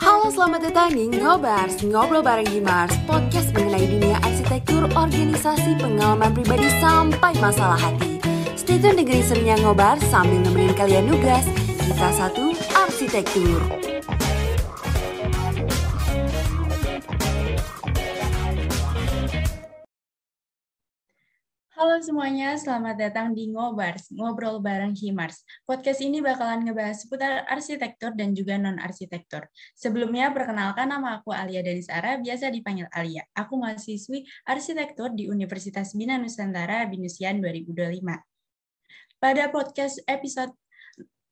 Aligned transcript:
Halo 0.00 0.32
selamat 0.32 0.72
datang 0.72 0.96
di 0.96 1.12
Ngobars, 1.20 1.84
Ngobrol 1.84 2.24
bareng 2.24 2.48
Gimars 2.48 2.96
Podcast 3.04 3.52
mengenai 3.52 3.84
dunia 3.84 4.16
arsitektur, 4.24 4.88
organisasi, 4.96 5.76
pengalaman 5.76 6.32
pribadi 6.32 6.64
sampai 6.80 7.36
masalah 7.44 7.76
hati. 7.76 8.16
Stay 8.56 8.80
tune 8.80 8.96
dengerin 8.96 9.20
serunya 9.20 9.60
Ngobars 9.60 10.00
sambil 10.08 10.40
nemenin 10.40 10.72
kalian 10.72 11.12
nugas 11.12 11.44
Kita 11.76 12.08
satu, 12.08 12.56
arsitektur 12.72 13.89
Halo 21.90 22.06
semuanya, 22.06 22.54
selamat 22.54 23.02
datang 23.02 23.34
di 23.34 23.50
Ngobars, 23.50 24.14
Ngobrol 24.14 24.62
Bareng 24.62 24.94
Himars. 24.94 25.42
Podcast 25.66 25.98
ini 25.98 26.22
bakalan 26.22 26.62
ngebahas 26.62 27.02
seputar 27.02 27.42
arsitektur 27.50 28.14
dan 28.14 28.30
juga 28.30 28.54
non-arsitektur. 28.62 29.50
Sebelumnya, 29.74 30.30
perkenalkan 30.30 30.86
nama 30.86 31.18
aku 31.18 31.34
Alia 31.34 31.66
dari 31.66 31.82
Sara, 31.82 32.14
biasa 32.22 32.46
dipanggil 32.54 32.86
Alia. 32.94 33.26
Aku 33.34 33.58
mahasiswi 33.58 34.22
arsitektur 34.46 35.18
di 35.18 35.26
Universitas 35.26 35.90
Bina 35.98 36.14
Nusantara, 36.14 36.86
Binusian 36.86 37.42
2025. 37.42 38.22
Pada 39.18 39.50
podcast 39.50 39.98
episode 40.06 40.54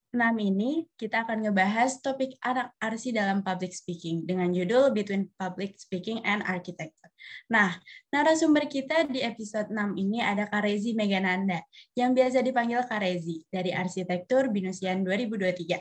6 0.09 0.25
ini 0.41 0.89
kita 0.97 1.29
akan 1.29 1.45
ngebahas 1.45 2.01
topik 2.01 2.41
anak 2.41 2.73
arsi 2.81 3.13
dalam 3.13 3.45
public 3.45 3.77
speaking 3.77 4.25
dengan 4.25 4.49
judul 4.57 4.89
Between 4.97 5.29
Public 5.37 5.77
Speaking 5.77 6.25
and 6.25 6.41
Architecture. 6.49 7.13
Nah, 7.53 7.77
narasumber 8.09 8.65
kita 8.73 9.05
di 9.05 9.21
episode 9.21 9.69
6 9.69 10.01
ini 10.01 10.25
ada 10.25 10.49
Karezi 10.49 10.97
Megananda 10.97 11.61
yang 11.93 12.17
biasa 12.17 12.41
dipanggil 12.41 12.81
Karezi 12.89 13.45
dari 13.53 13.69
Arsitektur 13.69 14.49
Binusian 14.49 15.05
2023. 15.05 15.77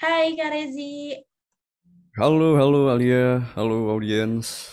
Hai 0.00 0.32
Karezi. 0.32 1.20
Halo, 2.16 2.56
halo 2.56 2.88
Alia, 2.88 3.52
halo 3.52 3.92
audiens. 3.92 4.64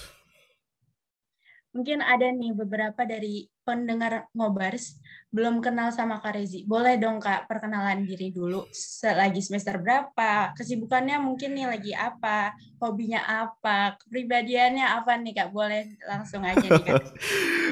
Mungkin 1.75 1.99
ada 1.99 2.31
nih 2.31 2.55
beberapa 2.55 3.03
dari 3.03 3.43
pendengar 3.65 4.29
Ngobars 4.37 5.01
belum 5.35 5.59
kenal 5.59 5.91
sama 5.91 6.23
Kak 6.23 6.39
Rezi. 6.39 6.63
Boleh 6.63 6.95
dong 6.95 7.19
Kak 7.19 7.51
perkenalan 7.51 8.07
diri 8.07 8.31
dulu. 8.31 8.63
Lagi 9.03 9.43
semester 9.43 9.75
berapa? 9.83 10.55
Kesibukannya 10.55 11.19
mungkin 11.19 11.51
nih 11.51 11.67
lagi 11.67 11.91
apa? 11.91 12.55
Hobinya 12.79 13.19
apa? 13.27 13.99
Kepribadiannya 13.99 14.85
apa 14.95 15.19
nih 15.19 15.35
Kak? 15.35 15.49
Boleh 15.51 15.99
langsung 16.07 16.39
aja 16.47 16.63
nih 16.63 16.83
Kak. 16.87 17.03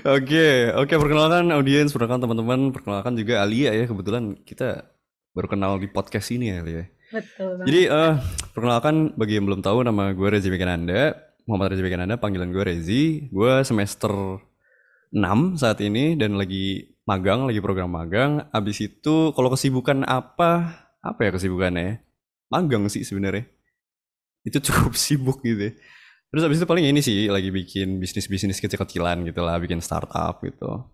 Oke, 0.04 0.74
oke 0.76 1.00
perkenalkan 1.00 1.48
audiens, 1.56 1.96
perkenalkan 1.96 2.28
teman-teman, 2.28 2.76
perkenalkan 2.76 3.16
juga 3.16 3.40
Alia 3.40 3.72
ya. 3.72 3.88
Kebetulan 3.88 4.36
kita 4.44 4.84
baru 5.32 5.48
kenal 5.48 5.80
di 5.80 5.88
podcast 5.88 6.28
ini 6.36 6.52
ya 6.52 6.60
Alia. 6.60 6.84
Betul. 7.14 7.64
Jadi 7.64 7.82
uh, 7.88 8.20
perkenalkan 8.52 9.16
bagi 9.16 9.40
yang 9.40 9.48
belum 9.48 9.62
tahu 9.64 9.86
nama 9.88 10.12
gue 10.12 10.28
Rezi 10.28 10.52
Mekananda, 10.52 11.16
Muhammad 11.48 11.78
Rezi 11.78 11.84
Mekananda, 11.88 12.20
panggilan 12.20 12.52
gue 12.52 12.64
Rezi. 12.68 13.32
Gue 13.32 13.64
semester 13.64 14.12
6 15.14 15.62
saat 15.62 15.78
ini 15.86 16.18
dan 16.18 16.34
lagi 16.42 16.98
magang, 17.06 17.46
lagi 17.46 17.62
program 17.62 17.94
magang. 17.94 18.50
Abis 18.50 18.82
itu 18.82 19.30
kalau 19.38 19.54
kesibukan 19.54 20.02
apa, 20.10 20.74
apa 21.06 21.20
ya 21.22 21.30
kesibukannya 21.38 21.84
ya? 21.86 21.94
Magang 22.50 22.90
sih 22.90 23.06
sebenarnya. 23.06 23.46
Itu 24.42 24.58
cukup 24.66 24.98
sibuk 24.98 25.46
gitu 25.46 25.70
ya. 25.70 25.74
Terus 26.34 26.50
abis 26.50 26.58
itu 26.58 26.66
paling 26.66 26.90
ini 26.90 27.06
sih, 27.06 27.30
lagi 27.30 27.54
bikin 27.54 28.02
bisnis-bisnis 28.02 28.58
kecil-kecilan 28.58 29.22
gitu 29.30 29.46
lah, 29.46 29.62
bikin 29.62 29.78
startup 29.86 30.42
gitu. 30.42 30.90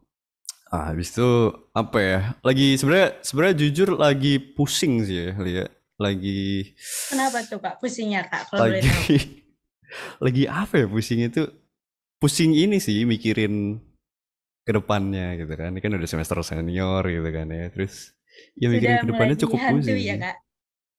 Ah, 0.68 0.92
habis 0.92 1.16
itu 1.16 1.56
apa 1.72 1.98
ya? 2.04 2.20
Lagi 2.44 2.76
sebenarnya 2.76 3.24
sebenarnya 3.24 3.56
jujur 3.56 3.96
lagi 3.96 4.36
pusing 4.38 5.08
sih 5.08 5.32
ya, 5.32 5.40
lihat. 5.40 5.72
Lagi 6.00 6.64
Kenapa 7.12 7.44
tuh 7.44 7.60
Kak 7.60 7.84
pusingnya 7.84 8.24
Kak 8.24 8.52
kalau 8.52 8.72
lagi 8.72 8.88
lagi 10.24 10.44
apa 10.48 10.84
ya 10.84 10.88
pusing 10.88 11.28
itu? 11.28 11.44
Pusing 12.20 12.56
ini 12.56 12.80
sih 12.80 13.04
mikirin 13.04 13.80
ke 14.70 14.74
depannya 14.78 15.34
gitu 15.42 15.54
kan. 15.58 15.74
Ini 15.74 15.82
kan 15.82 15.92
udah 15.98 16.10
semester 16.10 16.38
senior 16.46 17.02
gitu 17.10 17.30
kan 17.34 17.50
ya. 17.50 17.74
Terus 17.74 18.14
ya 18.54 18.70
mikirin 18.70 19.02
ke 19.02 19.10
depannya 19.10 19.36
cukup 19.42 19.58
pusing. 19.58 19.98
Ya, 19.98 20.16
Kak? 20.22 20.36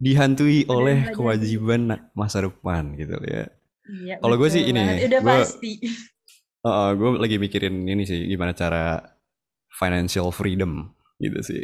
Dihantui 0.02 0.66
Sudah 0.66 0.74
oleh 0.74 0.98
kewajiban 1.14 2.10
masa 2.18 2.42
depan 2.42 2.98
gitu 2.98 3.14
ya. 3.22 3.46
Iya, 3.90 4.14
Kalau 4.22 4.34
gue 4.38 4.48
sih 4.50 4.62
ini, 4.70 4.80
udah 5.06 5.20
gua, 5.22 5.42
pasti. 5.42 5.82
Uh, 6.62 6.68
uh, 6.68 6.88
gue 6.94 7.08
lagi 7.18 7.36
mikirin 7.42 7.86
ini 7.86 8.06
sih 8.06 8.26
gimana 8.26 8.54
cara 8.54 9.02
financial 9.74 10.30
freedom 10.34 10.90
gitu 11.18 11.38
sih. 11.42 11.62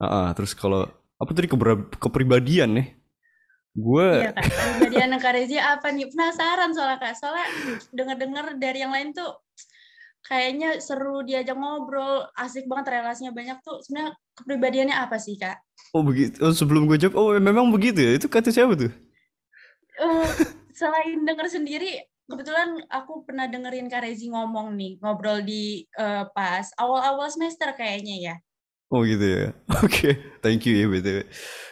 Uh, 0.00 0.04
uh, 0.04 0.26
terus 0.36 0.52
kalau 0.56 0.88
apa 1.16 1.30
tadi 1.32 1.48
kepribadian 1.96 2.76
nih? 2.76 2.88
Gue 3.72 4.20
Iya 4.20 4.36
kak, 4.36 4.44
kepribadian 4.48 5.16
Kak 5.16 5.32
Rezi 5.32 5.56
apa 5.56 5.86
nih? 5.92 6.08
Penasaran 6.12 6.76
soalnya 6.76 6.98
kak, 7.00 7.14
soalnya 7.16 7.46
denger-dengar 7.92 8.44
dari 8.60 8.84
yang 8.84 8.92
lain 8.92 9.16
tuh 9.16 9.32
kayaknya 10.26 10.78
seru 10.78 11.26
diajak 11.26 11.58
ngobrol, 11.58 12.26
asik 12.38 12.66
banget 12.70 12.98
relasinya 12.98 13.34
banyak 13.34 13.58
tuh. 13.66 13.82
Sebenarnya 13.82 14.12
kepribadiannya 14.38 14.96
apa 14.96 15.16
sih 15.18 15.34
kak? 15.36 15.58
Oh 15.92 16.02
begitu. 16.06 16.38
Oh, 16.40 16.54
sebelum 16.54 16.86
gue 16.86 16.96
jawab, 16.96 17.14
oh 17.18 17.30
memang 17.36 17.68
begitu 17.74 18.00
ya? 18.00 18.12
Itu 18.16 18.30
kata 18.30 18.54
siapa 18.54 18.78
tuh? 18.78 18.92
Uh, 20.00 20.28
selain 20.72 21.20
denger 21.26 21.52
sendiri, 21.52 22.00
kebetulan 22.30 22.80
aku 22.88 23.28
pernah 23.28 23.44
dengerin 23.50 23.92
Kak 23.92 24.08
Rezi 24.08 24.32
ngomong 24.32 24.72
nih, 24.72 24.96
ngobrol 25.04 25.44
di 25.44 25.84
uh, 26.00 26.24
pas 26.32 26.64
awal-awal 26.80 27.28
semester 27.28 27.70
kayaknya 27.76 28.16
ya. 28.32 28.34
Oh 28.92 29.04
gitu 29.04 29.24
ya. 29.24 29.46
Oke, 29.84 29.88
okay. 29.88 30.12
thank 30.44 30.64
you 30.68 30.76
ya 30.76 30.86
btw. 30.88 31.18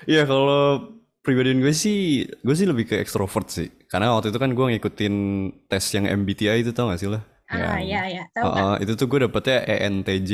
Ya 0.09 0.23
kalau 0.25 0.97
pribadian 1.21 1.61
gue 1.61 1.73
sih, 1.73 2.25
gue 2.25 2.55
sih 2.57 2.69
lebih 2.69 2.89
ke 2.89 2.97
ekstrovert 3.01 3.49
sih. 3.53 3.69
Karena 3.89 4.17
waktu 4.17 4.33
itu 4.33 4.41
kan 4.41 4.53
gue 4.57 4.67
ngikutin 4.77 5.15
tes 5.69 5.85
yang 5.93 6.09
MBTI 6.09 6.65
itu 6.65 6.73
tau 6.73 6.89
gak 6.89 7.01
sih 7.01 7.13
lah? 7.13 7.21
Ah 7.51 7.79
iya 7.83 8.01
iya, 8.07 8.23
tahu 8.31 8.47
uh, 8.47 8.55
kan? 8.79 8.83
Itu 8.87 8.93
tuh 8.95 9.07
gue 9.07 9.19
dapetnya 9.27 9.59
ENTJ 9.67 10.31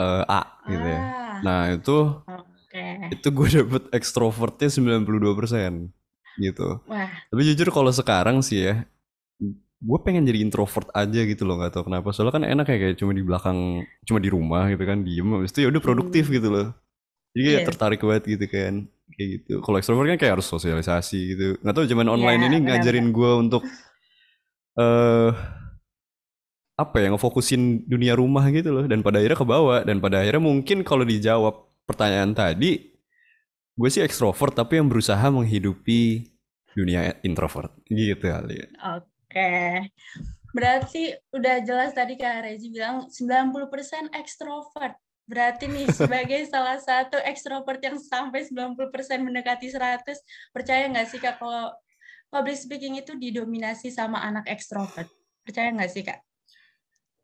uh, 0.00 0.24
A 0.24 0.40
gitu 0.64 0.86
ya. 0.86 1.00
Ah, 1.00 1.36
Nah 1.44 1.60
itu 1.70 1.96
Oke. 2.24 2.84
itu 3.12 3.28
gue 3.28 3.48
dapet 3.60 3.82
ekstrovertnya 3.92 4.68
92% 4.72 5.92
gitu. 6.40 6.80
Wah, 6.88 7.08
Tapi 7.28 7.40
jujur 7.44 7.68
kalau 7.68 7.92
sekarang 7.92 8.40
sih 8.40 8.64
ya, 8.64 8.88
gue 9.82 9.98
pengen 10.00 10.24
jadi 10.24 10.40
introvert 10.40 10.88
aja 10.94 11.20
gitu 11.20 11.44
loh, 11.44 11.60
nggak 11.60 11.76
tahu 11.76 11.92
kenapa. 11.92 12.08
Soalnya 12.10 12.32
kan 12.32 12.44
enak 12.48 12.66
ya 12.66 12.76
kayak 12.80 12.96
cuma 12.96 13.12
di 13.12 13.20
belakang, 13.20 13.58
cuma 14.08 14.16
di 14.16 14.30
rumah 14.32 14.64
gitu 14.72 14.84
kan, 14.86 15.04
diem. 15.04 15.28
Habis 15.36 15.52
itu 15.52 15.60
ya 15.64 15.68
udah 15.68 15.82
produktif 15.82 16.32
gitu 16.32 16.48
loh. 16.48 16.72
Jadi 17.36 17.42
kayak 17.44 17.60
Iya. 17.60 17.68
tertarik 17.68 18.00
banget 18.00 18.24
gitu 18.28 18.46
kan, 18.48 18.74
kayak 19.12 19.28
gitu. 19.36 19.54
Kalau 19.60 19.76
ekstrovert 19.76 20.08
kan 20.08 20.18
kayak 20.20 20.32
harus 20.40 20.48
sosialisasi 20.48 21.20
gitu. 21.36 21.46
Nggak 21.60 21.74
tahu 21.76 21.84
zaman 21.84 22.08
Iya, 22.08 22.14
online 22.14 22.40
ini 22.40 22.48
benar-benar. 22.56 22.72
ngajarin 22.80 23.06
gue 23.10 23.30
untuk 23.36 23.62
eh 24.72 25.30
apa 26.72 27.04
ya 27.04 27.12
ngefokusin 27.12 27.84
dunia 27.84 28.16
rumah 28.16 28.48
gitu 28.48 28.72
loh. 28.72 28.84
Dan 28.88 29.04
pada 29.04 29.20
akhirnya 29.20 29.38
kebawa. 29.38 29.76
Dan 29.84 30.00
pada 30.00 30.24
akhirnya 30.24 30.42
mungkin 30.42 30.82
kalau 30.82 31.04
dijawab 31.04 31.54
pertanyaan 31.84 32.32
tadi, 32.32 32.92
gue 33.76 33.88
sih 33.88 34.04
ekstrovert 34.04 34.52
tapi 34.52 34.80
yang 34.80 34.88
berusaha 34.88 35.22
menghidupi 35.32 36.32
dunia 36.72 37.20
introvert 37.24 37.72
gitu 37.88 38.20
kali 38.20 38.64
ya. 38.64 38.68
Oke. 39.00 39.52
Berarti 40.52 41.16
udah 41.32 41.64
jelas 41.64 41.96
tadi 41.96 42.20
Kak 42.20 42.44
Rezi 42.44 42.68
bilang 42.68 43.08
90% 43.08 44.12
ekstrovert. 44.12 44.96
Berarti 45.24 45.64
nih 45.68 45.88
sebagai 46.00 46.44
salah 46.48 46.76
satu 46.76 47.16
ekstrovert 47.24 47.80
yang 47.80 47.96
sampai 47.96 48.44
90% 48.44 48.76
mendekati 49.24 49.72
100, 49.72 50.04
percaya 50.52 50.88
nggak 50.92 51.08
sih 51.08 51.20
Kak 51.20 51.40
kalau 51.40 51.72
public 52.28 52.56
speaking 52.56 53.00
itu 53.00 53.16
didominasi 53.16 53.88
sama 53.88 54.20
anak 54.20 54.44
ekstrovert? 54.48 55.08
Percaya 55.44 55.72
nggak 55.72 55.92
sih 55.92 56.04
Kak? 56.04 56.20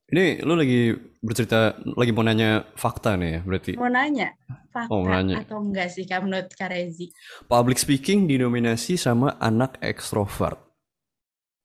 Ini 0.08 0.40
lu 0.40 0.56
lagi 0.56 0.96
bercerita, 1.20 1.76
lagi 1.84 2.16
mau 2.16 2.24
nanya 2.24 2.64
fakta 2.80 3.20
nih 3.20 3.28
ya 3.28 3.40
berarti. 3.44 3.72
Mau 3.76 3.92
nanya, 3.92 4.32
fakta 4.72 4.88
Oh, 4.88 5.04
mau 5.04 5.12
nanya. 5.12 5.44
atau 5.44 5.60
enggak 5.60 5.92
sih 5.92 6.08
Kak 6.08 6.24
menurut 6.24 6.48
Kak 6.48 6.72
Rezi? 6.72 7.12
Public 7.44 7.76
speaking 7.76 8.24
didominasi 8.24 8.96
sama 8.96 9.36
anak 9.36 9.76
ekstrovert. 9.84 10.56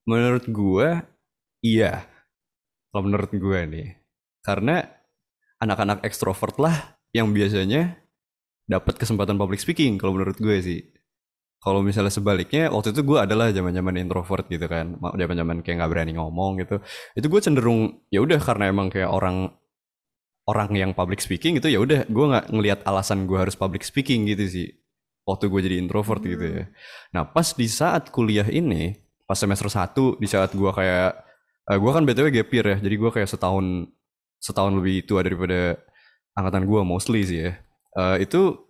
Menurut 0.04 0.44
gue, 0.44 0.88
iya. 1.64 2.04
Kalau 2.92 3.08
menurut 3.08 3.32
gue 3.32 3.60
nih. 3.64 3.88
Karena 4.44 4.84
anak-anak 5.56 6.04
ekstrovert 6.04 6.60
lah 6.60 7.00
yang 7.16 7.32
biasanya 7.32 7.96
dapat 8.68 9.00
kesempatan 9.00 9.40
public 9.40 9.64
speaking 9.64 9.96
kalau 9.96 10.20
menurut 10.20 10.36
gue 10.36 10.56
sih. 10.60 10.84
Kalau 11.64 11.80
misalnya 11.80 12.12
sebaliknya, 12.12 12.68
waktu 12.68 12.92
itu 12.92 13.00
gue 13.00 13.18
adalah 13.24 13.48
zaman-zaman 13.48 13.96
introvert 13.96 14.44
gitu 14.52 14.68
kan, 14.68 15.00
Ma- 15.00 15.16
zaman-zaman 15.16 15.64
kayak 15.64 15.76
nggak 15.80 15.90
berani 15.96 16.12
ngomong 16.20 16.60
gitu. 16.60 16.76
Itu 17.16 17.26
gue 17.32 17.40
cenderung 17.40 18.04
ya 18.12 18.20
udah 18.20 18.36
karena 18.36 18.68
emang 18.68 18.92
kayak 18.92 19.08
orang 19.08 19.48
orang 20.44 20.70
yang 20.76 20.90
public 20.92 21.24
speaking 21.24 21.56
itu 21.56 21.72
ya 21.72 21.80
udah 21.80 22.04
gue 22.04 22.24
nggak 22.28 22.46
ngelihat 22.52 22.80
alasan 22.84 23.24
gue 23.24 23.38
harus 23.40 23.56
public 23.56 23.80
speaking 23.84 24.28
gitu 24.28 24.44
sih. 24.44 24.68
Waktu 25.24 25.48
gue 25.48 25.60
jadi 25.64 25.76
introvert 25.80 26.20
gitu 26.20 26.44
ya. 26.44 26.64
Nah 27.16 27.24
pas 27.24 27.56
di 27.56 27.64
saat 27.64 28.12
kuliah 28.12 28.44
ini, 28.44 28.92
pas 29.24 29.40
semester 29.40 29.72
1 29.72 30.20
di 30.20 30.28
saat 30.28 30.52
gue 30.52 30.68
kayak, 30.68 31.10
eh, 31.72 31.78
gue 31.80 31.90
kan 31.96 32.04
btw 32.04 32.28
gap 32.28 32.48
year 32.52 32.66
ya, 32.76 32.78
jadi 32.84 32.94
gue 33.00 33.10
kayak 33.16 33.28
setahun 33.32 33.88
setahun 34.36 34.72
lebih 34.76 35.08
tua 35.08 35.24
daripada 35.24 35.80
angkatan 36.36 36.68
gue 36.68 36.80
mostly 36.84 37.24
sih 37.24 37.40
ya. 37.48 37.52
Eh, 37.96 38.28
itu 38.28 38.63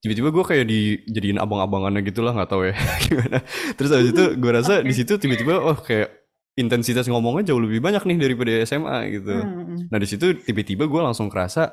tiba-tiba 0.00 0.32
gue 0.32 0.44
kayak 0.44 0.64
dijadiin 0.64 1.36
abang-abangannya 1.36 2.00
gitu 2.02 2.24
lah 2.24 2.32
nggak 2.32 2.48
tahu 2.48 2.68
ya 2.68 2.74
gimana. 3.06 3.38
Terus 3.76 3.90
habis 3.90 4.10
itu 4.10 4.24
gue 4.34 4.50
rasa 4.50 4.80
Oke. 4.80 4.88
di 4.88 4.94
situ 4.96 5.12
tiba-tiba 5.16 5.54
oh 5.56 5.76
kayak 5.76 6.08
intensitas 6.56 7.06
ngomongnya 7.06 7.52
jauh 7.52 7.60
lebih 7.60 7.80
banyak 7.80 8.02
nih 8.04 8.16
daripada 8.18 8.50
SMA 8.64 8.96
gitu. 9.14 9.32
Hmm, 9.32 9.86
nah 9.88 9.96
di 9.96 10.08
situ 10.08 10.36
tiba-tiba 10.36 10.84
gue 10.84 11.00
langsung 11.00 11.28
kerasa 11.28 11.68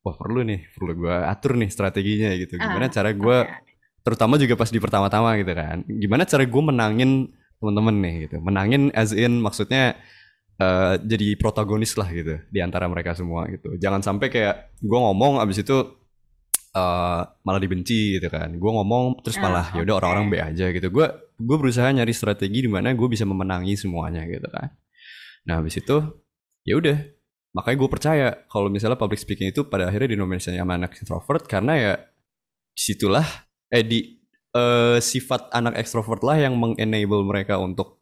wah 0.00 0.14
perlu 0.14 0.44
nih 0.44 0.60
perlu 0.72 0.92
gue 0.98 1.16
atur 1.24 1.56
nih 1.56 1.68
strateginya 1.68 2.30
gitu. 2.36 2.56
Gimana 2.56 2.86
Ah, 2.86 2.92
cara 2.92 3.10
gue 3.12 3.36
oke. 3.44 3.60
terutama 4.04 4.36
juga 4.36 4.54
pas 4.54 4.68
di 4.68 4.78
pertama-tama 4.78 5.36
gitu 5.36 5.52
kan 5.52 5.84
gimana 5.84 6.24
cara 6.24 6.44
gue 6.44 6.62
menangin 6.62 7.10
temen-temen 7.58 7.96
nih 8.00 8.14
gitu. 8.28 8.36
Menangin 8.40 8.82
as 8.92 9.10
in 9.12 9.40
maksudnya 9.40 9.96
eh, 10.56 10.94
jadi 11.00 11.34
protagonis 11.36 11.96
lah 11.96 12.08
gitu 12.12 12.38
di 12.48 12.60
antara 12.60 12.86
mereka 12.86 13.16
semua 13.16 13.48
gitu. 13.48 13.76
Jangan 13.76 14.00
sampai 14.00 14.28
kayak 14.28 14.78
gue 14.78 14.98
ngomong 15.00 15.40
abis 15.40 15.64
itu 15.64 15.96
eh, 16.74 17.22
malah 17.44 17.60
dibenci 17.60 18.18
gitu 18.18 18.28
kan. 18.28 18.52
Gue 18.56 18.70
ngomong 18.72 19.20
terus 19.24 19.36
Ah, 19.40 19.48
malah 19.48 19.66
ya 19.76 19.80
udah 19.84 19.94
orang-orang 20.02 20.26
B 20.28 20.34
aja 20.40 20.66
gitu. 20.72 20.88
Gue 20.92 21.06
gue 21.38 21.56
berusaha 21.56 21.88
nyari 21.88 22.12
strategi 22.12 22.66
di 22.66 22.70
mana 22.70 22.92
gue 22.92 23.08
bisa 23.08 23.24
memenangi 23.24 23.74
semuanya 23.78 24.26
gitu 24.26 24.48
kan. 24.50 24.72
Nah 25.48 25.54
habis 25.62 25.78
itu 25.80 25.96
ya 26.66 26.76
udah. 26.76 26.98
Makanya 27.56 27.76
gue 27.80 27.90
percaya 27.90 28.26
kalau 28.52 28.68
misalnya 28.68 29.00
public 29.00 29.18
speaking 29.18 29.48
itu 29.50 29.64
pada 29.66 29.88
akhirnya 29.88 30.14
dinominasinya 30.14 30.62
sama 30.62 30.74
anak 30.76 30.92
introvert 31.00 31.44
karena 31.48 31.72
ya 31.74 31.92
di 31.98 32.78
situlah 32.78 33.26
eh 33.72 33.82
di 33.82 34.20
eh, 34.54 34.98
sifat 35.00 35.50
anak 35.50 35.80
ekstrovert 35.80 36.22
lah 36.22 36.36
yang 36.38 36.54
mengenable 36.54 37.24
mereka 37.24 37.56
untuk 37.58 37.98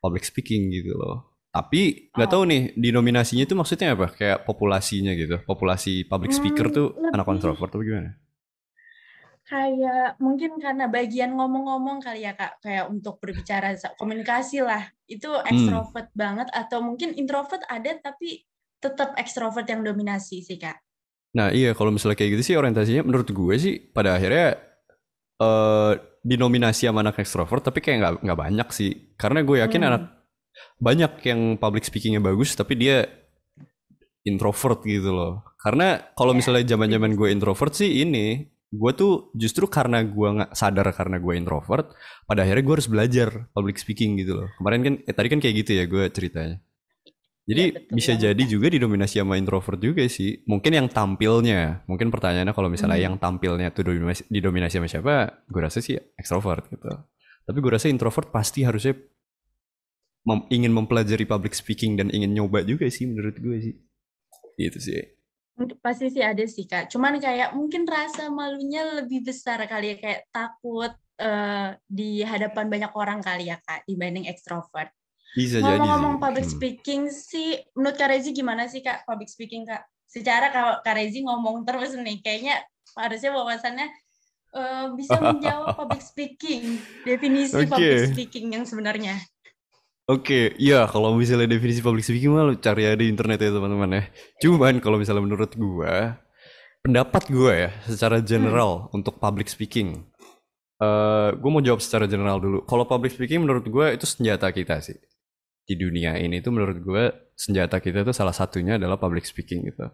public 0.00 0.24
speaking 0.24 0.72
gitu 0.72 0.96
loh 0.96 1.27
tapi 1.58 2.06
nggak 2.14 2.28
Oh. 2.28 2.32
tahu 2.32 2.42
nih 2.46 2.62
dinominasinya 2.74 3.42
itu 3.42 3.54
maksudnya 3.54 3.92
apa 3.92 4.06
kayak 4.10 4.46
populasinya 4.46 5.10
gitu 5.12 5.42
populasi 5.42 6.06
public 6.06 6.30
speaker 6.30 6.70
Hmm, 6.70 6.74
tuh 6.74 6.86
anak 7.10 7.26
lebih- 7.26 7.34
introvert 7.34 7.68
atau 7.68 7.82
gimana 7.82 8.10
Kayak 9.42 10.20
mungkin 10.20 10.60
karena 10.60 10.86
bagian 10.86 11.32
ngomong-ngomong 11.32 12.04
kali 12.04 12.20
ya 12.20 12.36
kak, 12.36 12.60
kayak 12.60 12.84
untuk 12.84 13.16
berbicara 13.16 13.72
komunikasi 13.96 14.60
lah, 14.60 14.92
itu 15.08 15.24
Hmm. 15.24 15.48
ekstrovert 15.48 16.12
banget 16.12 16.52
atau 16.52 16.84
mungkin 16.84 17.16
introvert 17.16 17.64
ada 17.64 17.96
tapi 17.96 18.44
tetap 18.76 19.16
ekstrovert 19.16 19.64
yang 19.64 19.80
dominasi 19.80 20.44
sih 20.44 20.60
kak. 20.60 20.76
Nah 21.32 21.48
iya 21.48 21.72
kalau 21.72 21.88
misalnya 21.88 22.14
kayak 22.14 22.36
gitu 22.36 22.44
sih 22.44 22.56
orientasinya 22.56 23.00
menurut 23.02 23.24
gue 23.26 23.54
sih 23.56 23.80
pada 23.80 24.20
akhirnya 24.20 24.60
eh 25.38 25.92
dinominasi 26.20 26.84
sama 26.84 27.00
anak 27.00 27.16
ekstrovert 27.16 27.62
tapi 27.62 27.80
kayak 27.80 27.96
nggak 27.98 28.14
nggak 28.20 28.38
banyak 28.38 28.68
sih 28.68 28.90
karena 29.16 29.40
gue 29.40 29.56
yakin 29.58 29.80
Hmm. 29.80 29.88
anak 29.88 30.02
banyak 30.78 31.12
yang 31.26 31.40
public 31.58 31.84
speakingnya 31.86 32.22
bagus 32.22 32.54
tapi 32.54 32.78
dia 32.78 33.06
introvert 34.26 34.84
gitu 34.84 35.10
loh 35.14 35.42
karena 35.62 36.12
kalau 36.14 36.32
Ya, 36.34 36.38
misalnya 36.38 36.64
zaman 36.76 36.88
zaman 36.92 37.10
gue 37.16 37.28
introvert 37.32 37.72
sih 37.74 38.04
ini 38.04 38.46
gue 38.68 38.92
tuh 38.92 39.32
justru 39.32 39.64
karena 39.64 40.04
gue 40.04 40.28
nggak 40.28 40.52
sadar 40.52 40.92
karena 40.92 41.16
gue 41.16 41.34
introvert 41.40 41.88
pada 42.28 42.44
akhirnya 42.44 42.64
gue 42.68 42.74
harus 42.76 42.88
belajar 42.90 43.28
public 43.56 43.80
speaking 43.80 44.20
gitu 44.20 44.44
loh 44.44 44.48
kemarin 44.60 44.80
kan 44.84 44.94
eh, 45.08 45.14
tadi 45.16 45.28
kan 45.32 45.40
kayak 45.40 45.54
gitu 45.64 45.70
ya 45.80 45.84
gue 45.88 46.04
ceritanya 46.12 46.60
jadi 47.48 47.64
Ya, 47.72 47.80
betul 47.80 47.94
bisa 47.96 48.12
banget, 48.12 48.24
jadi 48.28 48.42
juga 48.44 48.66
didominasi 48.68 49.24
sama 49.24 49.40
introvert 49.40 49.80
juga 49.80 50.04
sih. 50.04 50.44
Mungkin 50.44 50.68
yang 50.68 50.84
tampilnya, 50.92 51.80
mungkin 51.88 52.12
pertanyaannya 52.12 52.52
kalau 52.52 52.68
misalnya 52.68 53.00
Hmm. 53.00 53.06
yang 53.08 53.14
tampilnya 53.16 53.72
tuh 53.72 53.88
didominasi, 53.88 54.28
didominasi 54.28 54.76
sama 54.76 54.88
siapa, 54.92 55.14
gue 55.48 55.60
rasa 55.64 55.80
sih 55.80 55.96
ekstrovert 56.20 56.68
gitu. 56.68 56.92
Tapi 57.48 57.58
gue 57.64 57.72
rasa 57.72 57.88
introvert 57.88 58.28
pasti 58.28 58.68
harusnya 58.68 58.92
mem- 60.26 60.48
ingin 60.50 60.72
mempelajari 60.74 61.26
public 61.26 61.54
speaking 61.54 61.94
dan 61.98 62.08
ingin 62.10 62.34
nyoba 62.34 62.64
juga 62.64 62.86
sih 62.90 63.06
menurut 63.06 63.36
gue 63.38 63.56
sih. 63.60 63.74
Gitu 64.58 64.78
sih. 64.80 65.02
Pasti 65.82 66.06
sih 66.14 66.22
ada 66.22 66.46
sih 66.46 66.70
kak, 66.70 66.86
cuman 66.86 67.18
kayak 67.18 67.50
mungkin 67.50 67.82
rasa 67.82 68.30
malunya 68.30 69.02
lebih 69.02 69.26
besar 69.26 69.58
kali 69.66 69.90
ya, 69.90 69.96
kayak 69.98 70.20
takut 70.30 70.94
eh, 71.18 71.74
di 71.82 72.22
hadapan 72.22 72.70
banyak 72.70 72.94
orang 72.94 73.18
kali 73.18 73.50
ya 73.50 73.58
kak, 73.58 73.82
dibanding 73.82 74.30
ekstrovert. 74.30 74.94
Bisa 75.34 75.58
jadi 75.58 75.74
Ngomong-ngomong 75.74 76.14
sih. 76.14 76.22
public 76.22 76.46
Hmm. 76.46 76.54
speaking 76.54 77.02
sih, 77.10 77.48
menurut 77.74 77.98
Kak 77.98 78.06
Rezi 78.06 78.30
gimana 78.30 78.70
sih 78.70 78.86
Kak 78.86 79.02
public 79.02 79.26
speaking 79.26 79.66
Kak? 79.66 79.82
Secara 80.06 80.54
kalau 80.54 80.78
Kak 80.80 80.94
Rezi 80.94 81.26
ngomong 81.26 81.66
terus 81.66 81.92
nih, 81.98 82.22
kayaknya 82.22 82.62
harusnya 82.94 83.34
wawasannya 83.34 83.86
eh, 84.54 84.86
bisa 84.94 85.18
menjawab 85.26 85.74
public 85.74 86.06
speaking, 86.06 86.78
definisi 87.02 87.66
Oke. 87.66 87.68
public 87.68 88.14
speaking 88.14 88.46
yang 88.54 88.62
sebenarnya. 88.62 89.18
Oke, 90.08 90.56
iya 90.56 90.88
kalau 90.88 91.12
misalnya 91.20 91.44
definisi 91.44 91.84
public 91.84 92.00
speaking 92.00 92.32
mah 92.32 92.48
lu 92.48 92.56
cari 92.56 92.88
aja 92.88 92.96
di 92.96 93.12
internet 93.12 93.44
ya 93.44 93.52
teman-teman 93.52 93.90
ya. 93.92 94.02
Cuman 94.40 94.80
kalau 94.80 94.96
misalnya 94.96 95.20
menurut 95.20 95.52
gua, 95.52 96.16
pendapat 96.80 97.28
gua 97.28 97.52
ya 97.52 97.70
secara 97.84 98.24
general 98.24 98.88
untuk 98.96 99.20
public 99.20 99.52
speaking. 99.52 100.08
eh 100.80 101.28
gue 101.36 101.50
mau 101.50 101.60
jawab 101.60 101.82
secara 101.84 102.06
general 102.08 102.40
dulu. 102.40 102.64
Kalau 102.64 102.88
public 102.88 103.12
speaking 103.12 103.44
menurut 103.44 103.66
gua 103.68 103.92
itu 103.92 104.08
senjata 104.08 104.48
kita 104.48 104.80
sih. 104.80 104.96
Di 105.68 105.76
dunia 105.76 106.16
ini 106.16 106.40
tuh 106.40 106.56
menurut 106.56 106.80
gua 106.80 107.12
senjata 107.36 107.76
kita 107.76 108.00
tuh 108.00 108.16
salah 108.16 108.32
satunya 108.32 108.80
adalah 108.80 108.96
public 108.96 109.28
speaking 109.28 109.68
gitu. 109.68 109.84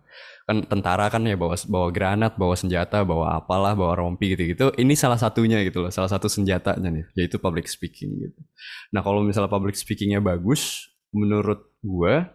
Kan 0.47 0.63
tentara 0.71 1.11
kan 1.11 1.27
ya 1.27 1.35
bawa 1.35 1.59
bawa 1.67 1.91
granat, 1.91 2.39
bawa 2.39 2.55
senjata, 2.55 3.03
bawa 3.03 3.43
apalah, 3.43 3.75
bawa 3.75 3.99
rompi 3.99 4.39
gitu-gitu. 4.39 4.71
Ini 4.79 4.95
salah 4.95 5.19
satunya 5.19 5.59
gitu 5.67 5.83
loh, 5.83 5.91
salah 5.91 6.07
satu 6.07 6.31
senjatanya 6.31 6.95
nih, 6.95 7.05
yaitu 7.19 7.43
public 7.43 7.67
speaking 7.67 8.15
gitu. 8.23 8.41
Nah 8.95 9.03
kalau 9.03 9.27
misalnya 9.27 9.51
public 9.51 9.75
speakingnya 9.75 10.23
bagus, 10.23 10.95
menurut 11.11 11.75
gua 11.83 12.31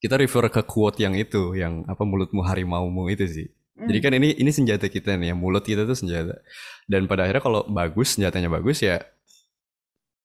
kita 0.00 0.16
refer 0.16 0.48
ke 0.48 0.64
quote 0.64 0.96
yang 1.04 1.12
itu, 1.12 1.52
yang 1.52 1.84
apa 1.84 2.02
mulutmu 2.08 2.40
harimaumu 2.40 3.12
itu 3.12 3.28
sih. 3.28 3.48
Jadi 3.76 3.98
kan 4.00 4.12
ini 4.16 4.32
ini 4.40 4.48
senjata 4.48 4.88
kita 4.88 5.20
nih, 5.20 5.30
ya 5.30 5.34
mulut 5.36 5.60
kita 5.60 5.84
tuh 5.84 5.92
senjata. 5.92 6.40
Dan 6.88 7.04
pada 7.04 7.28
akhirnya 7.28 7.44
kalau 7.44 7.60
bagus 7.68 8.16
senjatanya 8.16 8.48
bagus 8.48 8.80
ya 8.80 9.04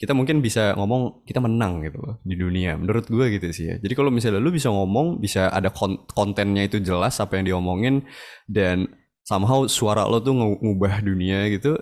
kita 0.01 0.17
mungkin 0.17 0.41
bisa 0.41 0.73
ngomong 0.73 1.21
kita 1.29 1.37
menang 1.37 1.85
gitu 1.85 2.01
loh 2.01 2.15
di 2.25 2.33
dunia. 2.33 2.73
Menurut 2.81 3.05
gua 3.05 3.29
gitu 3.29 3.53
sih 3.53 3.69
ya. 3.69 3.75
Jadi 3.77 3.93
kalau 3.93 4.09
misalnya 4.09 4.41
lu 4.41 4.49
bisa 4.49 4.73
ngomong, 4.73 5.21
bisa 5.21 5.53
ada 5.53 5.69
kon- 5.69 6.01
kontennya 6.09 6.65
itu 6.65 6.81
jelas 6.81 7.21
apa 7.21 7.37
yang 7.37 7.45
diomongin 7.53 8.01
dan 8.49 8.89
somehow 9.21 9.69
suara 9.69 10.09
lo 10.09 10.17
tuh 10.17 10.33
ngu- 10.33 10.59
ngubah 10.65 11.05
dunia 11.05 11.45
gitu. 11.53 11.77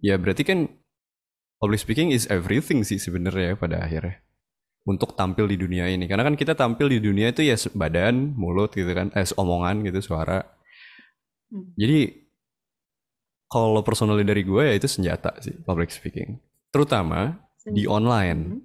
Ya 0.00 0.16
berarti 0.16 0.42
kan 0.48 0.58
public 1.60 1.80
speaking 1.84 2.08
is 2.10 2.24
everything 2.32 2.80
sih 2.88 2.96
sebenarnya 2.96 3.52
pada 3.60 3.84
akhirnya 3.84 4.24
untuk 4.88 5.12
tampil 5.14 5.44
di 5.44 5.60
dunia 5.60 5.86
ini 5.92 6.08
karena 6.08 6.24
kan 6.24 6.34
kita 6.40 6.56
tampil 6.56 6.88
di 6.88 6.98
dunia 7.04 7.30
itu 7.36 7.44
ya 7.44 7.56
badan 7.76 8.32
mulut 8.34 8.72
gitu 8.72 8.88
kan 8.96 9.12
eh 9.12 9.28
omongan 9.36 9.84
gitu 9.86 10.00
suara 10.00 10.40
Hmm. 11.50 11.74
jadi 11.74 12.14
kalau 13.50 13.82
personally 13.82 14.22
dari 14.22 14.46
gue 14.46 14.62
ya 14.70 14.74
itu 14.78 14.86
senjata 14.86 15.34
sih 15.42 15.54
public 15.66 15.90
speaking 15.90 16.38
terutama 16.70 17.38
di 17.62 17.84
online 17.84 18.62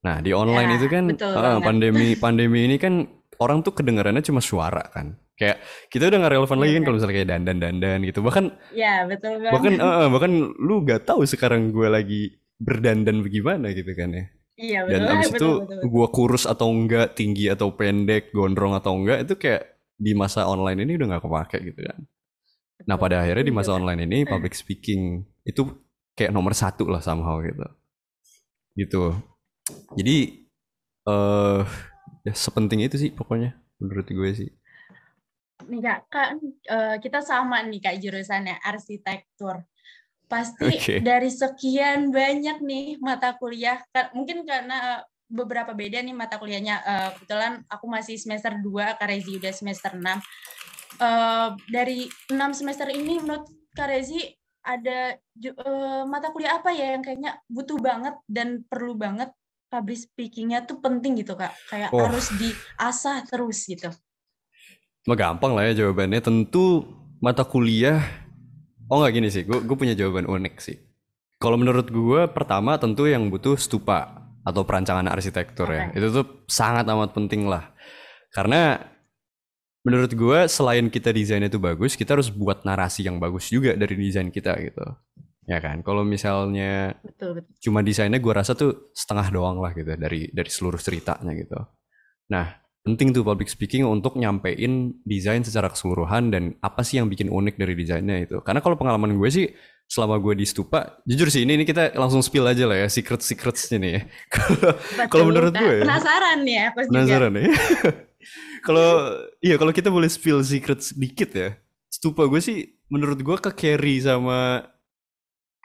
nah 0.00 0.18
di 0.18 0.34
online 0.34 0.68
Ya, 0.68 0.76
itu 0.76 0.86
kan 0.88 1.04
betul 1.06 1.30
banget. 1.32 1.62
pandemi 1.62 2.08
pandemi 2.24 2.58
ini 2.66 2.76
kan 2.76 3.06
orang 3.38 3.60
tuh 3.60 3.72
kedengarannya 3.72 4.20
cuma 4.20 4.40
suara 4.40 4.82
kan 4.88 5.14
kayak 5.32 5.58
kita 5.88 6.06
udah 6.06 6.18
nggak 6.18 6.32
relevan 6.32 6.58
lagi 6.58 6.70
kan 6.70 6.74
Iya. 6.74 6.84
kalau 6.84 6.96
misalnya 6.96 7.14
kayak 7.14 7.30
dandan 7.30 7.58
dandan 7.58 7.98
gitu 8.02 8.20
bahkan 8.20 8.44
Ya 8.70 8.94
betul 9.04 9.38
banget. 9.38 9.52
bahkan 9.52 9.72
eh, 9.74 10.08
bahkan 10.08 10.32
lu 10.56 10.74
gak 10.82 11.02
tahu 11.04 11.22
sekarang 11.24 11.70
gue 11.70 11.88
lagi 11.88 12.22
berdandan 12.56 13.20
bagaimana 13.20 13.70
gitu 13.70 13.92
kan 13.92 14.10
ya 14.10 14.24
Iya 14.52 14.78
betul. 14.84 14.92
dan 14.92 15.02
abis 15.08 15.28
betul, 15.32 15.38
itu 15.38 15.48
betul, 15.56 15.66
betul. 15.78 15.88
gua 15.88 16.06
kurus 16.08 16.44
atau 16.44 16.68
enggak 16.68 17.08
tinggi 17.12 17.46
atau 17.46 17.72
pendek 17.72 18.30
gondrong 18.30 18.74
atau 18.74 18.92
enggak 18.94 19.24
itu 19.24 19.34
kayak 19.34 19.62
di 19.96 20.12
masa 20.12 20.44
online 20.44 20.82
ini 20.82 20.92
udah 20.94 21.06
nggak 21.08 21.22
kepake 21.22 21.58
gitu 21.64 21.80
kan 21.82 21.98
nah 22.82 22.96
pada 22.96 23.22
akhirnya 23.22 23.42
di 23.42 23.48
Setuju, 23.48 23.58
masa 23.58 23.70
Kak. 23.70 23.78
online 23.78 24.00
ini 24.04 24.18
public 24.24 24.52
speaking 24.52 25.02
itu 25.42 25.62
kayak 26.16 26.34
nomor 26.34 26.52
satu 26.52 26.88
lah 26.88 27.00
somehow 27.00 27.40
gitu 27.40 27.66
gitu 28.76 29.04
jadi 29.96 30.46
eh 31.02 31.62
ya 32.22 32.34
sepenting 32.34 32.84
itu 32.86 32.96
sih 32.96 33.10
pokoknya 33.10 33.58
menurut 33.82 34.06
gue 34.06 34.30
sih 34.32 34.50
nih 35.68 35.80
kak, 35.82 36.00
kan 36.10 36.38
kita 36.98 37.22
sama 37.22 37.62
nih 37.66 37.80
kak 37.82 37.96
jurusannya 38.02 38.58
arsitektur. 38.62 39.62
Pasti 40.26 40.66
Oke. 40.80 40.94
dari 41.04 41.30
sekian 41.30 42.10
banyak 42.10 42.58
nih 42.64 42.86
mata 42.98 43.36
kuliah, 43.36 43.78
kan, 43.92 44.10
mungkin 44.16 44.42
karena 44.48 44.76
eh, 44.98 45.02
beberapa 45.32 45.72
beda 45.76 46.00
nih 46.02 46.14
mata 46.16 46.40
kuliahnya. 46.40 46.76
Eh, 46.82 47.08
kebetulan 47.18 47.62
aku 47.68 47.86
masih 47.86 48.16
semester 48.18 48.56
2, 48.58 48.98
Kak 48.98 49.08
Rezi 49.08 49.38
udah 49.38 49.52
semester 49.52 49.92
6. 49.94 50.18
Eh, 50.98 51.48
dari 51.70 52.08
6 52.32 52.58
semester 52.58 52.88
ini 52.90 53.20
menurut 53.20 53.46
Kak 53.72 53.88
Rezi 53.92 54.41
ada 54.62 55.18
eh, 55.18 56.02
mata 56.06 56.30
kuliah 56.30 56.58
apa 56.58 56.70
ya 56.70 56.94
yang 56.94 57.02
kayaknya 57.02 57.38
butuh 57.50 57.78
banget 57.82 58.14
dan 58.30 58.62
perlu 58.66 58.94
banget 58.94 59.34
public 59.66 59.98
speaking-nya 59.98 60.62
tuh 60.68 60.78
penting 60.78 61.18
gitu 61.18 61.34
kak 61.34 61.52
kayak 61.68 61.90
Oh. 61.90 62.06
harus 62.06 62.30
diasah 62.36 63.24
terus 63.26 63.64
gitu 63.66 63.90
Mah 65.02 65.18
gampang 65.18 65.58
lah 65.58 65.66
ya 65.66 65.82
jawabannya. 65.82 66.22
Tentu 66.22 66.86
mata 67.18 67.42
kuliah. 67.42 67.98
Oh 68.86 69.02
nggak 69.02 69.14
gini 69.18 69.28
sih, 69.34 69.42
gue 69.42 69.58
gue 69.66 69.74
punya 69.74 69.98
jawaban 69.98 70.30
unik 70.30 70.54
sih. 70.62 70.78
Kalau 71.42 71.58
menurut 71.58 71.90
gue 71.90 72.30
pertama 72.30 72.78
tentu 72.78 73.10
yang 73.10 73.26
butuh 73.26 73.58
stupa 73.58 74.30
atau 74.46 74.62
perancangan 74.62 75.10
arsitektur 75.10 75.66
ya. 75.66 75.90
Oke. 75.90 75.98
Itu 75.98 76.06
tuh 76.14 76.26
sangat 76.46 76.86
amat 76.86 77.10
penting 77.18 77.50
lah. 77.50 77.74
Karena 78.30 78.78
menurut 79.82 80.12
gue 80.14 80.38
selain 80.46 80.86
kita 80.88 81.10
desainnya 81.10 81.50
itu 81.50 81.58
bagus, 81.58 81.98
kita 81.98 82.14
harus 82.14 82.30
buat 82.30 82.62
narasi 82.62 83.06
yang 83.06 83.18
bagus 83.18 83.50
juga 83.50 83.74
dari 83.74 83.94
desain 83.98 84.30
kita 84.30 84.54
gitu. 84.62 84.86
Ya 85.42 85.58
kan? 85.58 85.82
Kalau 85.82 86.06
misalnya 86.06 86.94
Betul, 87.02 87.42
betul. 87.42 87.52
cuma 87.58 87.82
desainnya 87.82 88.22
gue 88.22 88.30
rasa 88.34 88.54
tuh 88.54 88.94
setengah 88.94 89.26
doang 89.34 89.58
lah 89.58 89.74
gitu 89.74 89.90
dari 89.98 90.30
dari 90.30 90.50
seluruh 90.50 90.78
ceritanya 90.78 91.34
gitu. 91.34 91.58
Nah, 92.30 92.62
penting 92.86 93.10
tuh 93.10 93.26
public 93.26 93.50
speaking 93.50 93.82
untuk 93.82 94.14
nyampein 94.14 94.94
desain 95.02 95.42
secara 95.42 95.66
keseluruhan 95.70 96.30
dan 96.30 96.54
apa 96.62 96.86
sih 96.86 97.02
yang 97.02 97.10
bikin 97.10 97.26
unik 97.26 97.58
dari 97.58 97.74
desainnya 97.74 98.22
itu. 98.22 98.38
Karena 98.46 98.62
kalau 98.62 98.78
pengalaman 98.78 99.18
gue 99.18 99.30
sih 99.34 99.46
selama 99.90 100.16
gue 100.22 100.38
di 100.38 100.46
Stupa, 100.46 101.02
jujur 101.04 101.28
sih 101.28 101.42
ini 101.42 101.58
ini 101.58 101.64
kita 101.68 101.92
langsung 101.98 102.22
spill 102.24 102.46
aja 102.48 102.64
lah 102.64 102.78
ya 102.78 102.88
secret 102.88 103.20
secretsnya 103.20 103.76
nih 103.82 103.92
ya. 103.98 104.02
Kalau 105.12 105.28
menurut 105.28 105.52
gue 105.52 105.74
ya. 105.78 105.84
Penasaran 105.84 106.38
nih 106.46 106.54
juga. 106.54 106.66
Penasaran 106.72 107.32
ya? 107.34 107.44
Kalau 108.60 108.88
iya 109.38 109.54
kalau 109.54 109.70
kita 109.70 109.88
boleh 109.88 110.06
spill 110.06 110.40
secret 110.40 110.80
sedikit 110.80 111.30
ya. 111.30 111.50
Stupa 111.86 112.24
gue 112.24 112.38
sih 112.38 112.58
menurut 112.86 113.16
gue 113.16 113.36
ke 113.38 113.50
carry 113.52 113.98
sama 113.98 114.64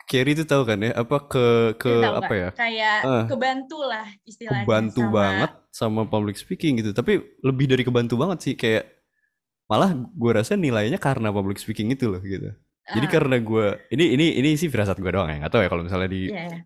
carry 0.06 0.32
itu 0.32 0.44
tahu 0.44 0.64
kan 0.64 0.80
ya 0.80 0.92
apa 0.94 1.18
ke 1.22 1.46
ke 1.76 1.92
Tahu 1.94 2.16
apa 2.16 2.26
nggak? 2.26 2.40
ya? 2.40 2.50
Kayak 2.54 2.98
Ah. 3.04 3.26
kebantu 3.26 3.78
lah 3.82 4.08
istilahnya. 4.24 4.64
Kebantu 4.64 5.02
sama- 5.02 5.14
banget 5.14 5.52
sama 5.70 6.02
public 6.06 6.36
speaking 6.36 6.80
gitu. 6.80 6.92
Tapi 6.92 7.12
lebih 7.42 7.66
dari 7.68 7.84
kebantu 7.84 8.16
banget 8.16 8.40
sih 8.42 8.54
kayak 8.54 8.88
malah 9.66 9.92
gue 9.92 10.32
rasa 10.34 10.56
nilainya 10.56 10.96
karena 10.98 11.28
public 11.30 11.58
speaking 11.58 11.92
itu 11.92 12.08
loh 12.08 12.20
gitu. 12.20 12.56
Jadi 12.88 13.04
Ah, 13.04 13.12
karena 13.12 13.36
gue 13.38 13.66
ini 13.92 14.16
ini 14.16 14.26
ini 14.34 14.56
sih 14.56 14.68
firasat 14.68 14.96
gue 14.96 15.12
doang 15.12 15.28
ya 15.28 15.38
nggak 15.38 15.52
tahu 15.52 15.60
ya 15.60 15.68
kalau 15.68 15.84
misalnya 15.84 16.08
di 16.08 16.32
iya, 16.32 16.44
iya. 16.48 16.60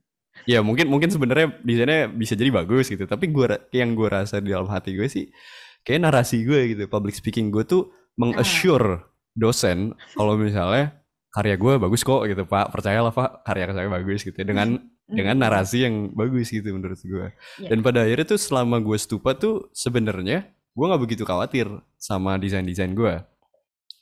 ya 0.47 0.59
mungkin 0.61 0.85
mungkin 0.85 1.09
sebenarnya 1.09 1.57
desainnya 1.59 2.05
bisa 2.07 2.37
jadi 2.37 2.53
bagus 2.53 2.87
gitu 2.87 3.03
tapi 3.03 3.25
gua 3.27 3.45
ra- 3.49 3.63
yang 3.71 3.91
gue 3.91 4.05
rasa 4.05 4.37
di 4.37 4.53
dalam 4.53 4.69
hati 4.69 4.93
gue 4.93 5.09
sih 5.09 5.33
kayak 5.81 6.01
narasi 6.03 6.43
gue 6.43 6.73
gitu. 6.73 6.83
Public 6.85 7.13
speaking 7.13 7.49
gue 7.49 7.63
tuh 7.63 7.89
mengassure 8.15 9.01
dosen 9.31 9.95
kalau 10.13 10.35
misalnya 10.35 10.99
karya 11.31 11.55
gue 11.55 11.73
bagus 11.79 12.01
kok 12.01 12.23
gitu 12.25 12.43
pak. 12.43 12.69
Percayalah 12.69 13.09
pak 13.09 13.43
karya 13.43 13.71
saya 13.71 13.87
bagus 13.87 14.21
gitu 14.21 14.37
dengan 14.41 14.79
dengan 15.07 15.35
Hmm. 15.35 15.43
narasi 15.43 15.83
yang 15.83 15.95
bagus 16.11 16.47
gitu 16.49 16.71
menurut 16.71 16.95
gue. 16.97 17.27
Iya. 17.59 17.67
dan 17.67 17.79
pada 17.81 18.03
akhirnya 18.03 18.27
tuh 18.27 18.39
selama 18.39 18.79
gue 18.79 18.95
stupa 18.95 19.35
tuh 19.35 19.67
sebenarnya 19.71 20.47
gue 20.71 20.85
nggak 20.87 21.03
begitu 21.03 21.23
khawatir 21.23 21.67
sama 21.95 22.39
desain 22.39 22.63
desain 22.63 22.91
gue. 22.91 23.19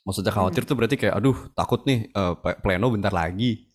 Maksudnya 0.00 0.30
khawatir 0.30 0.62
tuh 0.64 0.74
berarti 0.74 0.96
kayak 0.96 1.14
aduh 1.14 1.36
takut 1.52 1.82
nih 1.82 2.08
pe- 2.14 2.58
pleno 2.58 2.88
bentar 2.88 3.10
lagi. 3.10 3.66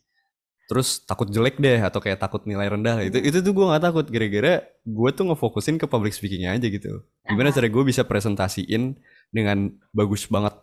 Terus 0.65 1.05
takut 1.05 1.29
jelek 1.29 1.61
deh 1.61 1.77
atau 1.77 2.01
kayak 2.01 2.17
takut 2.17 2.41
nilai 2.43 2.65
rendah. 2.65 3.03
Itu 3.03 3.19
itu 3.19 3.37
tuh 3.39 3.51
gue 3.51 3.65
nggak 3.67 3.83
takut. 3.83 4.05
Gara-gara 4.07 4.53
gue 4.81 5.09
tuh 5.13 5.23
ngefokusin 5.27 5.77
ke 5.77 5.85
public 5.85 6.11
speakingnya 6.11 6.55
aja 6.55 6.67
gitu 6.67 7.03
gimana 7.25 7.49
cara 7.49 7.65
gue 7.65 7.83
bisa 7.83 8.03
presentasiin 8.03 8.95
dengan 9.29 9.57
bagus 9.91 10.25
banget 10.25 10.53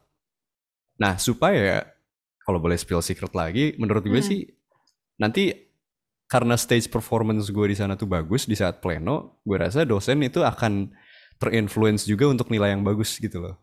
nah 0.95 1.17
supaya 1.17 1.83
kalau 2.41 2.59
boleh 2.59 2.75
spill 2.75 3.01
secret 3.01 3.33
lagi 3.33 3.75
menurut 3.77 4.03
gue 4.03 4.15
Hmm. 4.15 4.25
sih 4.25 4.41
nanti 5.17 5.53
karena 6.27 6.57
stage 6.57 6.89
performance 6.89 7.49
gue 7.49 7.67
di 7.67 7.77
sana 7.77 7.93
tuh 7.93 8.07
bagus 8.07 8.47
di 8.47 8.55
saat 8.55 8.79
pleno 8.79 9.43
gue 9.43 9.57
rasa 9.57 9.83
dosen 9.83 10.23
itu 10.23 10.41
akan 10.41 10.91
terinfluence 11.37 12.07
juga 12.07 12.27
untuk 12.27 12.49
nilai 12.49 12.73
yang 12.73 12.83
bagus 12.83 13.19
gitu 13.19 13.43
loh 13.43 13.57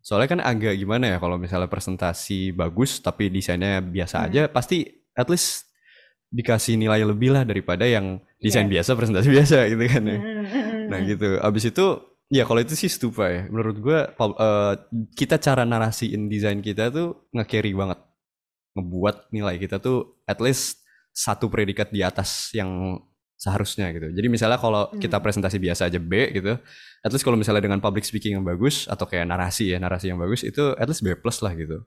soalnya 0.00 0.28
kan 0.28 0.40
agak 0.42 0.74
gimana 0.74 1.14
ya 1.14 1.18
kalau 1.18 1.38
misalnya 1.38 1.68
presentasi 1.68 2.50
bagus 2.50 2.98
tapi 2.98 3.28
desainnya 3.28 3.78
biasa 3.78 4.16
Hmm. 4.18 4.26
aja 4.26 4.42
pasti 4.48 4.82
at 5.14 5.28
least 5.28 5.68
dikasih 6.28 6.74
nilai 6.74 7.04
lebih 7.04 7.30
lah 7.30 7.44
daripada 7.44 7.84
yang 7.84 8.16
desain 8.40 8.64
Iya. 8.66 8.80
biasa 8.80 8.90
presentasi 8.96 9.28
biasa 9.36 9.56
gitu 9.68 9.84
kan 9.86 10.02
ya 10.02 10.16
Mm, 10.16 10.24
mm, 10.24 10.46
mm, 10.48 10.80
Nah 10.90 10.98
gitu. 11.02 11.28
Abis 11.38 11.64
itu 11.68 11.86
ya 12.32 12.48
kalau 12.48 12.64
itu 12.64 12.72
sih 12.72 12.88
stupa 12.88 13.28
ya. 13.28 13.44
Menurut 13.52 13.76
gue 13.76 13.98
kita 15.12 15.36
cara 15.36 15.68
narasiin 15.68 16.32
desain 16.32 16.58
kita 16.64 16.88
tuh 16.88 17.28
nge-carry 17.36 17.76
banget. 17.76 18.00
Ngebuat 18.72 19.28
nilai 19.36 19.60
kita 19.60 19.76
tuh 19.76 20.16
at 20.24 20.40
least 20.40 20.80
satu 21.12 21.52
predikat 21.52 21.92
di 21.92 22.00
atas 22.00 22.48
yang 22.56 22.96
seharusnya 23.36 23.92
gitu. 23.92 24.08
Jadi 24.16 24.28
misalnya 24.32 24.56
kalau 24.56 24.88
kita 24.96 25.20
Hmm. 25.20 25.24
presentasi 25.28 25.60
biasa 25.60 25.92
aja 25.92 26.00
B 26.00 26.32
gitu, 26.32 26.56
at 27.04 27.10
least 27.12 27.26
kalau 27.26 27.36
misalnya 27.36 27.60
dengan 27.60 27.84
public 27.84 28.06
speaking 28.06 28.40
yang 28.40 28.46
bagus 28.46 28.88
atau 28.88 29.04
kayak 29.04 29.28
narasi 29.28 29.76
ya, 29.76 29.78
narasi 29.82 30.08
yang 30.08 30.16
bagus 30.16 30.40
itu 30.46 30.72
at 30.78 30.88
least 30.88 31.04
B 31.04 31.12
plus 31.18 31.44
lah 31.44 31.52
gitu. 31.52 31.84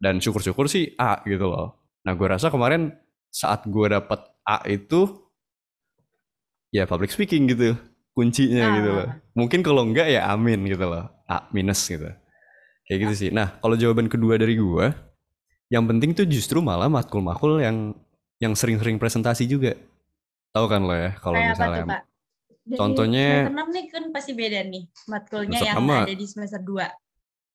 Dan 0.00 0.22
syukur-syukur 0.24 0.72
sih 0.72 0.96
A 0.96 1.20
gitu 1.28 1.52
loh. 1.52 1.84
Nah 2.08 2.16
gue 2.16 2.26
rasa 2.26 2.48
kemarin 2.48 2.96
saat 3.28 3.68
gue 3.68 3.86
dapet 3.92 4.24
A 4.46 4.64
itu 4.64 5.20
ya 6.72 6.88
public 6.88 7.12
speaking 7.12 7.44
gitu 7.52 7.76
kuncinya 8.12 8.62
Ah. 8.62 8.72
gitu 8.76 8.90
loh. 8.90 9.08
Mungkin 9.32 9.60
kalau 9.60 9.82
enggak 9.82 10.06
ya 10.06 10.28
amin 10.28 10.64
gitu 10.64 10.84
loh. 10.84 11.08
A 11.24 11.48
minus 11.50 11.80
gitu. 11.84 12.08
Kayak 12.84 12.98
gitu 13.02 13.14
sih. 13.16 13.30
Nah, 13.30 13.56
kalau 13.58 13.74
jawaban 13.74 14.06
kedua 14.06 14.36
dari 14.36 14.54
gua, 14.54 14.92
yang 15.66 15.84
penting 15.84 16.12
tuh 16.12 16.24
justru 16.24 16.60
malah 16.60 16.86
matkul-matkul 16.86 17.58
yang 17.58 17.96
yang 18.36 18.52
sering-sering 18.52 18.96
presentasi 18.96 19.46
juga. 19.46 19.72
Tahu 20.50 20.66
kan 20.66 20.82
lo 20.82 20.92
ya 20.92 21.16
kalau 21.16 21.36
apa 21.36 21.48
misalnya 21.48 21.78
tuh, 21.78 21.88
Pak? 21.88 22.02
Dari 22.62 22.78
contohnya- 22.78 23.30
semester 23.40 23.54
6 23.54 23.68
nih 23.70 23.84
kan 23.88 24.02
pasti 24.12 24.32
beda 24.32 24.60
nih 24.64 24.84
matkulnya 25.08 25.58
yang 25.58 25.76
mah- 25.80 26.04
ada 26.04 26.14
di 26.14 26.26
semester 26.26 26.60
2. 26.60 26.86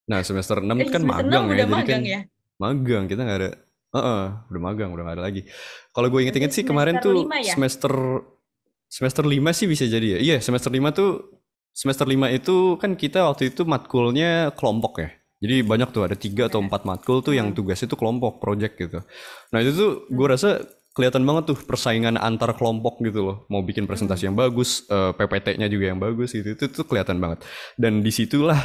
Nah, 0.07 0.19
semester 0.21 0.57
6 0.59 0.73
Eh, 0.73 0.83
kan 0.83 0.91
semester 0.97 1.05
magang 1.05 1.27
6 1.27 1.31
ya. 1.43 1.47
udah 1.47 1.55
Jadi 1.55 1.61
kan 1.63 1.77
magang 1.77 2.03
ya? 2.03 2.19
magang 2.57 3.03
kita 3.05 3.21
nggak 3.21 3.39
ada 3.39 3.51
Heeh, 3.87 4.23
udah 4.51 4.61
magang, 4.61 4.89
udah 4.91 5.03
nggak 5.05 5.15
ada 5.15 5.23
lagi. 5.23 5.41
Kalau 5.89 6.07
gue 6.09 6.19
inget-inget 6.19 6.51
sih 6.51 6.63
kemarin 6.63 6.99
tuh 6.99 7.23
ya? 7.31 7.55
semester 7.55 7.93
semester 8.87 9.23
5 9.23 9.51
sih 9.53 9.67
bisa 9.67 9.85
jadi 9.85 10.17
ya. 10.17 10.19
Iya, 10.19 10.37
semester 10.39 10.71
5 10.71 10.89
tuh 10.95 11.39
semester 11.71 12.07
5 12.09 12.31
itu 12.33 12.79
kan 12.81 12.97
kita 12.97 13.27
waktu 13.29 13.53
itu 13.53 13.61
matkulnya 13.67 14.51
kelompok 14.57 15.03
ya. 15.03 15.09
Jadi 15.37 15.61
banyak 15.61 15.93
tuh 15.93 16.01
ada 16.09 16.17
tiga 16.17 16.49
atau 16.49 16.57
empat 16.65 16.89
matkul 16.89 17.21
tuh 17.21 17.37
yang 17.37 17.53
Hmm. 17.53 17.57
tugasnya 17.61 17.85
tuh 17.85 17.99
kelompok 18.01 18.41
project 18.41 18.73
gitu. 18.81 19.05
Nah 19.53 19.59
itu 19.61 19.71
tuh 19.77 19.91
gue 20.09 20.27
rasa 20.27 20.65
kelihatan 20.97 21.21
banget 21.29 21.53
tuh 21.53 21.57
persaingan 21.61 22.17
antar 22.17 22.57
kelompok 22.57 22.97
gitu 23.05 23.21
loh. 23.21 23.45
Mau 23.53 23.61
bikin 23.61 23.85
presentasi 23.85 24.25
yang 24.25 24.33
bagus, 24.33 24.81
eh, 24.89 25.13
PPT-nya 25.13 25.69
juga 25.69 25.93
yang 25.93 26.01
bagus 26.01 26.33
gitu. 26.33 26.57
Itu 26.57 26.73
tuh 26.73 26.89
kelihatan 26.89 27.21
banget. 27.21 27.45
Dan 27.77 28.01
di 28.01 28.09
situlah 28.09 28.57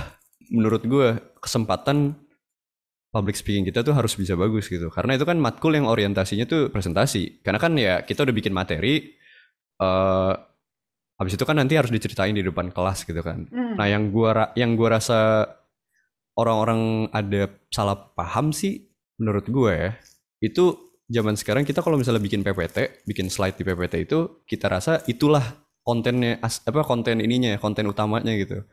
menurut 0.48 0.80
gue 0.88 1.20
kesempatan 1.44 2.16
public 3.12 3.36
speaking 3.36 3.68
kita 3.68 3.84
tuh 3.84 3.92
harus 3.92 4.16
bisa 4.16 4.32
bagus 4.32 4.72
gitu. 4.72 4.88
Karena 4.88 5.20
itu 5.20 5.28
kan 5.28 5.36
matkul 5.36 5.76
yang 5.76 5.84
orientasinya 5.84 6.48
tuh 6.48 6.72
presentasi. 6.72 7.44
Karena 7.44 7.60
kan 7.60 7.76
ya 7.76 8.00
kita 8.00 8.24
udah 8.24 8.32
bikin 8.32 8.56
materi, 8.56 9.12
eh 9.82 10.34
habis 11.18 11.34
itu 11.38 11.44
kan 11.46 11.58
nanti 11.58 11.74
harus 11.78 11.90
diceritain 11.90 12.34
di 12.34 12.42
depan 12.46 12.70
kelas 12.70 13.02
gitu 13.02 13.22
kan. 13.22 13.46
Hmm. 13.50 13.74
Nah 13.78 13.86
yang 13.90 14.14
gua 14.14 14.30
ra- 14.30 14.52
yang 14.54 14.78
gua 14.78 14.98
rasa 14.98 15.46
orang-orang 16.38 17.12
ada 17.12 17.50
salah 17.68 17.96
paham 18.16 18.50
sih 18.56 18.88
menurut 19.20 19.46
gue 19.46 19.72
ya 19.72 19.90
itu 20.42 20.74
zaman 21.12 21.36
sekarang 21.36 21.62
kita 21.62 21.84
kalau 21.84 22.00
misalnya 22.00 22.24
bikin 22.24 22.40
PPT, 22.40 23.04
bikin 23.04 23.28
slide 23.28 23.54
di 23.60 23.64
PPT 23.68 24.08
itu 24.08 24.42
kita 24.48 24.66
rasa 24.66 25.04
itulah 25.06 25.44
kontennya 25.84 26.40
apa 26.42 26.82
konten 26.82 27.20
ininya 27.20 27.54
konten 27.60 27.84
utamanya 27.86 28.32
gitu. 28.34 28.64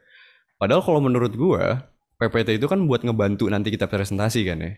Padahal 0.56 0.82
kalau 0.82 1.04
menurut 1.04 1.36
gua 1.36 1.92
PPT 2.18 2.58
itu 2.58 2.66
kan 2.66 2.80
buat 2.88 3.04
ngebantu 3.04 3.52
nanti 3.52 3.70
kita 3.76 3.92
presentasi 3.92 4.48
kan 4.48 4.58
ya. 4.64 4.72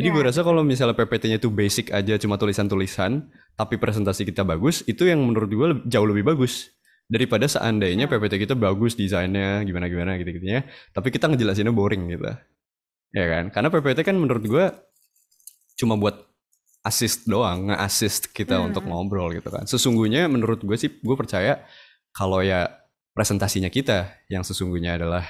Jadi 0.00 0.08
Ya. 0.08 0.14
gue 0.16 0.22
rasa 0.24 0.40
kalau 0.40 0.64
misalnya 0.64 0.96
PPT-nya 0.96 1.36
itu 1.36 1.52
basic 1.52 1.92
aja 1.92 2.16
cuma 2.16 2.40
tulisan-tulisan, 2.40 3.28
tapi 3.54 3.76
presentasi 3.76 4.24
kita 4.24 4.40
bagus, 4.42 4.80
itu 4.88 5.04
yang 5.04 5.20
menurut 5.20 5.50
gue 5.52 5.68
jauh 5.84 6.08
lebih 6.08 6.24
bagus 6.24 6.72
daripada 7.04 7.44
seandainya 7.44 8.08
Ya. 8.08 8.10
PPT 8.10 8.40
kita 8.40 8.56
bagus 8.56 8.96
desainnya 8.96 9.60
gimana-gimana 9.62 10.16
gitu-gitunya, 10.16 10.64
tapi 10.90 11.12
kita 11.12 11.28
ngejelasinnya 11.28 11.70
boring 11.70 12.08
gitu. 12.08 12.32
Ya 13.12 13.26
kan? 13.28 13.44
Karena 13.52 13.68
PPT 13.68 14.00
kan 14.02 14.16
menurut 14.16 14.40
gue 14.40 14.64
cuma 15.76 15.94
buat 15.94 16.16
assist 16.80 17.28
doang, 17.28 17.68
nge-assist 17.68 18.32
kita 18.32 18.56
Hmm. 18.56 18.72
untuk 18.72 18.88
ngobrol 18.88 19.36
gitu 19.36 19.52
kan. 19.52 19.68
Sesungguhnya 19.68 20.24
menurut 20.26 20.64
gue 20.64 20.76
sih, 20.80 20.88
gue 20.88 21.16
percaya 21.18 21.60
kalau 22.10 22.40
ya 22.40 22.72
presentasinya 23.12 23.68
kita 23.68 24.24
yang 24.32 24.40
sesungguhnya 24.40 24.96
adalah 24.96 25.26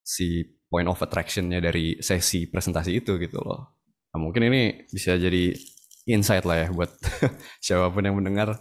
si 0.00 0.40
point 0.70 0.86
of 0.86 0.96
attraction-nya 0.96 1.58
dari 1.60 1.98
sesi 2.00 2.46
presentasi 2.46 2.96
itu 2.96 3.18
gitu 3.18 3.42
loh. 3.42 3.79
Nah, 4.10 4.18
mungkin 4.20 4.42
ini 4.50 4.86
bisa 4.90 5.14
jadi 5.16 5.54
insight 6.08 6.42
lah 6.48 6.66
ya 6.66 6.68
buat 6.74 6.90
siapa 7.64 7.90
pun 7.94 8.02
yang 8.02 8.16
mendengar. 8.18 8.58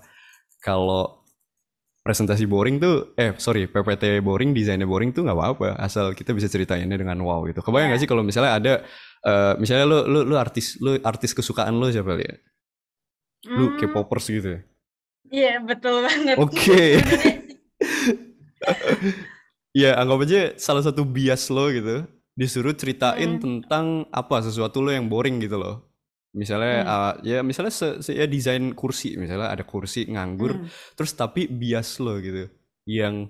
Kalau 0.61 1.23
presentasi 2.05 2.47
boring 2.49 2.79
tuh 2.81 3.13
eh 3.19 3.35
sorry 3.37 3.67
PPT 3.69 4.23
boring 4.23 4.55
desainnya 4.55 4.87
boring 4.89 5.11
tuh 5.15 5.25
nggak 5.27 5.37
apa-apa. 5.37 5.67
Asal 5.79 6.13
kita 6.17 6.31
bisa 6.37 6.47
ceritainnya 6.51 6.97
dengan 6.97 7.17
wow 7.21 7.43
gitu. 7.49 7.61
Kebayang 7.65 7.93
nggak 7.93 7.99
Ya. 7.99 8.03
sih 8.03 8.09
kalau 8.09 8.23
misalnya 8.25 8.51
ada 8.59 8.73
eh, 9.25 9.53
misalnya 9.61 9.85
lu 9.89 9.97
lu 10.07 10.19
lu 10.29 10.35
artis 10.39 10.77
lu 10.83 10.97
artis 11.03 11.31
kesukaan 11.37 11.75
lu 11.77 11.89
siapa 11.91 12.17
ya 12.19 12.35
lu 13.55 13.65
Hmm, 13.65 13.77
K-popers 13.77 14.25
gitu 14.35 14.47
ya? 14.55 14.59
Iya, 15.31 15.53
betul 15.69 15.95
banget. 16.07 16.37
Oke. 16.39 16.81
Sebenarnya 16.89 17.15
sih, 17.23 17.35
ya 19.73 19.95
anggap 20.01 20.19
aja 20.25 20.39
salah 20.57 20.83
satu 20.85 21.05
bias 21.05 21.47
lo 21.53 21.69
gitu 21.69 22.05
disuruh 22.39 22.71
ceritain 22.71 23.35
Hmm. 23.35 23.41
tentang 23.43 23.85
apa 24.15 24.39
sesuatu 24.39 24.79
lo 24.79 24.95
yang 24.95 25.11
boring 25.11 25.43
gitu 25.43 25.59
loh 25.59 25.75
misalnya 26.31 26.75
Hmm. 26.79 26.87
uh, 26.87 27.13
ya 27.25 27.39
misalnya 27.43 27.73
se, 27.73 27.87
se- 27.99 28.15
ya 28.15 28.23
desain 28.23 28.71
kursi 28.71 29.19
misalnya 29.19 29.51
ada 29.51 29.67
kursi 29.67 30.07
nganggur 30.07 30.55
hmm. 30.55 30.95
terus 30.95 31.11
tapi 31.11 31.51
bias 31.51 31.99
lo 31.99 32.15
gitu 32.17 32.47
yang 32.87 33.27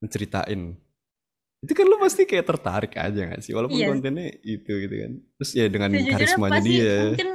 menceritain 0.00 0.72
itu 1.60 1.72
kan 1.72 1.84
lu 1.84 1.96
pasti 1.98 2.22
kayak 2.24 2.46
tertarik 2.46 2.92
aja 2.94 3.20
gak 3.28 3.42
sih 3.42 3.52
walaupun 3.52 3.76
Iya. 3.76 3.88
kontennya 3.90 4.28
itu 4.40 4.72
gitu 4.72 4.94
kan 4.94 5.12
terus 5.36 5.50
ya 5.52 5.66
dengan 5.66 5.90
Sejujurnya 5.92 6.14
karismanya 6.16 6.52
pasti 6.56 6.70
dia 6.70 6.94
mungkin 7.02 7.30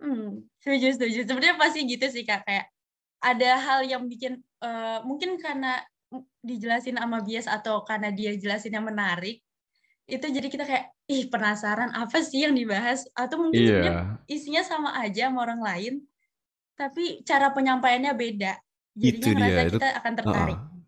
hmm, 0.00 0.28
setuju 0.60 0.86
setuju. 0.96 1.18
Sebenarnya 1.24 1.56
pasti 1.58 1.78
gitu 1.84 2.06
sih 2.08 2.22
kak 2.22 2.40
kayak 2.44 2.66
ada 3.20 3.50
hal 3.58 3.80
yang 3.84 4.04
bikin 4.04 4.32
eh, 4.38 4.98
mungkin 5.02 5.36
karena 5.40 5.80
dijelasin 6.40 6.96
sama 6.96 7.20
bias 7.20 7.50
atau 7.50 7.82
karena 7.82 8.12
dia 8.14 8.36
jelasinnya 8.36 8.78
menarik 8.78 9.42
itu 10.04 10.26
jadi 10.28 10.48
kita 10.48 10.64
kayak 10.64 10.84
ih 11.08 11.24
penasaran 11.26 11.88
apa 11.90 12.20
sih 12.20 12.44
yang 12.44 12.52
dibahas 12.52 13.08
atau 13.16 13.40
mungkin 13.40 13.64
sebenarnya 13.64 13.92
iya 13.92 13.96
isinya 14.28 14.60
sama 14.60 14.92
aja 14.96 15.32
sama 15.32 15.40
orang 15.40 15.60
lain 15.60 15.94
tapi 16.74 17.24
cara 17.24 17.48
penyampaiannya 17.50 18.12
beda 18.12 18.52
jadinya 18.92 19.32
Itu 19.32 19.40
dia, 19.40 19.56
itu- 19.64 19.80
kita 19.80 19.88
akan 19.96 20.12
tertarik 20.14 20.58
Heeh. 20.60 20.80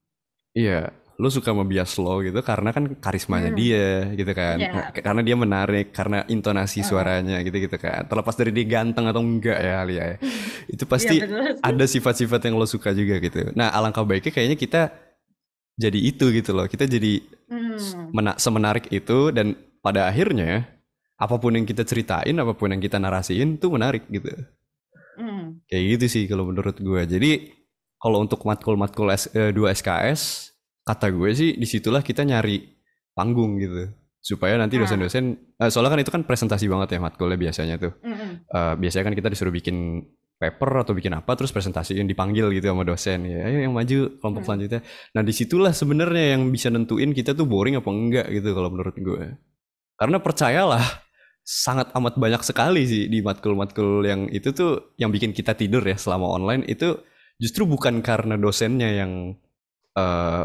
iya 0.52 0.80
lu 1.16 1.32
suka 1.32 1.48
sama 1.48 1.64
bias 1.64 1.96
lo 1.96 2.20
gitu 2.20 2.36
karena 2.44 2.76
kan 2.76 2.92
karismanya 2.92 3.48
Hmm. 3.48 3.56
dia 3.56 3.88
gitu 4.12 4.36
kan. 4.36 4.60
Nah, 4.60 4.92
karena 4.92 5.24
dia 5.24 5.32
menarik 5.32 5.88
karena 5.88 6.28
intonasi 6.28 6.84
Heeh. 6.84 6.88
suaranya 6.92 7.40
gitu 7.40 7.56
gitu 7.56 7.76
kan 7.80 8.04
terlepas 8.04 8.36
dari 8.36 8.52
dia 8.52 8.68
ganteng 8.68 9.08
atau 9.08 9.24
enggak 9.24 9.56
ya 9.56 9.80
Alia 9.80 10.04
ya 10.12 10.16
itu 10.76 10.84
pasti 10.84 11.16
Iya, 11.16 11.24
betul. 11.24 11.64
ada 11.64 11.84
sifat-sifat 11.88 12.40
yang 12.44 12.60
lo 12.60 12.68
suka 12.68 12.92
juga 12.92 13.16
gitu 13.16 13.48
nah 13.56 13.72
alangkah 13.72 14.04
baiknya 14.04 14.28
kayaknya 14.28 14.60
kita 14.60 14.92
jadi 15.76 15.98
itu 16.00 16.32
gitu 16.32 16.50
loh 16.50 16.66
kita 16.66 16.84
jadi 16.84 17.20
Hmm. 17.46 18.10
mena- 18.10 18.34
semenarik 18.36 18.90
itu 18.90 19.30
dan 19.30 19.54
pada 19.78 20.08
akhirnya 20.08 20.66
apa 21.14 21.36
pun 21.36 21.52
yang 21.52 21.62
kita 21.62 21.82
ceritain 21.82 22.34
apa 22.34 22.52
pun 22.52 22.68
yang 22.68 22.80
kita 22.80 22.96
narasiin 22.96 23.56
tuh 23.56 23.70
menarik 23.70 24.02
gitu 24.08 24.32
Hmm. 25.14 25.62
kayak 25.64 25.84
gitu 25.94 26.06
sih 26.10 26.24
kalau 26.26 26.44
menurut 26.44 26.76
gue 26.76 27.02
jadi 27.06 27.30
kalau 27.96 28.20
untuk 28.20 28.42
matkul-matkul 28.42 29.08
S, 29.08 29.30
eh, 29.30 29.48
2 29.48 29.70
SKS 29.70 30.52
kata 30.82 31.08
gue 31.08 31.30
sih 31.32 31.50
di 31.52 31.64
situlah 31.64 32.00
kita 32.00 32.20
nyari 32.20 32.60
panggung 33.12 33.56
gitu 33.56 33.88
supaya 34.18 34.56
nanti 34.56 34.76
Ah. 34.76 34.82
dosen-dosen 34.82 35.24
eh, 35.54 35.70
soalnya 35.70 35.92
kan 35.92 36.00
itu 36.00 36.10
kan 36.10 36.22
presentasi 36.22 36.66
banget 36.66 36.88
ya 36.92 37.00
matkulnya 37.00 37.38
biasanya 37.38 37.76
tuh 37.76 37.92
Hmm. 38.02 38.42
Eh, 38.44 38.74
biasanya 38.76 39.04
kan 39.04 39.14
kita 39.14 39.28
disuruh 39.28 39.50
bikin 39.50 40.02
paper 40.36 40.84
atau 40.84 40.92
bikin 40.92 41.16
apa 41.16 41.32
terus 41.32 41.48
presentasiin 41.52 42.04
dipanggil 42.04 42.52
gitu 42.52 42.68
sama 42.68 42.84
dosen. 42.84 43.24
Ya 43.24 43.48
ayo 43.48 43.58
yang 43.64 43.72
maju 43.72 44.20
kelompok 44.20 44.42
Hmm. 44.44 44.48
selanjutnya. 44.52 44.80
Nah 45.16 45.22
di 45.24 45.32
situlah 45.32 45.72
sebenarnya 45.72 46.36
yang 46.36 46.52
bisa 46.52 46.68
nentuin 46.68 47.16
kita 47.16 47.32
tuh 47.32 47.48
boring 47.48 47.80
apa 47.80 47.88
enggak 47.88 48.26
gitu 48.32 48.52
kalau 48.52 48.68
menurut 48.72 48.96
gue 48.96 49.24
karena 49.96 50.18
percayalah 50.20 50.84
sangat 51.46 51.88
amat 51.96 52.18
banyak 52.20 52.42
sekali 52.44 52.84
sih 52.84 53.06
di 53.08 53.22
matkul-matkul 53.24 54.04
yang 54.04 54.28
itu 54.28 54.50
tuh 54.52 54.92
yang 55.00 55.08
bikin 55.14 55.30
kita 55.32 55.56
tidur 55.56 55.80
ya 55.80 55.96
selama 55.96 56.26
online 56.36 56.66
itu 56.68 57.00
justru 57.40 57.64
bukan 57.64 58.04
karena 58.04 58.36
dosennya 58.36 58.90
yang 58.92 59.12
eh, 59.96 60.44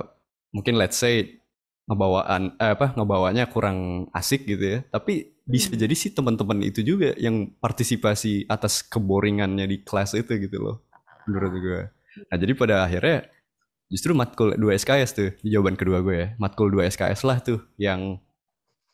mungkin 0.56 0.76
let's 0.80 1.00
say 1.00 1.42
ngebawaan 1.90 2.56
eh, 2.62 2.72
apa 2.78 2.96
ngebawanya 2.96 3.50
kurang 3.52 4.08
asik 4.16 4.48
gitu 4.48 4.80
ya. 4.80 4.80
Tapi 4.88 5.31
bisa 5.42 5.74
Hmm. 5.74 5.80
jadi 5.80 5.96
sih 5.98 6.12
teman-teman 6.14 6.62
itu 6.62 6.82
juga 6.82 7.18
yang 7.18 7.50
partisipasi 7.58 8.46
atas 8.46 8.86
keboringannya 8.86 9.66
di 9.66 9.82
kelas 9.82 10.14
itu 10.14 10.30
gitu 10.38 10.58
loh 10.62 10.86
menurut 11.26 11.54
gue 11.58 11.82
nah 12.30 12.38
jadi 12.38 12.54
pada 12.54 12.86
akhirnya 12.86 13.26
justru 13.90 14.14
matkul 14.14 14.54
2 14.54 14.78
SKS 14.78 15.10
tuh 15.12 15.30
jawaban 15.42 15.76
kedua 15.76 16.00
gue 16.06 16.16
ya 16.16 16.28
matkul 16.38 16.70
2 16.70 16.86
SKS 16.88 17.26
lah 17.26 17.42
tuh 17.42 17.60
yang 17.76 18.22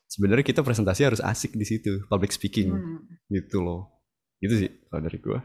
sebenarnya 0.08 0.42
kita 0.42 0.64
presentasi 0.64 1.04
harus 1.04 1.20
asik 1.20 1.52
di 1.52 1.66
situ 1.68 2.02
public 2.08 2.32
speaking 2.32 2.72
Hmm. 2.72 2.98
gitu 3.28 3.60
loh 3.60 3.92
itu 4.40 4.54
sih 4.56 4.70
kalau 4.88 5.02
dari 5.04 5.18
gue 5.20 5.38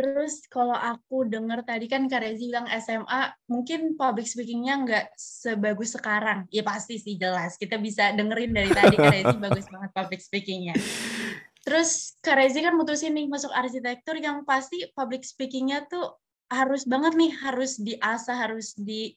Terus 0.00 0.48
kalau 0.48 0.72
aku 0.72 1.28
dengar 1.28 1.60
tadi 1.60 1.84
kan 1.84 2.08
Kak 2.08 2.24
Rezi 2.24 2.48
bilang 2.48 2.64
SMA 2.80 3.36
mungkin 3.52 4.00
public 4.00 4.24
speaking-nya 4.24 4.80
nggak 4.80 5.06
sebagus 5.12 5.92
sekarang. 5.92 6.48
Ya 6.48 6.64
pasti 6.64 6.96
sih 6.96 7.20
jelas. 7.20 7.60
Kita 7.60 7.76
bisa 7.76 8.16
dengerin 8.16 8.56
dari 8.56 8.72
tadi 8.72 8.96
Kak 8.96 9.12
Rezi 9.12 9.36
bagus 9.36 9.68
banget 9.76 9.90
public 9.92 10.20
speaking-nya. 10.24 10.72
Terus 11.68 12.16
Kak 12.24 12.40
Rezi 12.40 12.64
kan 12.64 12.80
mutusin 12.80 13.12
nih 13.12 13.28
masuk 13.28 13.52
arsitektur 13.52 14.16
yang 14.16 14.40
pasti 14.48 14.88
public 14.96 15.20
speaking-nya 15.20 15.84
tuh 15.84 16.16
harus 16.48 16.88
banget 16.88 17.20
nih, 17.20 17.36
harus 17.36 17.76
diasah, 17.76 18.48
harus 18.48 18.72
di 18.80 19.12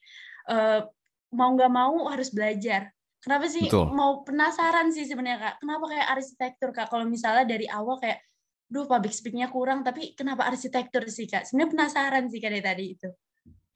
eh, 0.51 0.83
mau 1.31 1.49
nggak 1.55 1.71
mau 1.71 2.11
harus 2.11 2.27
belajar. 2.35 2.91
Kenapa 3.23 3.47
sih 3.47 3.71
Betul. 3.71 3.87
mau 3.95 4.19
penasaran 4.27 4.91
sih 4.91 5.07
sebenarnya 5.07 5.39
Kak? 5.39 5.55
Kenapa 5.63 5.85
kayak 5.95 6.07
arsitektur 6.11 6.69
Kak? 6.75 6.91
Kalau 6.91 7.07
misalnya 7.07 7.47
dari 7.47 7.71
awal 7.71 8.03
kayak 8.03 8.19
duh 8.73 8.89
public 8.89 9.13
speaking-nya 9.13 9.53
kurang, 9.53 9.85
tapi 9.85 10.17
kenapa 10.17 10.49
arsitektur 10.49 11.05
sih 11.05 11.29
Kak? 11.29 11.45
Sebenarnya 11.45 11.69
penasaran 11.77 12.25
sih 12.25 12.41
Kak 12.41 12.49
dari 12.49 12.63
tadi 12.65 12.85
itu. 12.97 13.09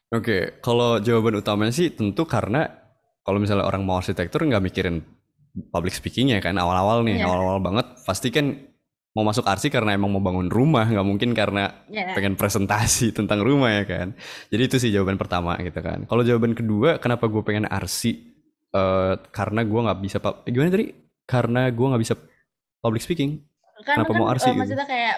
Oke, 0.10 0.58
kalau 0.66 0.98
jawaban 0.98 1.38
utamanya 1.38 1.70
sih 1.70 1.94
tentu 1.94 2.26
karena 2.26 2.66
kalau 3.22 3.38
misalnya 3.38 3.68
orang 3.68 3.86
mau 3.86 4.02
arsitektur 4.02 4.42
nggak 4.42 4.64
mikirin 4.64 5.06
public 5.70 5.94
speaking-nya 5.94 6.42
kan 6.42 6.58
awal-awal 6.58 7.06
nih, 7.06 7.22
Iya. 7.22 7.30
awal-awal 7.30 7.60
banget 7.62 7.86
pasti 8.08 8.34
kan 8.34 8.58
mau 9.14 9.26
masuk 9.26 9.46
arsi 9.50 9.68
karena 9.70 9.94
emang 9.98 10.14
mau 10.14 10.22
bangun 10.22 10.50
rumah, 10.50 10.86
nggak 10.90 11.06
mungkin 11.06 11.34
karena 11.34 11.86
Ya. 11.90 12.14
pengen 12.18 12.34
presentasi 12.34 13.12
tentang 13.18 13.42
rumah 13.46 13.70
ya 13.74 13.84
kan. 13.86 14.08
Jadi 14.50 14.62
itu 14.66 14.76
sih 14.82 14.90
jawaban 14.90 15.18
pertama 15.22 15.58
gitu 15.62 15.78
kan. 15.82 16.06
Kalau 16.10 16.22
jawaban 16.26 16.58
kedua, 16.58 16.98
kenapa 16.98 17.30
gue 17.30 17.42
pengen 17.46 17.70
arsi? 17.70 18.34
Eh, 18.68 19.14
karena 19.30 19.62
gue 19.62 19.80
nggak 19.80 20.00
bisa, 20.02 20.18
eh, 20.22 20.50
gimana 20.50 20.70
tadi? 20.70 20.88
Karena 21.26 21.68
gue 21.70 21.86
nggak 21.86 22.02
bisa 22.02 22.16
public 22.80 23.02
speaking. 23.04 23.42
Kan, 23.86 24.02
Kenapa 24.02 24.14
kan 24.14 24.20
mau 24.22 24.28
eh, 24.30 24.38
gitu? 24.38 24.58
maksudnya 24.58 24.88
kayak 24.90 25.16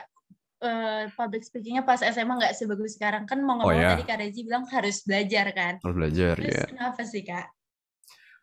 eh, 0.59 1.03
public 1.15 1.43
speaking-nya 1.47 1.83
pas 1.87 1.99
SMA 2.03 2.33
nggak 2.35 2.55
sebagus 2.55 2.99
sekarang. 2.99 3.23
Kan 3.23 3.39
mau 3.43 3.55
nggak 3.59 3.67
Oh, 3.67 3.71
mau 3.71 3.79
ya. 3.79 3.89
tadi 3.95 4.03
Kak 4.03 4.17
Rezi 4.19 4.41
bilang 4.43 4.63
harus 4.67 4.97
belajar 5.07 5.45
kan. 5.55 5.73
Harus 5.79 5.95
belajar 5.95 6.33
Terus 6.35 6.55
ya. 6.59 6.65
kenapa 6.67 7.01
sih 7.07 7.23
Kak? 7.23 7.47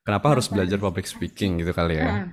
Kenapa 0.07 0.26
harus 0.33 0.46
belajar 0.46 0.79
public 0.79 1.07
speaking 1.11 1.61
gitu 1.61 1.74
kali 1.74 1.98
ya? 1.98 2.07
Heeh. 2.07 2.29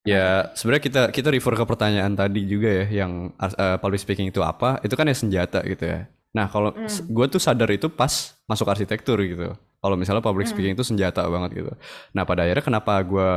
Ya, 0.00 0.48
sebenarnya 0.56 0.80
kita 0.82 1.02
kita 1.12 1.28
refer 1.28 1.54
ke 1.60 1.64
pertanyaan 1.68 2.16
tadi 2.16 2.48
juga 2.48 2.72
ya, 2.72 3.04
yang 3.04 3.36
uh, 3.36 3.76
public 3.78 4.00
speaking 4.00 4.32
itu 4.32 4.40
apa? 4.40 4.80
Itu 4.80 4.96
kan 4.96 5.04
ya 5.04 5.12
senjata 5.14 5.60
gitu 5.62 5.84
ya. 5.84 6.08
Nah, 6.32 6.48
kalau 6.48 6.72
Hmm. 6.72 6.88
gue 6.88 7.26
tuh 7.28 7.38
sadar 7.42 7.68
itu 7.68 7.92
pas 7.92 8.32
masuk 8.48 8.64
arsitektur 8.70 9.20
gitu. 9.20 9.52
Kalau 9.54 9.96
misalnya 10.00 10.24
public 10.24 10.48
Hmm. 10.48 10.56
speaking 10.56 10.72
itu 10.72 10.82
senjata 10.82 11.20
banget 11.28 11.50
gitu. 11.62 11.72
Nah, 12.16 12.24
pada 12.24 12.48
akhirnya 12.48 12.64
kenapa 12.64 12.96
gue 13.04 13.30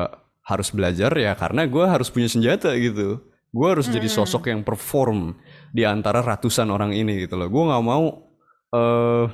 harus 0.44 0.70
belajar 0.70 1.12
ya? 1.16 1.34
Karena 1.34 1.64
gue 1.66 1.86
harus 1.86 2.08
punya 2.08 2.28
senjata 2.28 2.76
gitu. 2.76 3.20
Gue 3.50 3.68
harus 3.70 3.86
jadi 3.86 4.10
Hmm. 4.10 4.18
sosok 4.22 4.50
yang 4.50 4.62
perform 4.62 5.38
di 5.70 5.86
antara 5.86 6.20
ratusan 6.20 6.68
orang 6.68 6.92
ini 6.92 7.24
gitu 7.24 7.38
loh. 7.38 7.48
Gue 7.48 7.64
nggak 7.64 7.84
mau, 7.84 8.04
eh 8.74 9.26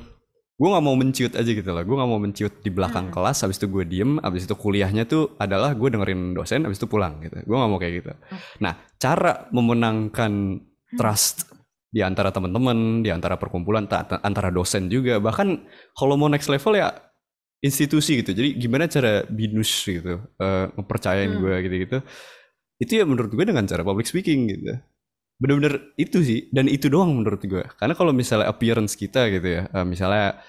gue 0.60 0.68
nggak 0.68 0.84
mau 0.84 0.92
menciut 0.92 1.32
aja 1.34 1.50
gitu 1.50 1.70
loh. 1.72 1.80
Gue 1.80 1.96
nggak 1.96 2.10
mau 2.10 2.20
menciut 2.20 2.54
di 2.60 2.68
belakang 2.68 3.08
Hmm. 3.08 3.14
kelas. 3.16 3.42
Habis 3.42 3.56
itu 3.56 3.66
gue 3.66 3.84
diem. 3.84 4.20
Habis 4.20 4.44
itu 4.44 4.52
kuliahnya 4.52 5.08
tuh 5.08 5.32
adalah 5.36 5.72
gue 5.72 5.88
dengerin 5.88 6.36
dosen. 6.36 6.68
Habis 6.68 6.76
itu 6.76 6.86
pulang 6.86 7.16
gitu. 7.20 7.40
Gue 7.40 7.56
nggak 7.56 7.70
mau 7.72 7.80
kayak 7.80 7.94
gitu. 8.04 8.12
Nah, 8.60 8.76
cara 9.00 9.48
memenangkan 9.50 10.60
trust 10.94 11.48
di 11.90 12.04
antara 12.04 12.30
teman-teman, 12.30 13.00
di 13.00 13.10
antara 13.10 13.34
perkumpulan, 13.34 13.88
ta- 13.88 14.04
ta- 14.04 14.20
antara 14.22 14.52
dosen 14.52 14.86
juga, 14.86 15.18
bahkan 15.18 15.64
kalau 15.90 16.14
mau 16.14 16.28
next 16.28 16.46
level 16.46 16.76
ya 16.76 16.92
institusi 17.60 18.24
gitu. 18.24 18.32
Jadi 18.32 18.56
gimana 18.56 18.88
cara 18.88 19.24
binus 19.28 19.84
gitu, 19.84 20.16
eh, 20.40 20.64
ngepercayain 20.74 21.32
Hmm. 21.36 21.40
gue 21.44 21.54
gitu-gitu. 21.68 21.98
Itu 22.80 22.92
ya 22.96 23.04
menurut 23.04 23.30
gue 23.32 23.44
dengan 23.44 23.68
cara 23.68 23.84
public 23.84 24.08
speaking 24.08 24.48
gitu. 24.48 24.80
Bener-bener 25.40 25.92
itu 25.96 26.20
sih, 26.20 26.48
dan 26.52 26.68
itu 26.68 26.88
doang 26.88 27.16
menurut 27.16 27.40
gue. 27.40 27.64
Karena 27.76 27.92
kalau 27.96 28.12
misalnya 28.12 28.48
appearance 28.48 28.96
kita 28.96 29.28
gitu 29.28 29.48
ya, 29.60 29.62
eh, 29.68 29.84
misalnya 29.84 30.40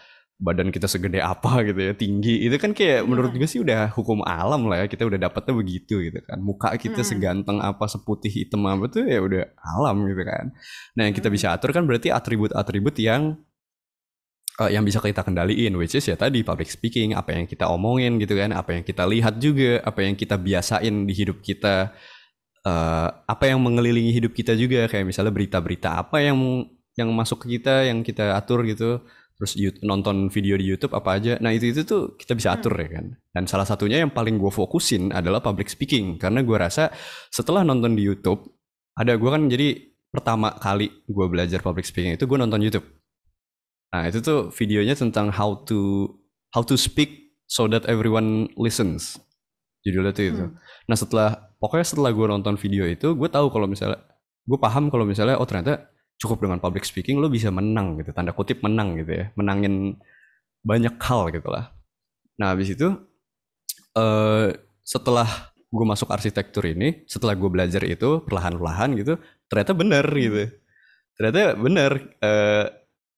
badan 0.41 0.73
kita 0.73 0.89
segede 0.89 1.21
apa 1.21 1.61
gitu 1.67 1.77
ya, 1.77 1.93
tinggi, 1.93 2.41
itu 2.47 2.57
kan 2.57 2.73
kayak 2.73 3.05
menurut 3.05 3.29
Hmm. 3.29 3.39
gue 3.43 3.47
sih 3.47 3.61
udah 3.61 3.93
hukum 3.93 4.25
alam 4.25 4.65
lah 4.65 4.83
ya, 4.83 4.85
kita 4.89 5.05
udah 5.05 5.19
dapetnya 5.21 5.53
begitu 5.53 6.01
gitu 6.01 6.17
kan. 6.25 6.39
Muka 6.41 6.73
kita 6.79 7.03
Hmm. 7.03 7.09
seganteng 7.11 7.57
apa, 7.61 7.85
seputih 7.85 8.31
hitam 8.31 8.65
apa 8.65 8.87
tuh 8.89 9.05
ya 9.05 9.19
udah 9.21 9.51
alam 9.61 10.01
gitu 10.09 10.23
kan. 10.25 10.49
Nah 10.97 11.03
yang 11.05 11.13
kita 11.13 11.27
Hmm. 11.29 11.35
bisa 11.37 11.53
atur 11.53 11.69
kan 11.75 11.83
berarti 11.85 12.09
atribut-atribut 12.09 12.95
yang 12.97 13.37
eh, 14.59 14.69
yang 14.75 14.83
bisa 14.83 14.99
kita 14.99 15.23
kendaliin, 15.23 15.71
which 15.79 15.95
is 15.95 16.03
ya 16.03 16.19
tadi 16.19 16.43
public 16.43 16.67
speaking, 16.67 17.15
apa 17.15 17.31
yang 17.37 17.45
kita 17.47 17.69
omongin 17.71 18.19
gitu 18.19 18.35
kan, 18.35 18.51
apa 18.51 18.75
yang 18.75 18.83
kita 18.83 19.07
lihat 19.07 19.39
juga, 19.39 19.79
apa 19.85 20.03
yang 20.03 20.15
kita 20.19 20.35
biasain 20.35 21.07
di 21.07 21.13
hidup 21.15 21.39
kita, 21.39 21.95
eh, 22.67 23.07
apa 23.13 23.43
yang 23.47 23.63
mengelilingi 23.63 24.11
hidup 24.11 24.35
kita 24.35 24.57
juga, 24.57 24.89
kayak 24.91 25.07
misalnya 25.07 25.31
berita-berita 25.31 25.89
apa 26.07 26.19
yang 26.19 26.37
yang 26.99 27.07
masuk 27.15 27.47
ke 27.47 27.57
kita, 27.57 27.87
yang 27.87 28.03
kita 28.03 28.35
atur 28.35 28.67
gitu, 28.67 28.99
terus 29.39 29.55
you- 29.57 29.79
nonton 29.81 30.27
video 30.27 30.59
di 30.59 30.67
YouTube 30.69 30.93
apa 30.93 31.17
aja, 31.17 31.39
nah 31.39 31.49
itu 31.55 31.71
itu 31.71 31.81
tuh 31.87 32.13
kita 32.19 32.35
bisa 32.35 32.53
atur 32.53 32.75
ya 32.77 32.99
kan. 32.99 33.15
Dan 33.31 33.43
salah 33.47 33.63
satunya 33.65 34.03
yang 34.03 34.11
paling 34.11 34.35
gue 34.37 34.51
fokusin 34.51 35.09
adalah 35.15 35.39
public 35.39 35.71
speaking, 35.71 36.19
karena 36.19 36.43
gue 36.43 36.57
rasa 36.59 36.91
setelah 37.31 37.63
nonton 37.63 37.95
di 37.95 38.03
YouTube, 38.05 38.43
ada 38.93 39.15
gue 39.15 39.29
kan 39.31 39.47
jadi 39.47 39.87
pertama 40.11 40.51
kali 40.59 40.91
gue 41.07 41.25
belajar 41.31 41.63
public 41.63 41.87
speaking 41.87 42.19
itu 42.19 42.27
gue 42.27 42.37
nonton 42.37 42.59
YouTube. 42.59 43.00
Nah 43.91 44.07
itu 44.07 44.23
tuh 44.23 44.49
videonya 44.55 44.95
tentang 44.95 45.31
how 45.31 45.55
to 45.67 46.07
how 46.55 46.63
to 46.63 46.79
speak 46.79 47.35
so 47.47 47.67
that 47.67 47.83
everyone 47.87 48.47
listens. 48.55 49.19
Judulnya 49.83 50.11
tuh 50.15 50.25
itu. 50.25 50.43
Hmm. 50.47 50.55
Nah 50.87 50.97
setelah 50.97 51.29
pokoknya 51.59 51.85
setelah 51.87 52.11
gue 52.15 52.25
nonton 52.27 52.55
video 52.55 52.87
itu 52.87 53.13
gue 53.13 53.29
tahu 53.29 53.51
kalau 53.51 53.67
misalnya 53.67 53.99
gue 54.47 54.57
paham 54.57 54.89
kalau 54.89 55.05
misalnya 55.05 55.37
oh 55.37 55.45
ternyata 55.45 55.91
cukup 56.17 56.45
dengan 56.45 56.61
public 56.61 56.85
speaking 56.85 57.17
lo 57.17 57.29
bisa 57.29 57.49
menang 57.49 57.97
gitu 57.97 58.13
tanda 58.13 58.29
kutip 58.33 58.61
menang 58.61 58.93
gitu 58.97 59.09
ya 59.09 59.25
menangin 59.37 59.97
banyak 60.61 60.95
hal 61.01 61.29
gitu 61.33 61.49
lah. 61.49 61.73
Nah 62.37 62.53
habis 62.53 62.73
itu 62.73 62.93
eh 63.97 64.49
setelah 64.85 65.51
gue 65.71 65.85
masuk 65.87 66.11
arsitektur 66.11 66.67
ini, 66.67 67.07
setelah 67.07 67.31
gue 67.31 67.47
belajar 67.47 67.79
itu 67.87 68.19
perlahan-lahan 68.27 68.91
gitu, 68.99 69.15
ternyata 69.47 69.71
bener 69.71 70.05
gitu. 70.19 70.51
Ternyata 71.15 71.55
bener. 71.55 71.91
eh, 72.19 72.65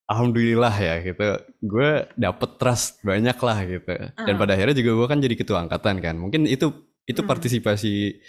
Alhamdulillah 0.04 0.74
ya 0.76 0.94
gitu. 1.00 1.24
Gue 1.64 2.04
dapet 2.14 2.50
trust 2.60 3.00
banyak 3.00 3.38
lah 3.40 3.58
gitu. 3.64 3.94
Dan 4.12 4.34
Ah. 4.36 4.40
pada 4.40 4.52
akhirnya 4.52 4.76
juga 4.76 4.90
gue 4.92 5.06
kan 5.08 5.18
jadi 5.18 5.34
ketua 5.34 5.58
angkatan 5.64 5.96
kan. 5.98 6.14
Mungkin 6.20 6.44
itu 6.44 6.68
itu 7.04 7.20
Hmm. 7.24 7.28
partisipasi 7.28 8.20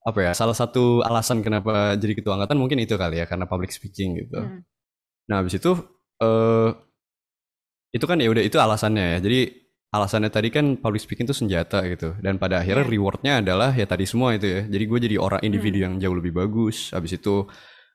apa 0.00 0.18
ya? 0.20 0.32
Salah 0.32 0.56
satu 0.56 1.04
alasan 1.04 1.44
kenapa 1.44 1.92
jadi 1.96 2.16
ketua 2.16 2.40
angkatan 2.40 2.56
mungkin 2.56 2.80
itu 2.80 2.96
kali 2.96 3.20
ya 3.20 3.28
karena 3.28 3.44
public 3.44 3.68
speaking 3.68 4.16
gitu. 4.16 4.40
Hmm. 4.40 4.64
Nah, 5.28 5.44
habis 5.44 5.60
itu 5.60 5.76
eh 6.20 6.68
itu 7.90 8.04
kan 8.06 8.16
ya 8.16 8.30
udah 8.32 8.40
itu 8.40 8.56
alasannya 8.56 9.04
ya. 9.16 9.18
Jadi 9.20 9.40
alasannya 9.90 10.30
tadi 10.30 10.48
kan 10.48 10.78
public 10.78 11.02
speaking 11.02 11.26
itu 11.26 11.36
senjata 11.36 11.82
gitu. 11.84 12.16
Dan 12.22 12.38
pada 12.38 12.62
akhirnya 12.62 12.86
Iya. 12.86 12.92
rewardnya 12.96 13.32
adalah 13.44 13.74
ya 13.74 13.84
tadi 13.84 14.08
semua 14.08 14.32
itu 14.32 14.46
ya. 14.46 14.60
Jadi 14.64 14.84
gue 14.86 14.98
jadi 15.04 15.16
orang 15.18 15.42
individu 15.42 15.84
yang 15.84 16.00
jauh 16.00 16.16
lebih 16.16 16.32
bagus. 16.32 16.96
Habis 16.96 17.20
itu 17.20 17.44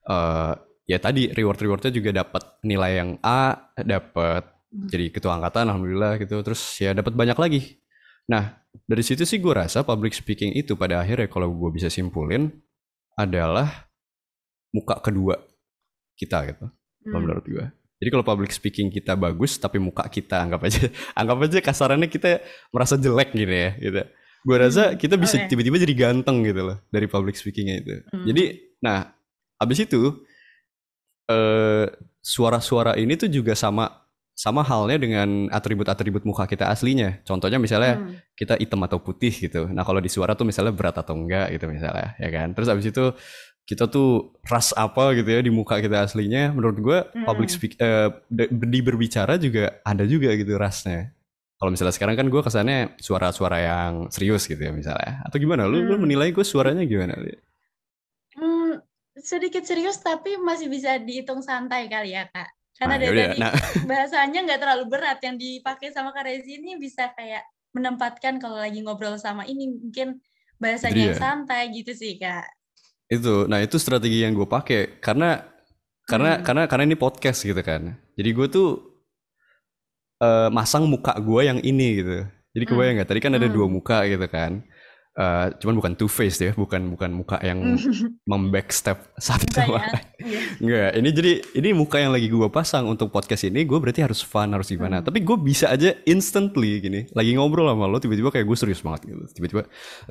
eh 0.06 0.54
ya 0.86 0.98
tadi 0.98 1.30
reward-rewardnya 1.30 1.90
juga 1.90 2.14
dapat 2.16 2.62
nilai 2.62 2.92
yang 2.96 3.10
A, 3.22 3.54
dapat 3.78 4.54
Hmm. 4.66 4.92
jadi 4.92 5.08
ketua 5.08 5.40
angkatan 5.40 5.72
alhamdulillah 5.72 6.20
gitu. 6.20 6.36
Terus 6.44 6.60
ya 6.78 6.92
dapat 6.92 7.16
banyak 7.16 7.38
lagi. 7.40 7.80
Nah, 8.28 8.60
dari 8.84 9.08
situ 9.08 9.24
sih 9.24 9.40
gue 9.40 9.54
rasa 9.56 9.88
public 9.88 10.12
speaking 10.12 10.52
itu 10.52 10.76
pada 10.76 11.00
akhirnya 11.00 11.32
kalau 11.32 11.48
gue 11.48 11.72
bisa 11.72 11.88
simpulin 11.88 12.52
adalah 13.16 13.88
muka 14.70 15.00
kedua 15.00 15.40
kita 16.16 16.44
gitu 16.52 16.66
Hmm. 17.06 17.22
menurut 17.22 17.46
gue. 17.46 17.66
Jadi 17.96 18.10
kalau 18.12 18.26
public 18.28 18.52
speaking 18.52 18.92
kita 18.92 19.16
bagus 19.16 19.56
tapi 19.56 19.80
muka 19.80 20.04
kita 20.12 20.44
anggap 20.44 20.68
aja 20.68 20.90
anggap 21.20 21.38
aja 21.48 21.58
kasarannya 21.64 22.10
kita 22.12 22.42
merasa 22.74 23.00
jelek 23.00 23.32
gitu 23.32 23.54
ya 23.54 23.72
gitu. 23.80 24.02
Gue 24.44 24.58
rasa 24.60 24.92
Hmm, 24.92 25.00
kita 25.00 25.16
bisa 25.16 25.40
tiba-tiba 25.48 25.80
jadi 25.80 25.94
ganteng 25.96 26.44
gitu 26.44 26.68
loh 26.68 26.78
dari 26.92 27.08
public 27.08 27.40
speakingnya 27.40 27.76
itu. 27.80 27.92
Hmm. 28.12 28.26
Jadi 28.28 28.44
nah 28.84 29.08
abis 29.56 29.88
itu 29.88 30.25
eh 31.26 31.86
suara-suara 32.22 32.98
ini 32.98 33.14
tuh 33.16 33.30
juga 33.30 33.54
sama 33.54 34.04
sama 34.36 34.68
halnya 34.68 35.00
dengan 35.00 35.48
atribut-atribut 35.48 36.28
muka 36.28 36.44
kita 36.44 36.68
aslinya. 36.68 37.24
Contohnya 37.24 37.56
misalnya 37.56 37.94
Hmm. 37.96 38.20
kita 38.36 38.60
hitam 38.60 38.84
atau 38.84 39.00
putih 39.00 39.32
gitu. 39.32 39.64
Nah 39.72 39.88
kalau 39.88 40.04
di 40.04 40.12
suara 40.12 40.36
tuh 40.36 40.44
misalnya 40.44 40.76
berat 40.76 41.00
atau 41.00 41.16
enggak 41.16 41.56
gitu 41.56 41.72
misalnya, 41.72 42.20
ya 42.20 42.30
kan. 42.36 42.52
Terus 42.52 42.68
abis 42.68 42.92
itu 42.92 43.16
kita 43.64 43.88
tuh 43.88 44.36
ras 44.46 44.76
apa 44.76 45.16
gitu 45.16 45.30
ya 45.32 45.40
di 45.40 45.50
muka 45.50 45.80
kita 45.80 46.04
aslinya. 46.04 46.52
Menurut 46.52 46.78
gue 46.84 46.98
public 47.24 47.48
Hmm. 47.48 47.56
speak 47.56 47.74
eh, 47.80 48.12
di 48.52 48.80
berbicara 48.84 49.40
juga 49.40 49.80
ada 49.88 50.04
juga 50.04 50.36
gitu 50.36 50.60
rasnya. 50.60 51.16
Kalau 51.56 51.72
misalnya 51.72 51.96
sekarang 51.96 52.20
kan 52.20 52.28
gue 52.28 52.42
kesannya 52.44 53.00
suara-suara 53.00 53.58
yang 53.64 53.92
serius 54.12 54.44
gitu 54.46 54.60
ya 54.60 54.76
misalnya. 54.76 55.24
Atau 55.24 55.40
gimana? 55.40 55.64
Lu, 55.64 55.80
lu 55.80 55.96
Hmm. 55.96 56.04
menilai 56.04 56.36
gue 56.36 56.44
suaranya 56.44 56.84
gimana? 56.84 57.16
Li? 57.16 57.32
Hmm, 59.26 59.42
sedikit 59.42 59.64
serius 59.66 59.98
tapi 60.00 60.38
masih 60.38 60.70
bisa 60.70 61.02
dihitung 61.02 61.42
santai 61.42 61.90
kali 61.90 62.14
ya 62.14 62.30
kak. 62.30 62.50
Karena 62.78 62.96
Nah, 62.96 63.02
dari 63.02 63.14
yaudah. 63.16 63.28
tadi 63.28 63.42
Nah, 63.42 63.52
bahasanya 63.90 64.40
nggak 64.46 64.60
terlalu 64.62 64.86
berat 64.92 65.20
yang 65.24 65.36
dipakai 65.40 65.90
sama 65.90 66.14
Kak 66.14 66.26
Rezi 66.28 66.62
ini 66.62 66.78
bisa 66.78 67.10
kayak 67.16 67.44
menempatkan 67.74 68.38
kalau 68.38 68.56
lagi 68.60 68.80
ngobrol 68.84 69.18
sama 69.20 69.44
ini 69.48 69.68
mungkin 69.68 70.22
bahasanya 70.62 71.12
yang 71.12 71.16
ya. 71.16 71.20
santai 71.20 71.72
gitu 71.76 71.92
sih 71.92 72.16
kak. 72.16 72.48
itu, 73.06 73.46
nah 73.46 73.62
itu 73.62 73.78
strategi 73.78 74.26
yang 74.26 74.34
gue 74.34 74.50
pakai 74.50 74.98
karena 74.98 75.46
karena 76.10 76.38
Hmm. 76.38 76.44
karena 76.46 76.64
karena 76.70 76.84
ini 76.90 76.98
podcast 76.98 77.46
gitu 77.46 77.62
kan. 77.62 77.94
Jadi 78.18 78.30
gue 78.34 78.48
tuh 78.50 78.68
eh, 80.22 80.50
masang 80.52 80.88
muka 80.88 81.14
gue 81.20 81.42
yang 81.44 81.60
ini 81.62 81.88
gitu. 82.02 82.18
Jadi 82.56 82.64
Hmm. 82.66 82.72
kebayang 82.72 82.94
nggak? 83.02 83.10
Tadi 83.12 83.20
kan 83.24 83.34
ada 83.36 83.48
Hmm. 83.48 83.56
dua 83.56 83.68
muka 83.68 83.98
gitu 84.08 84.26
kan. 84.32 84.64
Eh, 85.16 85.48
cuman 85.64 85.80
bukan 85.80 85.94
two 85.96 86.12
face 86.12 86.44
ya, 86.44 86.52
bukan 86.52 86.92
bukan 86.92 87.08
muka 87.08 87.40
yang 87.40 87.64
membackstep 88.32 89.16
satu 89.16 89.48
sama 89.48 89.80
Misalnya, 89.80 90.02
iya. 90.20 90.40
Enggak, 90.60 90.90
ini 90.92 91.10
jadi 91.12 91.32
ini 91.56 91.70
muka 91.72 91.98
yang 91.98 92.12
lagi 92.12 92.28
gue 92.28 92.50
pasang 92.52 92.84
untuk 92.84 93.08
podcast 93.10 93.48
ini 93.48 93.64
gue 93.64 93.80
berarti 93.80 94.04
harus 94.04 94.20
fun 94.20 94.52
harus 94.52 94.68
gimana. 94.68 95.00
Hmm. 95.00 95.08
Tapi 95.08 95.24
gue 95.24 95.38
bisa 95.40 95.72
aja 95.72 95.96
instantly 96.04 96.84
gini, 96.84 97.08
lagi 97.16 97.32
ngobrol 97.32 97.72
sama 97.72 97.88
lo 97.88 97.96
tiba-tiba 97.98 98.28
kayak 98.28 98.44
gue 98.44 98.58
serius 98.60 98.84
banget 98.84 99.08
gitu. 99.08 99.24
Tiba-tiba, 99.32 99.62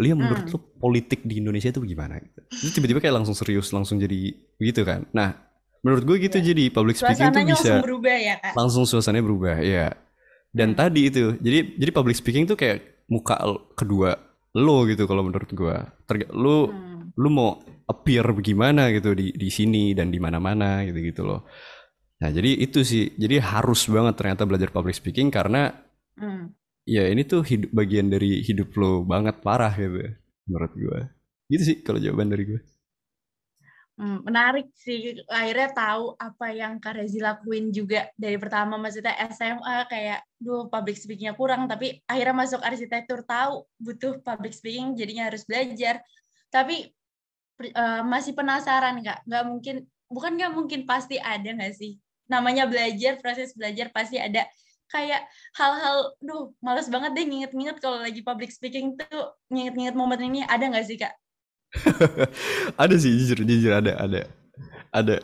Lia 0.00 0.16
menurut 0.16 0.48
Hmm. 0.48 0.56
lo 0.56 0.58
politik 0.80 1.20
di 1.20 1.36
Indonesia 1.36 1.68
itu 1.68 1.84
gimana? 1.84 2.16
Gitu. 2.16 2.40
Tiba-tiba 2.72 3.04
kayak 3.04 3.14
langsung 3.14 3.36
serius, 3.36 3.68
langsung 3.70 4.00
jadi 4.00 4.32
gitu 4.56 4.88
kan. 4.88 5.04
Nah, 5.12 5.36
menurut 5.84 6.08
gue 6.08 6.16
gitu 6.22 6.40
Iya. 6.40 6.48
jadi 6.48 6.64
public 6.72 6.96
speaking 6.96 7.28
tuh 7.28 7.44
Suasananya 7.44 7.52
bisa 7.52 7.60
langsung 7.60 7.84
berubah 7.84 8.16
ya 8.16 8.34
kak. 8.40 8.52
langsung 8.56 8.82
suasananya 8.88 9.20
berubah, 9.20 9.56
ya. 9.60 9.92
Dan 10.48 10.72
Hmm. 10.72 10.80
tadi 10.80 11.12
itu, 11.12 11.36
jadi 11.36 11.76
jadi 11.76 11.90
public 11.92 12.16
speaking 12.16 12.48
tuh 12.48 12.56
kayak 12.56 12.80
muka 13.04 13.36
kedua 13.74 14.16
lo 14.54 14.86
gitu 14.86 15.04
kalau 15.04 15.26
menurut 15.26 15.50
gue. 15.50 15.76
Terga- 16.06 16.30
lo 16.34 16.70
Hmm. 16.70 17.10
lu 17.14 17.28
mau 17.30 17.50
appear 17.86 18.26
bagaimana 18.32 18.90
gitu 18.90 19.14
di 19.14 19.30
di 19.30 19.48
sini 19.50 19.94
dan 19.94 20.10
di 20.10 20.18
mana-mana 20.18 20.82
gitu 20.86 20.98
gitu 21.04 21.22
loh. 21.22 21.46
Nah 22.22 22.30
jadi 22.30 22.56
itu 22.58 22.80
sih, 22.82 23.12
jadi 23.14 23.42
harus 23.42 23.86
banget 23.90 24.14
ternyata 24.18 24.42
belajar 24.46 24.70
public 24.70 24.94
speaking 24.96 25.28
karena 25.30 25.74
Hmm. 26.14 26.54
ya 26.86 27.10
ini 27.10 27.26
tuh 27.26 27.42
hidup 27.42 27.70
bagian 27.74 28.06
dari 28.08 28.40
hidup 28.42 28.70
lo 28.78 29.02
banget 29.02 29.42
parah 29.42 29.74
gitu 29.74 30.14
menurut 30.46 30.72
gue. 30.74 30.98
Gitu 31.50 31.62
sih 31.64 31.76
kalau 31.82 31.98
jawaban 31.98 32.30
dari 32.30 32.44
gue. 32.48 32.60
Hmm, 33.94 34.26
menarik 34.26 34.74
sih. 34.74 35.22
Akhirnya 35.30 35.70
tahu 35.70 36.18
apa 36.18 36.50
yang 36.50 36.82
Kak 36.82 36.98
Rezi 36.98 37.22
lakuin 37.22 37.70
juga 37.70 38.10
dari 38.18 38.34
pertama. 38.42 38.74
Maksudnya 38.74 39.14
SMA 39.30 39.86
kayak 39.86 40.18
duh 40.42 40.66
public 40.66 40.98
speakingnya 40.98 41.38
kurang. 41.38 41.70
Tapi 41.70 42.02
akhirnya 42.10 42.34
masuk 42.34 42.58
arsitektur 42.58 43.22
tahu 43.22 43.62
butuh 43.78 44.18
public 44.26 44.50
speaking 44.50 44.98
jadinya 44.98 45.30
harus 45.30 45.46
belajar. 45.46 46.02
Tapi 46.50 46.90
eh, 47.70 48.02
masih 48.02 48.34
penasaran 48.34 48.98
Kak. 48.98 49.30
Nggak 49.30 49.44
mungkin 49.46 49.76
bukan 50.10 50.32
nggak 50.42 50.52
mungkin 50.58 50.80
pasti 50.90 51.22
ada 51.22 51.54
nggak 51.54 51.74
sih? 51.78 51.94
Namanya 52.26 52.66
belajar 52.66 53.22
proses 53.22 53.54
belajar 53.54 53.94
pasti 53.94 54.18
ada. 54.18 54.42
Kayak 54.90 55.22
hal-hal 55.54 56.18
duh 56.18 56.50
males 56.58 56.90
banget 56.90 57.14
deh 57.14 57.26
nginget-nginget 57.30 57.78
kalau 57.78 58.02
lagi 58.02 58.26
public 58.26 58.50
speaking 58.50 58.98
tuh 58.98 59.38
nginget-nginget 59.54 59.94
momen 59.94 60.18
ini. 60.18 60.42
Ada 60.42 60.66
nggak 60.66 60.82
sih 60.82 60.98
Kak 60.98 61.14
ada 62.82 62.94
sih 62.96 63.10
jujur 63.18 63.42
jujur 63.42 63.72
ada 63.74 63.92
ada 63.98 64.20
ada. 64.90 65.16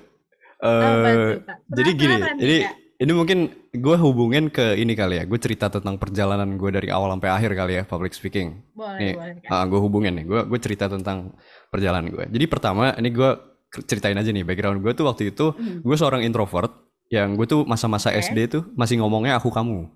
Kak 0.60 1.58
jadi 1.72 1.90
gini, 1.96 2.14
nih, 2.36 2.60
ini 3.00 3.12
mungkin 3.16 3.38
gue 3.72 3.96
hubungin 3.96 4.52
ke 4.52 4.76
ini 4.76 4.92
kali 4.92 5.16
ya. 5.16 5.24
Gue 5.24 5.40
cerita 5.40 5.72
tentang 5.72 5.96
perjalanan 5.96 6.60
gue 6.60 6.68
dari 6.68 6.92
awal 6.92 7.16
sampai 7.16 7.30
akhir 7.32 7.50
kali 7.56 7.72
ya 7.80 7.82
public 7.88 8.12
speaking. 8.12 8.60
boleh 8.76 8.98
Nih, 9.00 9.12
boleh 9.16 9.34
Kak. 9.40 9.48
Ah, 9.48 9.64
gue 9.64 9.80
hubungin 9.80 10.12
nih, 10.20 10.24
gue 10.28 10.40
gue 10.44 10.58
cerita 10.60 10.90
tentang 10.90 11.32
perjalanan 11.72 12.12
gue. 12.12 12.28
Jadi 12.28 12.44
pertama, 12.44 12.92
ini 13.00 13.08
gue 13.08 13.30
ceritain 13.88 14.18
aja 14.18 14.28
nih 14.28 14.44
background 14.44 14.84
gue 14.84 14.92
tuh 14.92 15.06
waktu 15.08 15.32
itu, 15.32 15.54
Hmm. 15.56 15.80
gue 15.80 15.96
seorang 15.96 16.20
introvert 16.26 16.74
yang 17.08 17.34
gue 17.34 17.46
tuh 17.48 17.64
masa-masa 17.64 18.12
Oke. 18.12 18.20
SD 18.20 18.38
tuh 18.52 18.62
masih 18.76 19.00
ngomongnya 19.00 19.40
aku 19.40 19.48
kamu. 19.48 19.88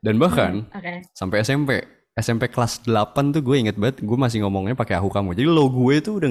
Dan 0.00 0.16
bahkan 0.16 0.64
Hmm, 0.70 0.78
Oke. 0.80 0.92
sampai 1.12 1.44
SMP, 1.44 1.70
SMP 2.16 2.48
kelas 2.48 2.80
8 2.82 3.36
tuh 3.36 3.44
gue 3.44 3.56
inget 3.60 3.76
banget, 3.76 4.00
gue 4.00 4.16
masih 4.16 4.40
ngomongnya 4.40 4.72
pakai 4.72 4.96
aku 4.96 5.12
kamu. 5.12 5.36
Jadi 5.36 5.48
lo 5.52 5.68
gue 5.68 5.94
tuh 6.00 6.14
udah 6.16 6.30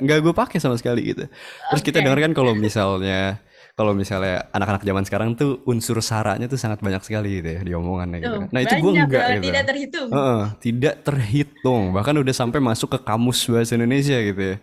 nggak 0.00 0.18
gue 0.20 0.34
pakai 0.36 0.60
sama 0.60 0.76
sekali 0.76 1.12
gitu. 1.12 1.24
Terus 1.72 1.82
kita 1.82 2.00
Oke. 2.00 2.04
denger 2.04 2.20
kan 2.28 2.32
kalau 2.32 2.52
misalnya 2.52 3.40
kalau 3.76 3.92
misalnya 3.92 4.48
anak-anak 4.56 4.88
zaman 4.88 5.04
sekarang 5.04 5.28
tuh 5.36 5.60
unsur 5.68 6.00
saranya 6.00 6.48
tuh 6.48 6.56
sangat 6.56 6.80
banyak 6.80 7.04
sekali 7.04 7.44
gitu 7.44 7.48
ya 7.56 7.60
di 7.60 7.72
omongannya 7.72 8.18
gitu. 8.20 8.32
Tuh, 8.32 8.40
kan. 8.40 8.48
Nah 8.52 8.60
itu 8.64 8.74
gue 8.74 8.92
enggak 8.96 9.08
banget, 9.12 9.36
gitu. 9.36 9.44
Tidak 9.48 9.64
terhitung. 9.68 10.08
Heeh, 10.12 10.42
tidak 10.64 10.94
terhitung 11.04 11.82
bahkan 11.92 12.14
udah 12.16 12.34
sampai 12.36 12.60
masuk 12.60 12.88
ke 12.96 12.98
kamus 13.04 13.38
bahasa 13.48 13.76
Indonesia 13.76 14.16
gitu 14.16 14.40
ya 14.40 14.56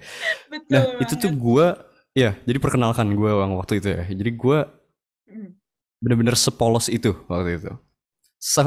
Betul 0.50 0.66
nah 0.74 0.84
itu 0.98 1.14
tuh 1.14 1.30
banget. 1.30 1.42
gue 1.46 1.66
ya 2.14 2.30
jadi 2.42 2.58
perkenalkan 2.58 3.08
gue 3.14 3.32
waktu 3.34 3.74
itu 3.82 3.88
ya 3.90 4.04
jadi 4.10 4.32
gue 4.34 4.60
Hmm. 5.24 5.50
bener-bener 5.98 6.36
sepolos 6.38 6.86
itu 6.90 7.14
waktu 7.26 7.58
itu 7.58 7.72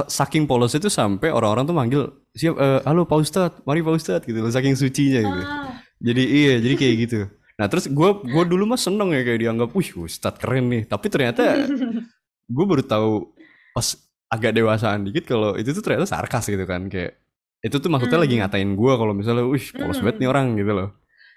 saking 0.09 0.49
polos 0.49 0.73
itu 0.73 0.89
sampai 0.89 1.29
orang-orang 1.29 1.65
tuh 1.69 1.77
manggil 1.77 2.03
siap 2.33 2.57
eh, 2.57 2.81
halo 2.89 3.05
Pak 3.05 3.19
Ustadz. 3.21 3.57
Mari 3.69 3.85
Pak 3.85 3.95
Ustadz 3.95 4.25
gitu 4.25 4.41
loh 4.41 4.49
saking 4.49 4.73
sucinya 4.73 5.21
gitu. 5.21 5.43
Ah, 5.45 5.77
jadi 6.01 6.23
iya 6.25 6.55
jadi 6.65 6.75
kayak 6.75 6.95
gitu. 7.05 7.21
Nah 7.61 7.69
terus 7.69 7.85
gue 7.89 8.11
gue 8.25 8.45
dulu 8.49 8.65
mah 8.65 8.81
seneng 8.81 9.13
ya 9.13 9.21
kayak 9.21 9.41
dianggap 9.45 9.69
wih 9.77 9.89
Ustadz 10.01 10.41
keren 10.41 10.73
nih. 10.73 10.83
Tapi 10.89 11.07
ternyata 11.13 11.69
gue 12.57 12.65
baru 12.65 12.81
tahu 12.81 13.37
pas 13.77 14.01
agak 14.33 14.57
dewasaan 14.57 15.05
dikit 15.05 15.29
kalau 15.29 15.61
itu 15.61 15.71
tuh 15.77 15.85
ternyata 15.85 16.09
sarkas 16.09 16.49
gitu 16.49 16.65
kan 16.65 16.89
kayak 16.89 17.21
itu 17.61 17.77
tuh 17.77 17.91
maksudnya 17.93 18.17
lagi 18.17 18.41
Hmm. 18.41 18.49
ngatain 18.49 18.71
gue 18.73 18.93
kalau 18.97 19.13
misalnya 19.13 19.45
wih 19.45 19.65
polos 19.77 20.01
banget 20.01 20.17
nih 20.25 20.27
Hmm. 20.27 20.33
orang 20.33 20.47
gitu 20.57 20.73
loh. 20.73 20.89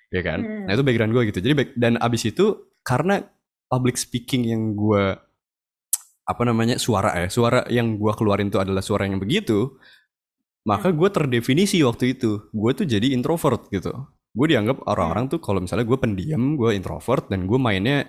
Ya 0.10 0.22
kan? 0.24 0.40
Hmm. 0.42 0.64
nah 0.64 0.72
itu 0.80 0.84
background 0.88 1.12
gue 1.12 1.24
gitu. 1.28 1.40
Jadi 1.44 1.54
dan 1.76 2.00
abis 2.00 2.24
itu 2.32 2.56
karena 2.88 3.20
public 3.68 4.00
speaking 4.00 4.48
yang 4.48 4.80
gue 4.80 5.20
apa 6.30 6.42
namanya 6.46 6.78
suara 6.78 7.26
ya. 7.26 7.28
Suara 7.34 7.66
yang 7.74 7.98
gue 7.98 8.14
keluarin 8.14 8.54
tuh 8.54 8.62
adalah 8.62 8.86
suara 8.86 9.10
yang 9.10 9.18
begitu 9.18 9.82
maka 10.68 10.92
gue 10.92 11.10
terdefinisi 11.10 11.82
waktu 11.82 12.14
itu. 12.14 12.52
Gue 12.52 12.72
tuh 12.78 12.86
jadi 12.86 13.10
introvert 13.16 13.66
gitu. 13.74 13.90
Gue 14.36 14.48
dianggap 14.54 14.86
orang-orang 14.86 15.32
tuh 15.32 15.42
kalau 15.42 15.64
misalnya 15.64 15.90
gue 15.90 15.98
pendiam 15.98 16.54
gue 16.54 16.78
introvert 16.78 17.26
dan 17.32 17.50
gue 17.50 17.60
mainnya 17.60 18.06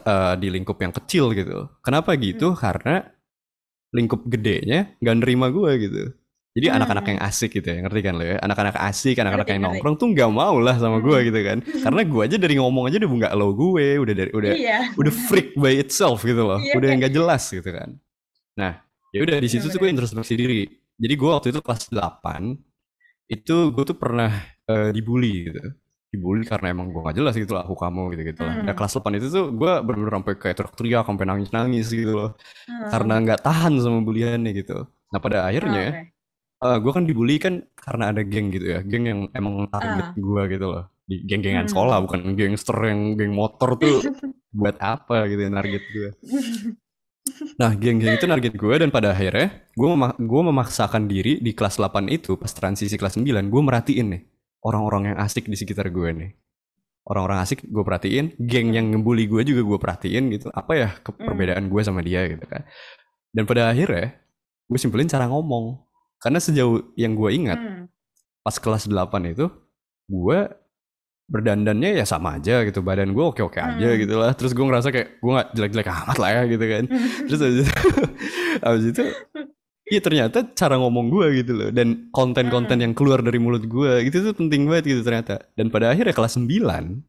eh, 0.00 0.34
di 0.40 0.48
lingkup 0.48 0.78
yang 0.80 0.96
kecil 0.96 1.36
gitu. 1.36 1.68
Kenapa 1.84 2.14
gitu? 2.16 2.56
Karena 2.56 3.04
lingkup 3.94 4.26
gedenya 4.26 4.96
nggak 4.98 5.16
nerima 5.20 5.52
gue 5.52 5.70
gitu. 5.78 6.02
Jadi 6.54 6.66
Hmm. 6.70 6.76
anak-anak 6.78 7.04
yang 7.10 7.20
asik 7.20 7.50
gitu 7.58 7.66
ya, 7.66 7.82
ngerti 7.82 8.00
kan 8.00 8.14
lo 8.14 8.22
ya? 8.22 8.38
Anak-anak 8.38 8.78
asik, 8.78 9.18
anak-anak 9.18 9.48
yang 9.50 9.60
nongkrong 9.60 9.98
tuh 9.98 10.06
nggak 10.14 10.30
mau 10.30 10.54
lah 10.62 10.78
sama 10.78 11.02
gue 11.02 11.18
Hmm. 11.18 11.26
gitu 11.26 11.40
kan. 11.42 11.58
Karena 11.82 12.00
gue 12.06 12.22
aja 12.22 12.36
dari 12.38 12.54
ngomong 12.54 12.84
aja 12.86 12.96
udah 13.02 13.10
nggak 13.10 13.34
lo 13.34 13.48
gue, 13.52 13.86
udah 13.98 14.14
dari 14.14 14.30
udah 14.30 14.52
Iya. 14.54 14.78
udah 14.94 15.12
freak 15.26 15.58
by 15.58 15.74
itself 15.76 16.22
gitu 16.22 16.46
loh, 16.46 16.62
Iya, 16.62 16.78
udah 16.78 16.88
kayak- 16.88 16.98
nggak 17.02 17.12
jelas 17.12 17.42
gitu 17.50 17.70
kan. 17.74 17.98
Nah, 18.54 18.72
ya 19.10 19.18
udah 19.26 19.36
di 19.42 19.48
situ 19.50 19.66
tuh 19.66 19.78
gue 19.78 19.90
introspeksi 19.90 20.34
diri. 20.38 20.62
Jadi 20.94 21.14
gue 21.18 21.26
waktu 21.28 21.50
itu 21.50 21.58
kelas 21.58 21.90
8 21.90 22.54
itu 23.26 23.56
gue 23.74 23.84
tuh 23.84 23.98
pernah 23.98 24.30
eh, 24.64 24.94
dibully 24.94 25.50
gitu. 25.50 25.60
Dibully 26.08 26.46
karena 26.46 26.70
emang 26.70 26.88
gue 26.88 27.02
gak 27.02 27.18
jelas 27.18 27.34
gitu 27.34 27.52
lah 27.52 27.66
aku 27.66 27.74
kamu 27.74 28.14
gitu 28.14 28.22
gitu 28.30 28.40
lah. 28.46 28.54
Hmm. 28.62 28.64
Nah 28.64 28.72
kelas 28.72 28.94
8 28.94 29.18
itu 29.18 29.26
tuh 29.26 29.50
gue 29.50 29.72
bener-bener 29.82 30.22
sampai 30.22 30.34
kayak 30.38 30.54
teriak-teriak 30.56 31.02
sampai 31.04 31.24
nangis-nangis 31.26 31.86
gitu 31.90 32.12
loh. 32.14 32.30
Hmm. 32.64 32.88
Karena 32.88 33.14
nggak 33.18 33.40
tahan 33.42 33.74
sama 33.76 33.98
buliannya 34.00 34.54
gitu. 34.54 34.86
Nah 34.86 35.18
pada 35.18 35.44
akhirnya 35.44 36.13
Oke. 36.66 36.80
gue 36.80 36.92
kan 36.92 37.04
dibully 37.04 37.36
kan 37.36 37.54
karena 37.76 38.04
ada 38.08 38.22
geng 38.22 38.48
gitu 38.48 38.66
ya. 38.66 38.80
Geng 38.80 39.04
yang 39.04 39.20
emang 39.30 39.68
target 39.68 40.16
gue 40.16 40.42
gitu 40.48 40.66
loh. 40.66 40.84
Di 41.04 41.20
geng-gengan 41.22 41.58
Ah. 41.58 41.62
Hmm. 41.62 41.70
sekolah 41.70 41.96
bukan 42.00 42.20
gangster 42.32 42.78
yang 42.80 43.00
geng 43.14 43.32
motor 43.32 43.76
tuh 43.76 44.00
buat 44.56 44.76
apa 44.78 45.28
gitu 45.28 45.40
yang 45.42 45.54
target 45.54 45.82
gue. 45.86 46.10
Nah, 47.56 47.72
geng-geng 47.72 48.14
itu 48.14 48.26
target 48.26 48.52
gue 48.52 48.74
dan 48.76 48.92
pada 48.92 49.08
akhirnya 49.10 49.64
gue 49.72 49.88
mema- 49.88 50.12
gue 50.14 50.42
memaksakan 50.44 51.08
diri 51.08 51.40
di 51.40 51.50
kelas 51.50 51.80
8 51.80 52.04
itu 52.06 52.36
pas 52.36 52.52
transisi 52.52 52.94
kelas 52.94 53.16
9 53.16 53.24
gue 53.48 53.62
merhatiin 53.62 54.06
nih 54.12 54.22
orang-orang 54.60 55.08
yang 55.08 55.18
asik 55.18 55.48
di 55.48 55.56
sekitar 55.56 55.88
gue 55.88 56.08
nih. 56.10 56.30
Orang-orang 57.04 57.40
asik 57.40 57.64
gue 57.64 57.80
perhatiin, 57.80 58.36
geng 58.38 58.72
yang 58.72 58.88
ngebully 58.88 59.24
gue 59.24 59.40
juga 59.42 59.60
gue 59.62 59.78
perhatiin 59.78 60.24
gitu. 60.30 60.48
Apa 60.50 60.72
ya 60.74 60.88
Hmm. 60.96 61.16
perbedaan 61.22 61.64
gue 61.66 61.80
sama 61.80 62.00
dia 62.00 62.28
gitu 62.28 62.44
kan. 62.44 62.64
Dan 63.28 63.44
pada 63.44 63.68
akhirnya 63.68 64.20
gue 64.66 64.78
simpelin 64.78 65.04
cara 65.06 65.24
ngomong. 65.24 65.80
Karena 66.24 66.40
sejauh 66.40 66.96
yang 66.96 67.12
gue 67.12 67.30
ingat 67.30 67.60
Hmm. 67.60 67.84
pas 68.40 68.56
kelas 68.56 68.88
8 68.88 68.96
itu 69.28 69.46
gue 70.06 70.38
berdandannya 71.24 71.96
ya 71.96 72.04
sama 72.04 72.36
aja 72.36 72.60
gitu 72.64 72.80
badan 72.80 73.12
gue 73.12 73.24
oke-oke 73.24 73.56
aja 73.56 73.88
Hmm. 73.88 73.96
gitu 73.96 74.14
lah 74.16 74.32
terus 74.32 74.52
gue 74.52 74.60
ngerasa 74.60 74.88
kayak 74.88 75.20
gue 75.20 75.30
nggak 75.30 75.48
jelek-jelek 75.52 75.88
amat 75.88 76.16
lah 76.16 76.30
ya 76.30 76.42
gitu 76.46 76.64
kan 76.64 76.84
terus 77.28 77.40
habis 77.40 77.58
itu 77.60 77.72
habis 78.64 78.84
itu 78.92 79.02
iya 79.86 80.00
ternyata 80.00 80.38
cara 80.52 80.76
ngomong 80.76 81.08
gue 81.08 81.26
gitu 81.40 81.52
loh 81.56 81.68
dan 81.68 82.08
konten-konten 82.10 82.76
Hmm. 82.76 82.84
yang 82.84 82.92
keluar 82.92 83.20
dari 83.20 83.36
mulut 83.36 83.64
gue 83.64 84.04
gitu 84.04 84.20
tuh 84.20 84.34
penting 84.36 84.68
banget 84.68 84.84
gitu 84.92 85.00
ternyata 85.00 85.44
dan 85.56 85.68
pada 85.68 85.88
akhirnya 85.88 86.12
kelas 86.12 86.36
9 86.36 87.04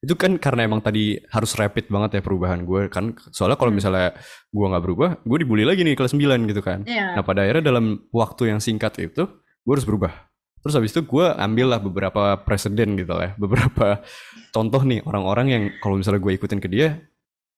itu 0.00 0.16
kan 0.16 0.40
karena 0.40 0.64
emang 0.64 0.80
tadi 0.80 1.20
harus 1.28 1.52
rapid 1.52 1.86
banget 1.86 2.10
ya 2.16 2.20
perubahan 2.20 2.64
gue 2.64 2.88
kan 2.88 3.12
soalnya 3.30 3.54
kalau 3.54 3.68
Hmm. 3.68 3.78
misalnya 3.78 4.16
gue 4.48 4.66
nggak 4.66 4.80
berubah 4.82 5.10
gue 5.20 5.38
dibully 5.38 5.64
lagi 5.64 5.84
nih 5.84 5.92
kelas 5.92 6.16
9 6.16 6.48
gitu 6.48 6.60
kan 6.60 6.88
Iya. 6.88 7.20
Nah 7.20 7.22
pada 7.22 7.44
akhirnya 7.44 7.64
dalam 7.66 7.84
waktu 8.08 8.48
yang 8.48 8.58
singkat 8.58 8.96
itu 8.98 9.28
gue 9.60 9.72
harus 9.72 9.84
berubah. 9.84 10.12
Terus 10.60 10.76
habis 10.76 10.92
itu 10.92 11.00
gue 11.00 11.24
ambil 11.24 11.66
lah 11.68 11.80
beberapa 11.80 12.36
presiden 12.38 12.92
gitu 12.94 13.12
lah, 13.12 13.32
ya. 13.32 13.32
beberapa 13.36 14.00
contoh 14.56 14.80
nih 14.84 15.00
orang-orang 15.04 15.46
yang 15.48 15.62
kalau 15.80 15.96
misalnya 15.96 16.20
gue 16.20 16.32
ikutin 16.36 16.60
ke 16.60 16.68
dia, 16.68 17.00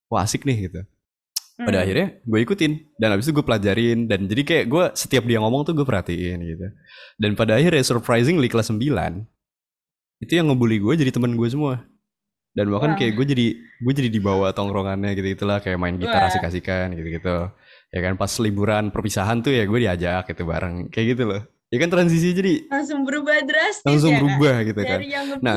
wah 0.06 0.22
asik 0.22 0.42
nih 0.42 0.66
gitu. 0.66 0.82
Pada 1.58 1.78
Hmm. 1.78 1.84
akhirnya 1.86 2.06
gue 2.22 2.38
ikutin 2.42 2.72
dan 2.96 3.08
habis 3.10 3.26
itu 3.26 3.34
gue 3.34 3.42
pelajarin 3.42 4.06
dan 4.06 4.26
jadi 4.26 4.42
kayak 4.42 4.64
gue 4.66 4.84
setiap 4.94 5.22
dia 5.22 5.38
ngomong 5.38 5.62
tuh 5.62 5.74
gue 5.74 5.82
perhatiin 5.82 6.42
gitu. 6.42 6.66
Dan 7.18 7.34
pada 7.34 7.54
akhirnya 7.54 7.82
surprisingly 7.82 8.46
kelas 8.46 8.70
9 8.70 8.82
itu 10.18 10.32
yang 10.32 10.46
ngebully 10.46 10.78
gue 10.78 10.94
jadi 10.96 11.10
teman 11.10 11.34
gue 11.34 11.46
semua. 11.46 11.82
Dan 12.52 12.68
bahkan 12.68 12.92
kayak 13.00 13.16
gue 13.16 13.26
jadi 13.32 13.46
gue 13.56 13.92
jadi 13.96 14.10
dibawa 14.12 14.52
tongkrongannya 14.52 15.16
gitu 15.16 15.32
gitulah 15.32 15.64
kayak 15.64 15.80
main 15.80 15.96
gitar 15.96 16.28
asik-asikan 16.28 16.92
gitu 16.92 17.08
gitu. 17.16 17.36
Ya 17.92 18.00
kan 18.04 18.16
pas 18.20 18.32
liburan 18.40 18.92
perpisahan 18.92 19.40
tuh 19.40 19.52
ya 19.56 19.64
gue 19.64 19.78
diajak 19.80 20.28
gitu 20.28 20.44
bareng 20.44 20.92
kayak 20.92 21.16
gitu 21.16 21.22
loh. 21.32 21.42
Ya 21.72 21.80
kan 21.80 21.88
transisi 21.88 22.36
jadi 22.36 22.68
langsung 22.68 23.08
berubah 23.08 23.40
drastis 23.48 23.88
langsung 23.88 24.12
ya, 24.12 24.20
berubah 24.20 24.56
gitu 24.68 24.80
kan. 24.84 24.98
Dari 25.00 25.08
yang 25.08 25.26
Nah, 25.40 25.56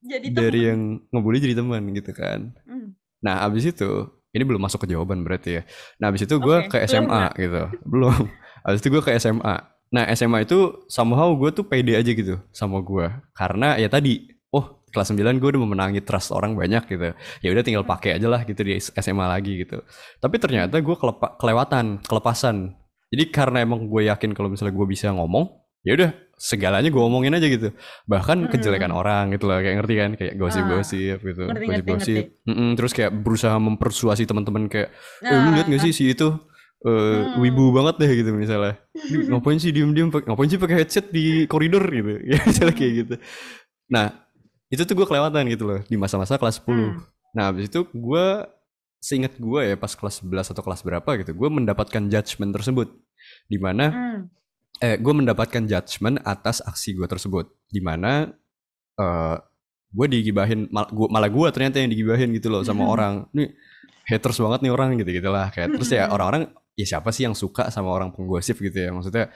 jadi 0.00 0.26
Dari 0.30 0.60
teman. 0.62 0.68
yang 0.70 0.80
ngebully 1.10 1.38
jadi 1.42 1.54
teman 1.58 1.82
gitu 1.92 2.12
kan. 2.14 2.54
Hmm. 2.64 2.94
Nah 3.20 3.44
abis 3.44 3.68
itu 3.68 3.90
ini 4.30 4.42
belum 4.46 4.62
masuk 4.62 4.86
ke 4.86 4.94
jawaban 4.94 5.26
berarti 5.26 5.60
ya. 5.60 5.62
Nah 5.98 6.14
abis 6.14 6.24
itu 6.24 6.38
gue 6.38 6.56
Oke, 6.64 6.70
ke 6.70 6.76
belum 6.78 6.88
SMA 6.88 7.22
gitu. 7.36 7.62
Belum. 7.84 8.14
Abis 8.64 8.78
itu 8.80 8.88
gue 8.94 9.02
ke 9.02 9.10
SMA. 9.18 9.56
Nah 9.90 10.04
SMA 10.14 10.46
itu 10.46 10.86
somehow 10.86 11.34
gue 11.34 11.50
tuh 11.50 11.66
pede 11.66 11.98
aja 11.98 12.10
gitu 12.14 12.38
sama 12.54 12.78
gue. 12.80 13.10
Karena 13.34 13.74
ya 13.74 13.90
tadi, 13.90 14.30
kelas 14.90 15.10
9 15.10 15.38
gue 15.38 15.48
udah 15.48 15.62
memenangi 15.62 16.00
trust 16.02 16.30
orang 16.30 16.52
banyak 16.52 16.86
gitu. 16.86 17.14
Ya 17.40 17.48
udah 17.50 17.62
tinggal 17.62 17.82
pakai 17.82 18.18
aja 18.18 18.26
lah 18.26 18.42
gitu 18.42 18.60
di 18.60 18.74
SMA 18.76 19.24
lagi 19.24 19.62
gitu. 19.62 19.80
Tapi 20.18 20.36
ternyata 20.36 20.78
gue 20.78 20.94
kelepa- 20.94 21.34
kelewatan, 21.34 22.02
kelepasan. 22.02 22.74
Jadi 23.08 23.24
karena 23.28 23.62
emang 23.62 23.86
gue 23.86 24.06
yakin 24.06 24.30
kalau 24.30 24.46
misalnya 24.46 24.70
gue 24.70 24.86
bisa 24.86 25.10
ngomong, 25.10 25.50
ya 25.82 25.94
udah 25.94 26.10
segalanya 26.36 26.88
gue 26.88 27.02
omongin 27.02 27.34
aja 27.34 27.46
gitu. 27.46 27.74
Bahkan 28.06 28.46
Mm-mm. 28.46 28.52
kejelekan 28.52 28.90
orang 28.90 29.30
gitu 29.30 29.44
loh, 29.44 29.58
kayak 29.58 29.76
ngerti 29.82 29.94
kan? 29.94 30.10
Kayak 30.14 30.34
gosip-gosip 30.38 31.18
gitu, 31.20 31.42
Ngerti, 31.44 31.64
ngerti, 31.66 31.90
gosip-gosip. 31.90 32.24
Mm-mm, 32.46 32.68
terus 32.74 32.92
kayak 32.92 33.12
berusaha 33.12 33.56
mempersuasi 33.56 34.24
teman-teman 34.24 34.66
kayak 34.66 34.88
eh, 35.20 35.34
lu 35.34 35.50
Nah, 35.50 35.54
lihat 35.58 35.66
gak 35.68 35.82
sih 35.82 35.92
si 35.92 36.04
itu 36.10 36.28
eh, 36.80 36.88
Hmm. 36.88 37.44
wibu 37.44 37.76
banget 37.76 38.00
deh 38.00 38.10
gitu 38.16 38.32
misalnya 38.32 38.80
ngapain 39.28 39.60
sih 39.60 39.68
diem-diem 39.68 40.08
ngapain 40.08 40.48
sih 40.48 40.56
pakai 40.56 40.80
headset 40.80 41.12
di 41.12 41.44
koridor 41.44 41.84
gitu 41.84 42.24
ya 42.24 42.40
misalnya 42.48 42.72
kayak 42.72 42.92
gitu 43.04 43.14
nah 43.84 44.29
itu 44.70 44.82
tuh 44.86 44.94
gue 44.94 45.06
kelewatan 45.06 45.42
gitu 45.50 45.64
loh 45.66 45.80
di 45.84 45.98
masa-masa 45.98 46.38
kelas 46.38 46.62
10 46.62 46.70
Hmm. 46.70 47.02
nah 47.34 47.50
habis 47.50 47.66
itu 47.70 47.86
gue 47.90 48.26
seingat 49.00 49.32
gue 49.40 49.60
ya 49.64 49.76
pas 49.80 49.90
kelas 49.96 50.20
11 50.20 50.52
atau 50.52 50.62
kelas 50.62 50.84
berapa 50.84 51.10
gitu 51.24 51.32
gue 51.32 51.48
mendapatkan 51.48 52.06
judgement 52.12 52.52
tersebut. 52.52 52.92
Di 53.48 53.56
mana 53.56 53.88
hmm. 53.88 54.20
eh 54.84 54.96
gue 55.00 55.14
mendapatkan 55.16 55.64
judgement 55.64 56.20
atas 56.22 56.60
aksi 56.60 56.94
gue 56.94 57.08
tersebut. 57.08 57.48
Di 57.72 57.80
mana 57.80 58.28
eh 59.00 59.36
gue 59.90 60.06
digibahin 60.06 60.70
mal, 60.70 60.86
gua, 60.92 61.10
malah 61.10 61.32
gue 61.32 61.48
ternyata 61.50 61.82
yang 61.82 61.90
digibahin 61.90 62.30
gitu 62.36 62.52
loh 62.52 62.60
sama 62.60 62.86
orang. 62.94 63.24
Nih 63.32 63.56
haters 64.04 64.36
banget 64.36 64.60
nih 64.68 64.72
orang 64.72 65.00
gitu 65.00 65.10
gitulah 65.22 65.48
kayak 65.54 65.76
terus 65.76 65.90
ya 65.94 66.10
orang-orang 66.10 66.50
ya 66.74 66.82
siapa 66.82 67.14
sih 67.14 67.24
yang 67.24 67.36
suka 67.36 67.72
sama 67.72 67.88
orang 67.88 68.12
penggosip 68.12 68.60
gitu 68.60 68.84
ya? 68.84 68.92
Maksudnya 68.92 69.32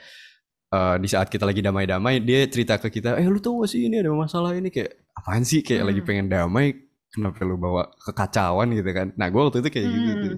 eh, 0.69 0.95
di 1.01 1.07
saat 1.09 1.25
kita 1.33 1.41
lagi 1.41 1.65
damai-damai 1.65 2.21
dia 2.21 2.45
cerita 2.45 2.77
ke 2.77 2.93
kita 2.93 3.17
eh 3.17 3.25
lu 3.25 3.41
tau 3.41 3.65
gak 3.65 3.73
sih 3.73 3.89
ini 3.89 3.97
ada 3.97 4.13
masalah 4.13 4.53
ini? 4.53 4.69
Kayak 4.69 5.04
apaan 5.15 5.41
sih 5.41 5.63
kayak 5.63 5.83
lagi 5.87 6.01
Hmm. 6.03 6.07
pengen 6.07 6.27
damai 6.27 6.67
kenapa 7.07 7.41
lu 7.41 7.55
bawa 7.55 7.87
kekacauan 7.97 8.75
gitu 8.75 8.91
kan 8.91 9.07
nah 9.15 9.31
gue 9.31 9.39
waktu 9.39 9.63
itu 9.63 9.69
kayak 9.71 9.87
gitu 9.87 10.11
Hmm. 10.11 10.21
tuh 10.21 10.31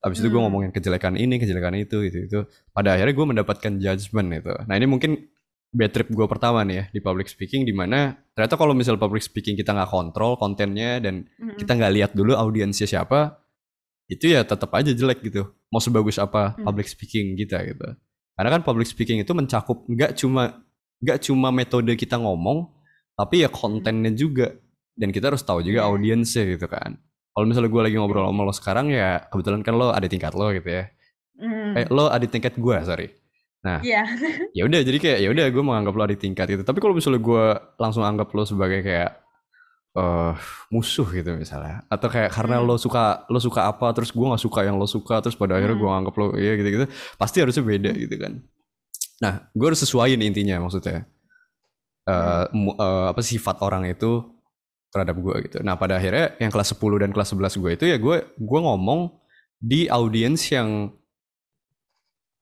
abis 0.00 0.18
itu 0.18 0.26
gue 0.26 0.34
Hmm. 0.34 0.46
ngomongin 0.46 0.70
kejelekan 0.70 1.14
ini 1.14 1.34
kejelekan 1.36 1.74
itu 1.76 1.96
gitu 2.06 2.18
itu 2.22 2.38
pada 2.70 2.94
akhirnya 2.94 3.12
gue 3.12 3.26
mendapatkan 3.26 3.72
judgement 3.76 4.28
itu 4.32 4.54
nah 4.64 4.74
ini 4.74 4.86
mungkin 4.86 5.12
bad 5.70 5.90
trip 5.90 6.08
gue 6.08 6.26
pertama 6.26 6.62
nih 6.62 6.74
ya 6.76 6.84
di 6.88 6.98
public 6.98 7.26
speaking 7.26 7.62
di 7.62 7.70
mana 7.70 8.14
ternyata 8.32 8.54
kalau 8.54 8.74
misal 8.74 8.94
public 8.94 9.22
speaking 9.22 9.54
kita 9.54 9.70
nggak 9.70 9.86
kontrol 9.86 10.34
kontennya 10.34 10.98
dan 10.98 11.26
Hmm. 11.34 11.54
kita 11.54 11.74
nggak 11.74 11.92
lihat 11.92 12.10
dulu 12.12 12.34
audiensnya 12.34 12.86
siapa 12.86 13.38
itu 14.06 14.26
ya 14.26 14.42
tetap 14.42 14.70
aja 14.70 14.90
jelek 14.90 15.22
gitu 15.22 15.50
mau 15.68 15.78
sebagus 15.78 16.18
apa 16.18 16.54
Hmm. 16.54 16.66
public 16.66 16.86
speaking 16.86 17.34
kita 17.34 17.62
gitu 17.64 17.86
karena 18.34 18.50
kan 18.50 18.62
public 18.62 18.86
speaking 18.86 19.18
itu 19.18 19.30
mencakup 19.30 19.82
nggak 19.84 20.14
cuma 20.14 20.62
nggak 20.98 21.18
cuma 21.20 21.48
metode 21.50 21.90
kita 21.94 22.14
ngomong 22.14 22.70
tapi 23.20 23.44
ya 23.44 23.52
kontennya 23.52 24.12
juga 24.12 24.48
dan 24.96 25.12
kita 25.12 25.28
harus 25.28 25.44
tahu 25.44 25.60
juga 25.60 25.84
Iya. 25.84 25.88
audiensnya 25.88 26.44
gitu 26.48 26.64
kan 26.66 26.96
kalau 27.30 27.44
misalnya 27.44 27.68
gue 27.68 27.82
lagi 27.84 27.96
ngobrol 27.96 28.24
sama 28.24 28.42
lo 28.42 28.52
sekarang 28.52 28.86
ya 28.88 29.20
kebetulan 29.28 29.60
kan 29.60 29.76
lo 29.76 29.92
ada 29.92 30.08
tingkat 30.08 30.32
lo 30.32 30.48
gitu 30.50 30.70
ya 30.70 30.84
Hmm. 31.36 31.72
eh 31.72 31.84
lo 31.88 32.08
ada 32.08 32.24
tingkat 32.24 32.56
gue 32.56 32.76
sorry 32.82 33.08
nah 33.60 33.80
Iya. 33.80 34.04
ya 34.56 34.62
udah 34.64 34.80
jadi 34.80 34.98
kayak 34.98 35.18
ya 35.20 35.28
udah 35.28 35.44
gue 35.46 35.62
menganggap 35.62 35.92
lo 35.92 36.02
ada 36.02 36.16
tingkat 36.16 36.46
itu 36.50 36.62
tapi 36.62 36.78
kalau 36.78 36.92
misalnya 36.92 37.20
gue 37.20 37.44
langsung 37.76 38.00
anggap 38.02 38.28
lo 38.30 38.42
sebagai 38.42 38.80
kayak 38.80 39.20
eh 39.90 40.32
musuh 40.70 41.02
gitu 41.10 41.34
misalnya 41.34 41.82
atau 41.86 42.06
kayak 42.06 42.30
karena 42.30 42.56
Hmm. 42.56 42.66
lo 42.66 42.76
suka 42.76 43.26
lo 43.26 43.36
suka 43.38 43.66
apa 43.66 43.90
terus 43.90 44.10
gue 44.10 44.22
nggak 44.22 44.38
suka 44.38 44.60
yang 44.62 44.76
lo 44.76 44.86
suka 44.86 45.18
terus 45.18 45.34
pada 45.34 45.56
akhirnya 45.56 45.74
Hmm. 45.74 45.82
gue 45.82 45.90
anggap 45.98 46.14
lo 46.14 46.26
iya 46.36 46.54
gitu 46.54 46.68
gitu 46.70 46.86
pasti 47.16 47.42
harusnya 47.42 47.64
beda 47.64 47.90
gitu 47.96 48.14
kan 48.14 48.32
nah 49.18 49.50
gue 49.50 49.66
harus 49.66 49.80
sesuaiin 49.80 50.22
intinya 50.22 50.62
maksudnya 50.62 51.04
Mu- 52.52 52.76
eh, 52.76 53.06
apa 53.12 53.20
sifat 53.20 53.56
orang 53.62 53.86
itu 53.86 54.24
terhadap 54.90 55.16
gue 55.16 55.34
gitu. 55.46 55.56
Nah 55.62 55.78
pada 55.78 55.96
akhirnya 55.96 56.34
yang 56.38 56.50
kelas 56.50 56.74
10 56.74 56.98
dan 56.98 57.10
kelas 57.10 57.30
11 57.30 57.56
gue 57.56 57.70
itu 57.78 57.84
ya 57.86 57.96
gue 57.96 58.16
gue 58.34 58.60
ngomong 58.60 59.14
di 59.56 59.86
audiens 59.86 60.40
yang 60.50 60.90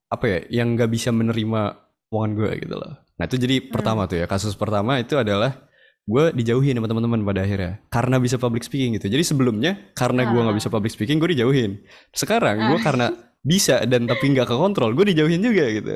apa 0.09 0.25
ya 0.25 0.39
yang 0.63 0.73
nggak 0.73 0.89
bisa 0.89 1.13
menerima 1.13 1.77
omongan 2.09 2.33
gue 2.35 2.51
gitu 2.65 2.75
loh. 2.75 2.97
Nah 3.21 3.25
itu 3.27 3.37
jadi 3.37 3.61
pertama 3.69 4.09
tuh 4.09 4.25
ya. 4.25 4.27
Kasus 4.27 4.57
pertama 4.57 4.97
itu 4.97 5.19
adalah 5.21 5.69
gue 6.09 6.33
dijauhin 6.33 6.73
sama 6.81 6.89
teman-teman 6.89 7.21
pada 7.21 7.45
akhirnya 7.45 7.85
karena 7.93 8.17
bisa 8.17 8.41
public 8.41 8.65
speaking 8.65 8.97
gitu. 8.97 9.13
Jadi 9.13 9.21
sebelumnya 9.21 9.93
karena 9.93 10.25
gue 10.25 10.41
nggak 10.41 10.57
Ah. 10.57 10.61
bisa 10.65 10.73
public 10.73 10.89
speaking 10.89 11.21
gue 11.21 11.37
dijauhin. 11.37 11.85
Sekarang 12.17 12.73
gue 12.73 12.79
karena 12.81 13.13
bisa 13.45 13.85
dan 13.85 14.09
tapi 14.09 14.33
nggak 14.33 14.49
kekontrol 14.49 14.97
gue 14.97 15.13
dijauhin 15.13 15.45
juga 15.45 15.65
gitu 15.69 15.91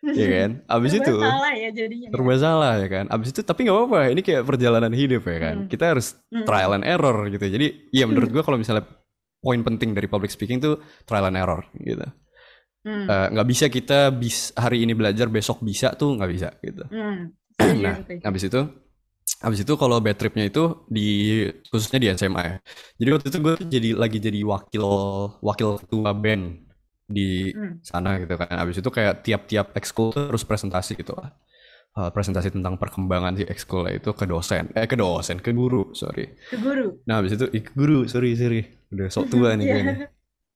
ya 0.00 0.26
kan 0.26 0.50
abis 0.64 0.92
itu 0.96 1.12
salah 1.12 1.52
ya 1.52 1.70
jadinya. 1.70 2.08
ya. 2.08 2.12
serba 2.12 2.34
salah 2.36 2.72
ya 2.80 2.88
kan 2.88 3.04
abis 3.12 3.28
itu 3.30 3.40
tapi 3.44 3.68
nggak 3.68 3.76
apa-apa 3.76 4.00
ini 4.08 4.20
kayak 4.20 4.42
perjalanan 4.48 4.92
hidup 4.92 5.22
ya 5.24 5.38
kan 5.38 5.56
Hmm. 5.60 5.68
kita 5.68 5.84
harus 5.92 6.16
Hmm. 6.32 6.46
trial 6.48 6.72
and 6.72 6.84
error 6.84 7.16
gitu 7.28 7.44
jadi 7.44 7.66
iya 7.92 8.04
menurut 8.08 8.32
gue 8.32 8.40
kalau 8.40 8.56
misalnya 8.56 8.88
poin 9.40 9.60
penting 9.60 9.92
dari 9.92 10.08
public 10.08 10.28
speaking 10.28 10.56
tuh 10.56 10.80
trial 11.04 11.28
and 11.28 11.36
error 11.36 11.64
gitu 11.76 12.04
Hmm. 12.80 13.04
Eh, 13.04 13.26
nggak 13.36 13.44
bisa 13.44 13.68
kita 13.68 14.08
bis 14.08 14.56
hari 14.56 14.80
ini 14.80 14.96
belajar 14.96 15.28
besok 15.28 15.60
bisa 15.60 15.92
tuh 15.92 16.16
nggak 16.16 16.30
bisa 16.32 16.48
gitu 16.64 16.80
Hmm. 16.88 17.36
Nah 17.60 18.00
habis 18.24 18.48
itu 18.48 18.60
habis 19.40 19.60
itu 19.60 19.72
kalau 19.76 20.00
bad 20.00 20.16
tripnya 20.16 20.48
itu 20.48 20.88
di 20.88 21.44
khususnya 21.68 22.00
di 22.00 22.08
SMA 22.10 22.40
ya 22.40 22.56
jadi 22.96 23.10
waktu 23.12 23.26
itu 23.28 23.38
gue 23.38 23.54
jadi 23.68 23.88
lagi 23.94 24.16
jadi 24.16 24.40
wakil 24.44 24.84
wakil 25.40 25.76
ketua 25.76 26.16
band 26.16 26.69
di 27.10 27.50
Hmm. 27.50 27.82
sana 27.82 28.10
gitu 28.22 28.34
kan 28.38 28.48
habis 28.54 28.78
itu 28.78 28.90
kayak 28.96 29.26
tiap-tiap 29.26 29.66
ekskul 29.74 30.14
tuh 30.14 30.30
harus 30.30 30.44
presentasi 30.46 30.94
gitu 30.94 31.14
lah 31.18 31.30
Eh, 31.90 32.10
presentasi 32.14 32.54
tentang 32.54 32.78
perkembangan 32.78 33.34
si 33.34 33.42
ekskulnya 33.42 33.98
itu 33.98 34.14
ke 34.14 34.22
dosen 34.22 34.70
eh 34.78 34.86
ke 34.86 34.94
dosen 34.94 35.42
ke 35.42 35.50
guru 35.50 35.90
sorry 35.90 36.30
Ke 36.46 36.54
guru. 36.62 36.86
Nah 37.02 37.18
habis 37.18 37.34
itu, 37.34 37.50
ih 37.50 37.66
guru, 37.74 38.06
sorry, 38.06 38.38
sorry. 38.38 38.62
Udah 38.94 39.10
sok 39.10 39.26
tua 39.26 39.50
nih 39.58 39.66
Iya. 39.66 39.74
kayaknya. 39.74 40.06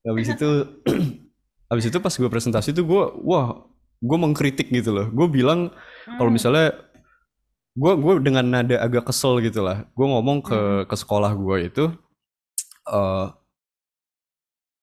Habis 0.06 0.28
itu, 0.38 0.50
habis 1.74 1.84
itu 1.90 1.98
pas 1.98 2.14
gue 2.14 2.30
presentasi 2.30 2.70
tuh 2.70 2.86
gue, 2.86 3.04
wah, 3.26 3.66
gue 3.98 4.18
mengkritik 4.22 4.70
gitu 4.70 4.94
loh. 4.94 5.10
Gue 5.10 5.26
bilang 5.26 5.74
kalau 6.06 6.30
Hmm. 6.30 6.38
misalnya, 6.38 6.66
gue 7.74 7.92
gue 7.98 8.14
dengan 8.22 8.46
nada 8.46 8.76
agak 8.78 9.10
kesel 9.10 9.42
gitu 9.42 9.66
lah. 9.66 9.90
Gue 9.98 10.06
ngomong 10.06 10.38
ke 10.46 10.86
ke 10.86 10.94
sekolah 10.94 11.34
gue 11.34 11.56
itu, 11.66 11.84
eh 12.86 13.26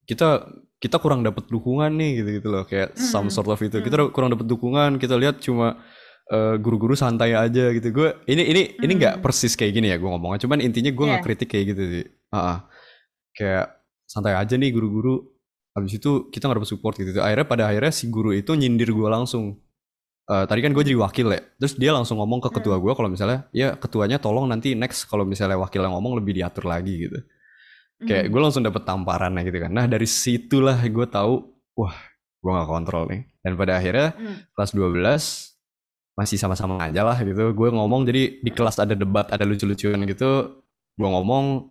kita 0.05 0.43
kita 0.81 0.97
kurang 0.97 1.21
dapat 1.21 1.45
dukungan 1.45 1.93
nih 1.93 2.11
gitu 2.19 2.29
gitu 2.41 2.47
loh. 2.49 2.63
Kayak 2.65 2.97
some 2.97 3.29
Hmm. 3.29 3.35
sort 3.37 3.47
of 3.47 3.61
itu. 3.61 3.77
Kita 3.79 4.09
kurang 4.09 4.33
dapat 4.33 4.49
dukungan. 4.49 4.97
Kita 4.97 5.13
lihat 5.15 5.37
cuma 5.39 5.77
eh, 6.27 6.55
guru-guru 6.57 6.95
santai 6.95 7.35
aja 7.35 7.69
gitu. 7.69 7.91
Gue 7.91 8.15
ini 8.25 8.41
ini 8.47 8.61
ini 8.79 8.91
nggak 8.95 9.19
Hmm. 9.19 9.23
persis 9.23 9.53
kayak 9.53 9.75
gini 9.75 9.91
ya 9.91 9.99
gue 9.99 10.07
ngomongnya. 10.07 10.39
Cuman 10.39 10.63
intinya 10.63 10.89
gue 10.89 11.05
nggak 11.05 11.21
Iya. 11.21 11.27
kritik 11.27 11.47
kayak 11.51 11.65
gitu 11.75 11.83
sih. 11.85 12.05
Ah, 12.31 12.37
ah. 12.39 12.57
kayak 13.31 13.65
santai 14.07 14.33
aja 14.33 14.55
nih 14.55 14.71
guru-guru. 14.71 15.23
Habis 15.71 15.99
itu 15.99 16.27
kita 16.27 16.47
nggak 16.47 16.63
dapet 16.63 16.71
support 16.71 16.95
gitu. 16.95 17.19
Akhirnya 17.19 17.47
pada 17.47 17.63
akhirnya 17.67 17.91
si 17.91 18.07
guru 18.07 18.31
itu 18.31 18.51
nyindir 18.55 18.91
gue 18.91 19.07
langsung. 19.07 19.59
Eh, 20.27 20.45
tadi 20.47 20.63
kan 20.63 20.71
gue 20.71 20.83
jadi 20.83 20.95
wakil 20.95 21.27
ya. 21.29 21.41
Terus 21.59 21.73
dia 21.75 21.91
langsung 21.91 22.15
ngomong 22.17 22.39
ke 22.39 22.49
ketua 22.55 22.79
gue 22.79 22.93
kalau 22.95 23.11
misalnya 23.11 23.51
ya 23.51 23.75
ketuanya 23.75 24.15
tolong 24.15 24.47
nanti 24.47 24.71
next 24.71 25.05
kalau 25.05 25.27
misalnya 25.27 25.59
wakil 25.59 25.83
yang 25.83 25.91
ngomong 25.91 26.15
lebih 26.15 26.31
diatur 26.33 26.63
lagi 26.63 27.07
gitu. 27.07 27.19
Kayak 28.01 28.23
Hmm. 28.25 28.31
gue 28.33 28.41
langsung 28.41 28.63
dapet 28.63 28.81
tamparannya 28.81 29.41
gitu 29.45 29.57
kan. 29.61 29.71
Nah 29.71 29.85
dari 29.85 30.05
situlah 30.05 30.77
gue 30.81 31.05
tahu 31.05 31.33
wah 31.75 31.95
gue 32.41 32.51
nggak 32.51 32.69
kontrol 32.69 33.05
nih. 33.07 33.21
Dan 33.39 33.53
pada 33.53 33.77
akhirnya 33.77 34.13
Hmm. 34.13 34.35
kelas 34.51 34.71
12 34.73 35.23
masih 36.11 36.37
sama-sama 36.37 36.81
aja 36.81 37.01
lah 37.01 37.17
gitu. 37.17 37.53
Gue 37.53 37.69
ngomong 37.69 38.03
jadi 38.03 38.41
di 38.41 38.51
kelas 38.51 38.77
ada 38.77 38.93
debat, 38.93 39.29
ada 39.29 39.45
lucu-lucuan 39.45 40.01
gitu. 40.05 40.59
Gue 40.93 41.07
ngomong 41.07 41.69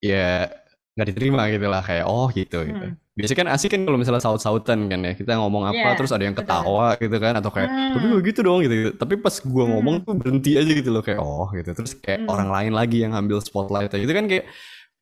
ya 0.00 0.48
nggak 0.94 1.08
diterima 1.14 1.46
gitu 1.48 1.66
lah 1.70 1.78
kayak 1.80 2.04
oh 2.04 2.26
gitu 2.32 2.64
gitu. 2.64 2.86
Hmm. 2.90 2.96
Biasanya 3.14 3.38
kan 3.38 3.48
asik 3.50 3.70
kan 3.74 3.82
kalau 3.82 3.98
misalnya 3.98 4.22
saut-sautan 4.22 4.86
kan 4.86 4.98
ya. 5.02 5.12
Kita 5.14 5.38
ngomong 5.38 5.66
apa 5.68 5.74
Iya, 5.74 5.96
terus 5.98 6.10
ada 6.10 6.22
yang 6.22 6.34
betul. 6.34 6.46
ketawa 6.46 6.86
gitu 6.96 7.16
kan 7.18 7.34
atau 7.38 7.50
kayak 7.50 7.70
Hmm. 7.70 7.90
tapi 7.92 8.06
gitu 8.24 8.40
dong 8.42 8.58
gitu, 8.62 8.74
gitu. 8.74 8.90
Tapi 8.94 9.14
pas 9.18 9.34
gue 9.36 9.64
ngomong 9.68 9.94
Hmm. 10.00 10.04
tuh 10.06 10.14
berhenti 10.16 10.50
aja 10.54 10.70
gitu 10.70 10.90
loh 10.90 11.02
kayak 11.02 11.18
oh 11.18 11.46
gitu. 11.52 11.70
Terus 11.74 11.92
kayak 11.98 12.24
Hmm. 12.24 12.30
orang 12.30 12.48
lain 12.50 12.72
lagi 12.74 12.98
yang 13.02 13.12
ambil 13.12 13.38
spotlight 13.38 13.90
itu 13.92 14.10
kan 14.10 14.26
kayak 14.26 14.46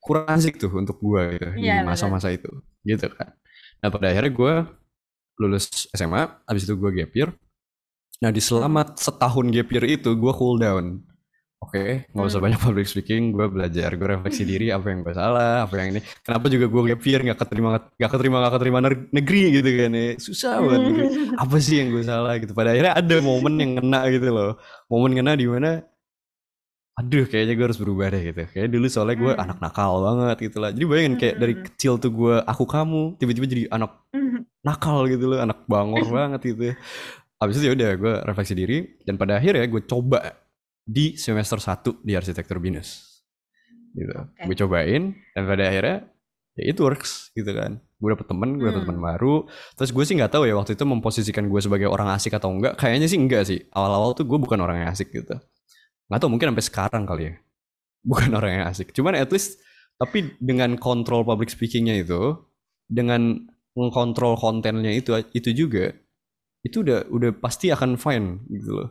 kurang 0.07 0.31
asik 0.31 0.55
tuh 0.57 0.71
untuk 0.71 1.03
gue 1.03 1.23
gitu 1.35 1.49
di 1.59 1.67
Iya, 1.67 1.83
masa-masa 1.83 2.31
itu 2.31 2.47
gitu 2.87 3.11
kan. 3.11 3.35
Nah 3.83 3.89
pada 3.91 4.07
akhirnya 4.15 4.31
gue 4.31 4.55
lulus 5.37 5.91
SMA, 5.93 6.23
habis 6.47 6.63
itu 6.65 6.75
gue 6.79 6.91
gap 6.95 7.13
year. 7.13 7.31
Nah 8.23 8.31
di 8.33 8.41
selama 8.41 8.95
setahun 8.97 9.47
gap 9.53 9.69
year 9.69 9.85
itu 9.99 10.11
gue 10.15 10.33
cool 10.33 10.57
down. 10.57 11.03
Oke, 11.57 12.05
nggak 12.13 12.27
usah 12.29 12.37
Hmm. 12.39 12.47
banyak 12.53 12.61
public 12.61 12.87
speaking, 12.87 13.33
gue 13.33 13.49
belajar, 13.49 13.89
gue 13.97 14.07
refleksi 14.07 14.45
diri 14.53 14.69
apa 14.71 14.93
yang 14.93 15.01
gue 15.03 15.15
salah, 15.17 15.65
apa 15.65 15.75
yang 15.81 15.97
ini. 15.97 16.01
Kenapa 16.23 16.47
juga 16.53 16.69
gue 16.69 16.83
gap 16.93 17.03
year 17.03 17.21
nggak 17.27 17.39
keterima, 17.43 17.69
nggak 17.97 18.11
keterima, 18.13 18.37
nggak 18.45 18.55
keterima 18.61 18.79
negeri 19.11 19.43
gitu 19.59 19.69
kan 19.75 19.91
ya. 19.93 20.07
Susah 20.21 20.53
banget 20.63 20.81
negeri. 20.85 21.07
Apa 21.35 21.57
sih 21.59 21.75
yang 21.81 21.89
gue 21.97 22.05
salah 22.05 22.33
gitu. 22.39 22.53
Pada 22.53 22.71
akhirnya 22.77 22.93
ada 22.95 23.17
momen 23.25 23.55
yang 23.57 23.73
kena 23.81 24.01
gitu 24.13 24.29
loh. 24.31 24.51
Momen 24.93 25.13
kena 25.17 25.33
di 25.35 25.47
mana 25.49 25.81
aduh 26.97 27.29
kayaknya 27.29 27.55
gue 27.55 27.67
harus 27.69 27.77
berubah 27.77 28.09
deh 28.09 28.33
gitu. 28.33 28.43
Kayak 28.51 28.69
dulu 28.73 28.87
soalnya 28.89 29.17
gue 29.17 29.33
Hmm. 29.33 29.45
anak 29.45 29.59
nakal 29.61 29.93
banget 30.01 30.37
gitu 30.49 30.57
lah. 30.59 30.71
Jadi 30.73 30.85
bayangin 30.85 31.15
kayak 31.17 31.37
dari 31.37 31.55
Hmm. 31.55 31.65
kecil 31.69 31.93
tuh 32.01 32.11
gue 32.11 32.37
aku 32.41 32.65
kamu, 32.65 33.03
tiba-tiba 33.21 33.47
jadi 33.47 33.63
anak 33.69 33.93
Hmm. 34.11 34.49
nakal 34.65 35.05
gitu 35.07 35.25
loh, 35.29 35.39
anak 35.39 35.69
bangor 35.69 36.03
banget 36.19 36.41
gitu. 36.43 36.73
Habis 37.37 37.61
itu 37.61 37.65
ya 37.69 37.73
udah 37.77 37.91
gue 37.95 38.15
refleksi 38.25 38.55
diri 38.57 38.79
dan 39.05 39.15
pada 39.15 39.37
akhirnya 39.37 39.69
gue 39.69 39.83
coba 39.85 40.41
di 40.83 41.15
semester 41.17 41.61
1 41.61 42.01
di 42.01 42.17
arsitektur 42.17 42.57
binus. 42.57 43.21
Gitu. 43.93 44.13
Oke. 44.13 44.41
Gue 44.49 44.57
cobain 44.57 45.03
dan 45.37 45.43
pada 45.45 45.69
akhirnya 45.69 45.97
ya 46.57 46.65
it 46.65 46.81
works 46.81 47.29
gitu 47.33 47.53
kan. 47.53 47.77
Gue 47.97 48.13
dapet 48.13 48.25
temen, 48.25 48.57
gue 48.57 48.65
dapet 48.67 48.85
Hmm. 48.85 48.97
temen 48.97 49.03
baru. 49.05 49.45
Terus 49.77 49.93
gue 49.93 50.05
sih 50.05 50.17
nggak 50.17 50.33
tahu 50.33 50.49
ya 50.49 50.57
waktu 50.57 50.73
itu 50.73 50.85
memposisikan 50.85 51.45
gue 51.45 51.61
sebagai 51.61 51.89
orang 51.89 52.09
asik 52.13 52.33
atau 52.33 52.49
enggak. 52.49 52.81
Kayaknya 52.81 53.05
sih 53.05 53.21
enggak 53.21 53.43
sih. 53.45 53.61
Awal-awal 53.69 54.17
tuh 54.17 54.25
gue 54.25 54.39
bukan 54.41 54.57
orang 54.57 54.81
yang 54.81 54.89
asik 54.89 55.13
gitu. 55.13 55.37
Nggak 56.09 56.19
tahu 56.23 56.31
mungkin 56.31 56.49
sampai 56.55 56.67
sekarang 56.67 57.03
kali 57.07 57.23
ya. 57.31 57.35
Bukan 58.07 58.31
orang 58.39 58.53
yang 58.63 58.65
asik. 58.71 58.95
Cuman 58.95 59.19
at 59.19 59.31
least 59.35 59.59
tapi 59.99 60.31
dengan 60.39 60.77
kontrol 60.79 61.25
public 61.27 61.51
speakingnya 61.51 61.99
itu, 62.05 62.37
dengan 62.87 63.43
mengkontrol 63.77 64.39
kontennya 64.39 64.93
itu 64.93 65.13
itu 65.37 65.53
juga 65.53 65.93
itu 66.65 66.83
udah 66.83 67.09
udah 67.13 67.31
pasti 67.39 67.71
akan 67.71 67.99
fine 67.99 68.43
gitu 68.51 68.71
loh. 68.83 68.89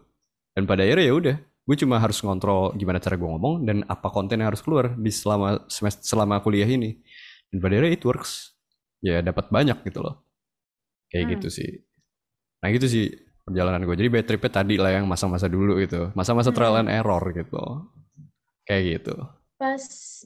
Dan 0.56 0.64
pada 0.68 0.84
akhirnya 0.88 1.06
ya 1.12 1.14
udah, 1.16 1.36
gue 1.40 1.76
cuma 1.80 2.00
harus 2.00 2.20
ngontrol 2.24 2.76
gimana 2.80 3.00
cara 3.04 3.20
gue 3.20 3.28
ngomong 3.28 3.68
dan 3.68 3.84
apa 3.88 4.08
konten 4.12 4.40
yang 4.40 4.52
harus 4.52 4.64
keluar 4.64 4.96
di 4.96 5.12
selama 5.12 5.68
semester 5.68 6.04
selama 6.08 6.40
kuliah 6.44 6.68
ini. 6.68 6.96
Dan 7.52 7.60
pada 7.64 7.76
akhirnya 7.80 7.92
it 7.96 8.04
works. 8.08 8.56
Ya 9.04 9.22
dapat 9.22 9.52
banyak 9.54 9.84
gitu 9.88 10.02
loh. 10.04 10.24
Kayak 11.12 11.24
Hmm. 11.26 11.34
gitu 11.38 11.48
sih. 11.54 11.70
Nah 12.64 12.70
gitu 12.74 12.88
sih 12.90 13.06
perjalanan 13.46 13.86
gue. 13.86 13.96
Jadi 13.96 14.10
bad 14.10 14.26
tripnya 14.26 14.52
tadi 14.52 14.76
lah 14.76 14.92
yang 14.92 15.06
masa-masa 15.06 15.46
dulu 15.46 15.78
gitu. 15.78 16.10
Masa-masa 16.18 16.50
Hmm. 16.50 16.58
trial 16.58 16.76
and 16.82 16.90
error 16.90 17.22
gitu. 17.30 17.62
Kayak 18.66 18.84
gitu. 19.00 19.16
Pas 19.56 19.80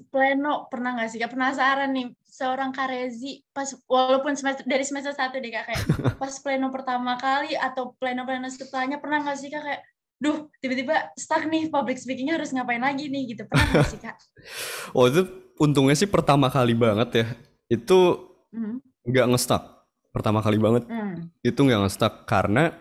pleno 0.10 0.66
pernah 0.72 0.96
nggak 0.96 1.10
sih 1.12 1.20
kak 1.20 1.30
penasaran 1.30 1.92
nih 1.92 2.08
seorang 2.24 2.72
Karezi 2.72 3.44
pas 3.52 3.68
walaupun 3.86 4.34
semester 4.34 4.64
dari 4.64 4.82
semester 4.82 5.12
satu 5.12 5.38
deh 5.38 5.52
kak 5.52 5.66
kayak 5.68 5.84
pas 6.22 6.34
pleno 6.40 6.72
pertama 6.72 7.14
kali 7.14 7.54
atau 7.54 7.94
pleno-pleno 8.00 8.48
setelahnya 8.48 8.98
pernah 8.98 9.22
nggak 9.22 9.38
sih 9.38 9.52
kak 9.52 9.62
kayak 9.62 9.82
duh 10.18 10.48
tiba-tiba 10.58 11.12
stuck 11.14 11.46
nih 11.46 11.68
public 11.68 11.96
speakingnya 11.96 12.36
harus 12.36 12.50
ngapain 12.50 12.80
lagi 12.80 13.08
nih 13.08 13.36
gitu 13.36 13.44
pernah 13.46 13.68
nggak 13.70 13.88
sih 13.88 14.00
kak? 14.00 14.16
Oh 14.98 15.06
itu 15.06 15.22
untungnya 15.60 15.94
sih 15.94 16.08
pertama 16.08 16.48
kali 16.50 16.74
banget 16.74 17.10
ya. 17.14 17.26
Itu 17.68 18.26
Hmm. 18.50 18.82
nggak 19.06 19.30
nge-stuck. 19.30 19.86
Pertama 20.10 20.42
kali 20.42 20.58
banget 20.58 20.90
Hmm. 20.90 21.30
itu 21.40 21.60
nggak 21.60 21.86
nge-stuck 21.86 22.26
karena 22.26 22.74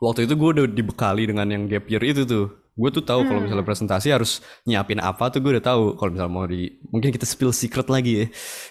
waktu 0.00 0.28
itu 0.28 0.34
gue 0.36 0.48
udah 0.60 0.66
dibekali 0.68 1.24
dengan 1.28 1.46
yang 1.48 1.64
gap 1.66 1.88
year 1.88 2.02
itu 2.04 2.22
tuh. 2.28 2.46
Gue 2.76 2.92
tuh 2.92 3.00
tahu 3.00 3.24
kalau 3.24 3.40
Hmm. 3.40 3.48
misalnya 3.48 3.64
presentasi 3.64 4.12
harus 4.12 4.44
nyiapin 4.68 5.00
apa 5.00 5.32
tuh 5.32 5.40
gue 5.40 5.56
udah 5.56 5.64
tahu. 5.64 5.96
Kalau 5.96 6.10
misalnya 6.12 6.32
mau 6.32 6.44
di 6.44 6.76
mungkin 6.92 7.08
kita 7.08 7.24
spill 7.24 7.48
secret 7.48 7.88
lagi 7.88 8.12
ya. 8.12 8.26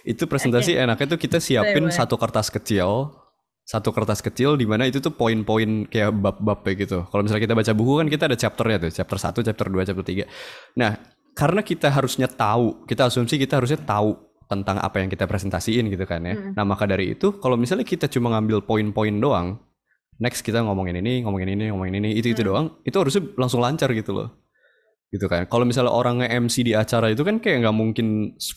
Itu 0.05 0.29
presentasi 0.29 0.77
enaknya 0.77 1.17
tuh 1.17 1.19
kita 1.19 1.41
siapin 1.41 1.89
boleh. 1.89 1.95
satu 1.97 2.13
kertas 2.13 2.53
kecil, 2.53 3.17
satu 3.65 3.89
kertas 3.89 4.21
kecil 4.21 4.61
di 4.61 4.69
mana 4.69 4.85
itu 4.85 5.01
tuh 5.01 5.09
poin-poin 5.09 5.89
kayak 5.89 6.13
bab-bab 6.13 6.61
kayak 6.61 6.85
gitu. 6.85 7.09
Kalau 7.09 7.25
misalnya 7.25 7.49
kita 7.49 7.55
baca 7.57 7.71
buku 7.73 7.93
kan 7.97 8.07
kita 8.13 8.23
ada 8.29 8.37
chapternya 8.37 8.77
tuh, 8.85 8.91
chapter 8.93 9.17
1, 9.17 9.41
chapter 9.41 9.67
2, 9.73 9.89
chapter 9.89 10.05
3. 10.05 10.29
Nah, 10.77 11.01
karena 11.33 11.65
kita 11.65 11.89
harusnya 11.89 12.29
tahu, 12.29 12.85
kita 12.85 13.09
asumsi 13.09 13.41
kita 13.41 13.57
harusnya 13.57 13.81
tahu 13.81 14.21
tentang 14.45 14.77
apa 14.77 15.01
yang 15.01 15.09
kita 15.09 15.25
presentasiin 15.25 15.89
gitu 15.89 16.05
kan 16.05 16.21
ya. 16.21 16.37
Mm. 16.37 16.53
Nah, 16.53 16.61
maka 16.61 16.85
dari 16.85 17.17
itu 17.17 17.41
kalau 17.41 17.57
misalnya 17.57 17.81
kita 17.81 18.05
cuma 18.05 18.29
ngambil 18.37 18.61
poin-poin 18.69 19.17
doang, 19.17 19.57
next 20.17 20.41
kita 20.41 20.63
ngomongin 20.63 20.95
ini, 20.99 21.23
ngomongin 21.23 21.49
ini, 21.51 21.63
ngomongin 21.71 21.95
ini, 21.99 22.09
itu 22.15 22.31
itu 22.31 22.41
Hmm. 22.41 22.49
doang, 22.49 22.67
itu 22.83 22.95
harusnya 22.95 23.23
langsung 23.35 23.59
lancar 23.59 23.91
gitu 23.91 24.11
loh. 24.15 24.29
Gitu 25.09 25.31
kan. 25.31 25.47
Kalau 25.47 25.63
misalnya 25.63 25.93
orang 25.95 26.19
nge-MC 26.25 26.65
di 26.65 26.73
acara 26.75 27.07
itu 27.07 27.23
kan 27.23 27.39
kayak 27.39 27.63
nggak 27.63 27.75
mungkin 27.77 28.07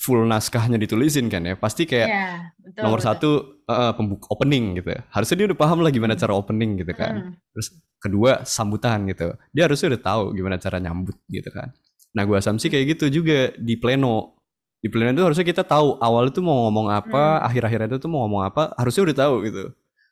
full 0.01 0.27
naskahnya 0.27 0.75
ditulisin 0.81 1.31
kan 1.31 1.44
ya. 1.44 1.55
Pasti 1.55 1.87
kayak 1.87 2.09
Iya, 2.09 2.27
betul. 2.59 2.83
nomor 2.83 2.99
betul. 2.99 3.09
satu 3.14 3.31
eh, 3.68 3.92
pembuk 3.94 4.23
opening 4.33 4.81
gitu. 4.81 4.90
Harusnya 5.12 5.37
dia 5.38 5.47
udah 5.53 5.59
paham 5.61 5.79
lah 5.85 5.92
gimana 5.92 6.16
cara 6.16 6.35
opening 6.35 6.81
gitu 6.81 6.92
kan. 6.97 7.14
Hmm. 7.14 7.33
Terus 7.55 7.68
kedua 8.01 8.42
sambutan 8.42 9.07
gitu. 9.07 9.37
Dia 9.53 9.68
harusnya 9.71 9.94
udah 9.94 10.03
tahu 10.03 10.23
gimana 10.35 10.57
cara 10.57 10.80
nyambut 10.82 11.14
gitu 11.28 11.47
kan. 11.53 11.70
Nah 12.16 12.22
gue 12.24 12.37
asumsi 12.41 12.72
kayak 12.72 12.97
gitu 12.99 13.22
juga 13.22 13.53
di 13.55 13.76
pleno. 13.76 14.35
Di 14.80 14.89
pleno 14.89 15.11
itu 15.11 15.22
harusnya 15.22 15.43
kita 15.45 15.62
tahu 15.62 15.99
awal 16.01 16.30
itu 16.32 16.39
mau 16.41 16.66
ngomong 16.66 16.87
apa, 16.91 17.43
akhir-akhir 17.45 17.91
itu 17.91 17.99
tuh 17.99 18.11
mau 18.11 18.24
ngomong 18.26 18.47
apa, 18.47 18.72
harusnya 18.78 19.11
udah 19.11 19.16
tahu 19.26 19.35
gitu. 19.47 19.64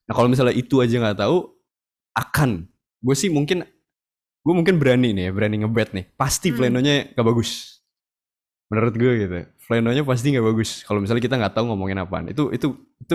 Nah 0.06 0.14
kalau 0.14 0.28
misalnya 0.30 0.54
itu 0.54 0.78
aja 0.78 0.96
nggak 1.02 1.18
tahu, 1.18 1.36
akan. 2.14 2.64
Gue 3.02 3.14
sih 3.18 3.28
mungkin, 3.28 3.62
gue 4.42 4.54
mungkin 4.54 4.78
berani 4.78 5.12
nih 5.12 5.28
ya, 5.28 5.32
berani 5.34 5.56
ngebet 5.62 5.90
nih. 5.92 6.04
Pasti 6.14 6.50
Hmm. 6.50 6.58
plenonya 6.58 7.10
gak 7.12 7.26
bagus. 7.26 7.82
Menurut 8.70 8.94
gue 8.98 9.12
gitu. 9.22 9.34
Plenonya 9.66 10.02
pasti 10.02 10.34
nggak 10.34 10.46
bagus. 10.46 10.82
Kalau 10.82 10.98
misalnya 10.98 11.22
kita 11.22 11.36
nggak 11.38 11.54
tahu 11.54 11.64
ngomongin 11.70 11.98
apaan. 12.02 12.30
Itu 12.30 12.50
itu 12.50 12.74
itu 12.98 13.14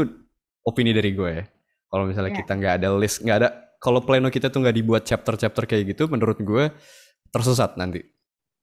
opini 0.64 0.92
dari 0.96 1.12
gue 1.12 1.30
ya. 1.32 1.44
Kalau 1.92 2.08
misalnya 2.08 2.32
Ya. 2.32 2.39
kita 2.39 2.52
nggak 2.56 2.74
ada 2.80 2.88
list, 2.96 3.20
nggak 3.24 3.38
ada. 3.44 3.50
Kalau 3.82 4.00
pleno 4.06 4.30
kita 4.32 4.48
tuh 4.48 4.62
nggak 4.64 4.76
dibuat 4.78 5.04
chapter-chapter 5.04 5.66
kayak 5.68 5.96
gitu, 5.96 6.08
menurut 6.08 6.38
gue 6.39 6.70
tersesat 7.34 7.76
nanti. 7.76 8.00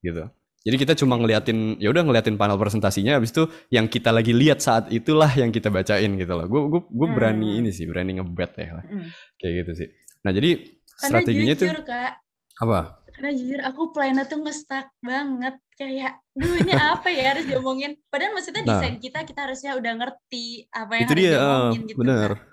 Gitu. 0.00 0.24
Jadi 0.68 0.76
kita 0.76 0.92
cuma 0.94 1.16
ngeliatin, 1.16 1.80
ya 1.80 1.88
udah 1.88 2.04
ngeliatin 2.04 2.36
panel 2.36 2.60
presentasinya, 2.60 3.16
habis 3.16 3.32
itu 3.32 3.48
yang 3.72 3.88
kita 3.88 4.12
lagi 4.12 4.36
lihat 4.36 4.60
saat 4.60 4.92
itulah 4.92 5.32
yang 5.32 5.48
kita 5.48 5.72
bacain 5.72 6.12
gitu 6.14 6.28
loh. 6.28 6.44
Gue 6.44 6.60
gue 6.68 6.80
gue 6.84 7.08
berani 7.08 7.56
Hmm. 7.56 7.58
ini 7.64 7.70
sih, 7.72 7.88
berani 7.88 8.20
ngebet 8.20 8.52
ya 8.54 8.76
lah. 8.76 8.84
Mm. 8.84 9.08
kayak 9.40 9.52
gitu 9.64 9.72
sih. 9.74 9.88
Nah 10.28 10.30
jadi 10.30 10.50
Karena 10.60 11.00
strateginya 11.08 11.54
tuh 11.56 11.66
jujur 11.72 11.80
kak, 11.82 12.12
apa? 12.60 12.80
karena 13.08 13.30
jujur 13.34 13.60
aku 13.64 13.82
planner 13.90 14.26
tuh 14.26 14.38
nge-stuck 14.38 14.94
banget 15.00 15.54
kayak, 15.74 16.22
duh 16.36 16.54
ini 16.54 16.70
apa 16.70 17.08
ya 17.10 17.34
harus 17.34 17.44
diomongin. 17.46 17.98
Padahal 18.06 18.30
maksudnya 18.30 18.62
Nah. 18.62 18.78
desain 18.78 18.96
kita 18.98 19.24
kita 19.24 19.40
harusnya 19.42 19.74
udah 19.74 19.92
ngerti 19.96 20.46
apa 20.70 20.92
yang 20.94 21.02
itu 21.02 21.14
harus 21.14 21.18
dia, 21.18 21.30
eh, 21.30 21.38
diomongin 21.40 21.82
gitu. 21.82 21.98
bener. 21.98 22.30
Kak. 22.30 22.46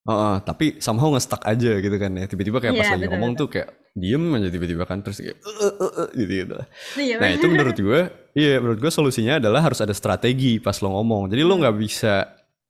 Heeh, 0.00 0.34
tapi 0.48 0.80
somehow 0.80 1.12
nge-stuck 1.12 1.44
aja 1.44 1.76
gitu 1.76 1.96
kan 2.00 2.08
ya. 2.12 2.24
Tiba-tiba 2.24 2.56
kayak 2.56 2.72
pas 2.72 2.88
Iya, 2.88 2.92
lagi 2.96 3.04
betul, 3.04 3.12
ngomong 3.12 3.30
betul. 3.36 3.44
tuh 3.44 3.48
kayak 3.52 3.68
diem 3.92 4.24
aja 4.32 4.48
tiba-tiba 4.48 4.84
kan 4.88 4.98
terus 5.04 5.18
kayak 5.18 5.36
"Eh, 5.36 5.56
eh, 5.60 5.74
eh, 5.76 5.92
eh," 5.92 6.08
gitu 6.16 6.32
gitu. 6.40 6.54
Iya, 6.96 7.14
Nah 7.20 7.28
bener. 7.28 7.36
itu 7.36 7.46
menurut 7.46 7.76
gue, 7.76 8.00
iya 8.32 8.54
menurut 8.56 8.78
gue 8.80 8.88
solusinya 8.90 9.36
adalah 9.36 9.60
harus 9.60 9.76
ada 9.78 9.92
strategi 9.92 10.56
pas 10.56 10.78
lo 10.80 10.88
ngomong. 10.90 11.28
Jadi 11.28 11.42
lo 11.44 11.52
Hmm. 11.52 11.68
nggak 11.68 11.76
bisa, 11.76 12.14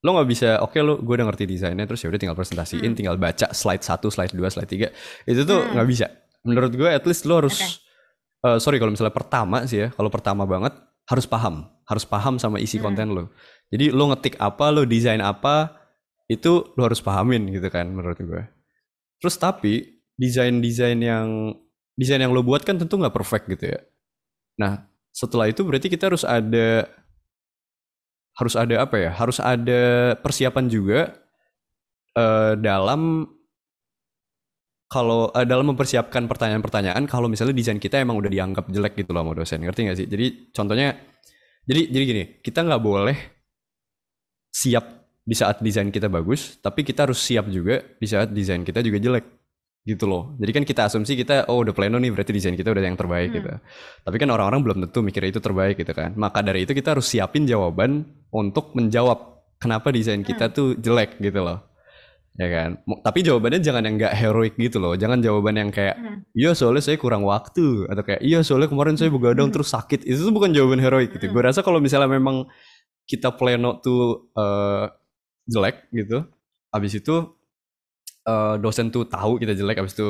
lo 0.01 0.11
nggak 0.19 0.29
bisa, 0.29 0.49
oke 0.59 0.75
lo 0.83 0.99
gue 0.99 1.15
udah 1.15 1.27
ngerti 1.31 1.45
desainnya, 1.47 1.87
terus 1.87 2.03
ya 2.03 2.11
udah 2.11 2.19
tinggal 2.19 2.35
presentasiin, 2.35 2.83
Hmm. 2.83 2.99
tinggal 2.99 3.15
baca 3.15 3.47
slide 3.55 3.85
1, 3.85 4.11
slide 4.11 4.35
2, 4.35 4.51
slide 4.51 4.67
3. 4.67 4.89
Itu 5.23 5.47
tuh 5.47 5.61
Hmm. 5.63 5.79
nggak 5.79 5.87
bisa. 5.87 6.07
Menurut 6.43 6.73
gue 6.75 6.91
at 6.91 7.07
least 7.07 7.31
lo 7.31 7.39
harus, 7.39 7.55
Oke. 7.55 7.79
eh, 8.43 8.59
sorry 8.59 8.83
kalau 8.83 8.91
misalnya 8.91 9.15
pertama 9.15 9.63
sih 9.71 9.87
ya, 9.87 9.89
kalau 9.95 10.11
pertama 10.11 10.51
banget 10.51 10.75
harus 11.07 11.31
paham, 11.31 11.63
harus 11.87 12.03
paham 12.03 12.43
sama 12.43 12.59
isi 12.59 12.83
Hmm. 12.83 12.91
konten 12.91 13.15
lo. 13.15 13.31
Jadi 13.71 13.95
lo 13.95 14.11
ngetik 14.11 14.35
apa, 14.43 14.75
lo 14.75 14.83
desain 14.83 15.23
apa, 15.23 15.79
itu 16.31 16.63
lo 16.79 16.83
harus 16.87 17.03
pahamin 17.03 17.51
gitu 17.51 17.67
kan 17.67 17.91
menurut 17.91 18.15
gue. 18.23 18.43
Terus 19.19 19.35
tapi 19.35 19.99
desain-desain 20.15 20.95
yang 21.03 21.59
desain 21.99 22.23
yang 22.23 22.31
lo 22.31 22.47
buat 22.47 22.63
kan 22.63 22.79
tentu 22.79 22.95
nggak 22.95 23.11
perfect 23.11 23.51
gitu 23.51 23.75
ya. 23.75 23.81
Nah 24.63 24.87
setelah 25.11 25.51
itu 25.51 25.67
berarti 25.67 25.91
kita 25.91 26.07
harus 26.07 26.23
ada 26.23 26.87
harus 28.39 28.55
ada 28.55 28.87
apa 28.87 28.97
ya? 28.97 29.11
Harus 29.11 29.43
ada 29.43 30.15
persiapan 30.23 30.71
juga 30.71 31.19
eh, 32.15 32.55
dalam 32.63 33.27
kalau 34.87 35.35
eh, 35.35 35.47
dalam 35.47 35.67
mempersiapkan 35.75 36.31
pertanyaan-pertanyaan 36.31 37.11
kalau 37.11 37.27
misalnya 37.27 37.59
desain 37.59 37.83
kita 37.83 37.99
emang 37.99 38.23
udah 38.23 38.31
dianggap 38.31 38.71
jelek 38.71 39.03
gitu 39.03 39.11
loh 39.11 39.27
sama 39.27 39.35
dosen 39.35 39.67
ngerti 39.67 39.81
nggak 39.83 39.99
sih? 39.99 40.07
Jadi 40.07 40.27
contohnya 40.55 40.95
jadi 41.67 41.91
jadi 41.91 42.05
gini 42.07 42.25
kita 42.39 42.63
nggak 42.63 42.83
boleh 42.83 43.19
siap 44.55 45.00
di 45.21 45.35
saat 45.37 45.61
desain 45.61 45.89
kita 45.89 46.09
bagus, 46.09 46.59
tapi 46.59 46.83
kita 46.83 47.05
harus 47.07 47.21
siap 47.21 47.47
juga 47.47 47.85
di 47.97 48.07
saat 48.09 48.33
desain 48.33 48.65
kita 48.65 48.81
juga 48.81 48.99
jelek 48.99 49.27
gitu 49.81 50.05
loh. 50.05 50.37
Jadi 50.37 50.51
kan 50.53 50.65
kita 50.69 50.81
asumsi 50.93 51.17
kita 51.17 51.49
oh 51.49 51.65
udah 51.65 51.73
pleno 51.73 51.97
nih 51.97 52.13
berarti 52.13 52.33
desain 52.37 52.53
kita 52.53 52.69
udah 52.69 52.85
yang 52.85 53.01
terbaik 53.01 53.33
Hmm. 53.33 53.37
gitu. 53.41 53.51
Tapi 54.05 54.17
kan 54.21 54.29
orang-orang 54.29 54.61
belum 54.61 54.79
tentu 54.89 55.01
mikirnya 55.01 55.31
itu 55.33 55.41
terbaik 55.41 55.81
gitu 55.81 55.93
kan. 55.97 56.13
Maka 56.17 56.45
dari 56.45 56.69
itu 56.69 56.73
kita 56.77 56.93
harus 56.97 57.09
siapin 57.09 57.49
jawaban 57.49 58.05
untuk 58.29 58.77
menjawab 58.77 59.41
kenapa 59.57 59.89
desain 59.89 60.21
kita 60.21 60.53
tuh 60.53 60.77
jelek 60.77 61.17
gitu 61.21 61.41
loh. 61.41 61.65
Ya 62.37 62.49
kan. 62.49 62.71
Tapi 63.01 63.25
jawabannya 63.25 63.61
jangan 63.61 63.83
yang 63.85 63.97
nggak 64.01 64.15
heroik 64.17 64.55
gitu 64.57 64.81
loh. 64.81 64.93
Jangan 64.97 65.21
jawaban 65.21 65.57
yang 65.57 65.71
kayak 65.73 65.97
Hmm. 65.97 66.25
iya 66.37 66.53
soalnya 66.53 66.85
saya 66.85 66.97
kurang 67.01 67.25
waktu 67.25 67.89
atau 67.89 68.03
kayak 68.05 68.21
iya 68.21 68.41
soalnya 68.45 68.69
kemarin 68.69 69.01
saya 69.01 69.09
begadang 69.09 69.49
Hmm. 69.49 69.55
terus 69.57 69.73
sakit. 69.73 70.05
Itu 70.05 70.29
tuh 70.29 70.35
bukan 70.37 70.53
jawaban 70.53 70.81
heroik 70.81 71.17
gitu. 71.17 71.25
Hmm. 71.25 71.35
Gue 71.37 71.43
rasa 71.45 71.65
kalau 71.65 71.81
misalnya 71.81 72.09
memang 72.09 72.45
kita 73.09 73.33
pleno 73.33 73.81
tuh 73.81 74.29
eh, 74.37 74.85
jelek 75.51 75.77
gitu. 75.91 76.25
Habis 76.71 76.93
itu 77.03 77.15
eh, 78.25 78.55
dosen 78.63 78.89
tuh 78.95 79.05
tahu 79.11 79.41
kita 79.43 79.53
jelek 79.59 79.83
habis 79.83 79.95
itu 79.97 80.09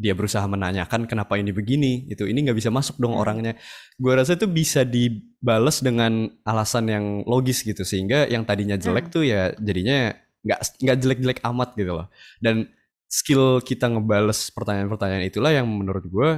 dia 0.00 0.16
berusaha 0.16 0.48
menanyakan 0.48 1.04
kenapa 1.04 1.36
ini 1.36 1.52
begini 1.52 2.08
itu 2.08 2.24
ini 2.24 2.48
nggak 2.48 2.56
bisa 2.56 2.72
masuk 2.72 2.96
dong 2.96 3.12
Hmm. 3.12 3.20
orangnya 3.20 3.52
gue 4.00 4.12
rasa 4.16 4.32
itu 4.32 4.48
bisa 4.48 4.80
dibales 4.80 5.84
dengan 5.84 6.24
alasan 6.40 6.88
yang 6.88 7.04
logis 7.28 7.60
gitu 7.60 7.84
sehingga 7.84 8.24
yang 8.24 8.48
tadinya 8.48 8.80
jelek 8.80 9.12
Hmm. 9.12 9.14
tuh 9.20 9.24
ya 9.28 9.52
jadinya 9.60 10.16
nggak 10.40 10.60
nggak 10.80 10.96
jelek-jelek 11.04 11.40
amat 11.44 11.76
gitu 11.76 11.92
loh 12.00 12.08
dan 12.40 12.64
skill 13.12 13.60
kita 13.60 13.92
ngebales 13.92 14.48
pertanyaan-pertanyaan 14.56 15.28
itulah 15.28 15.52
yang 15.52 15.68
menurut 15.68 16.08
gue 16.08 16.28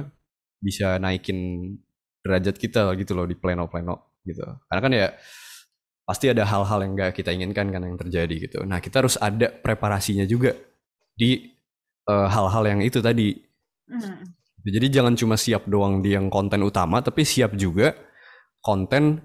bisa 0.59 0.99
naikin 0.99 1.39
derajat 2.19 2.59
kita 2.59 2.91
gitu 2.99 3.15
loh 3.15 3.23
di 3.23 3.35
pleno-pleno 3.39 4.19
gitu 4.27 4.43
karena 4.67 4.81
kan 4.83 4.91
ya 4.91 5.07
pasti 6.03 6.27
ada 6.27 6.43
hal-hal 6.43 6.79
yang 6.83 6.93
nggak 6.95 7.11
kita 7.15 7.31
inginkan 7.31 7.71
kan 7.71 7.81
yang 7.81 7.95
terjadi 7.95 8.35
gitu 8.49 8.59
nah 8.63 8.83
kita 8.83 9.03
harus 9.03 9.15
ada 9.17 9.47
preparasinya 9.49 10.27
juga 10.27 10.51
di 11.15 11.47
eh, 12.03 12.27
hal-hal 12.27 12.63
yang 12.67 12.81
itu 12.83 12.99
tadi 12.99 13.35
Hmm. 13.83 14.23
jadi 14.63 14.87
jangan 14.99 15.13
cuma 15.19 15.35
siap 15.35 15.67
doang 15.67 15.99
di 15.99 16.15
yang 16.15 16.31
konten 16.31 16.63
utama, 16.63 17.03
tapi 17.03 17.27
siap 17.27 17.51
juga 17.59 17.91
konten 18.63 19.19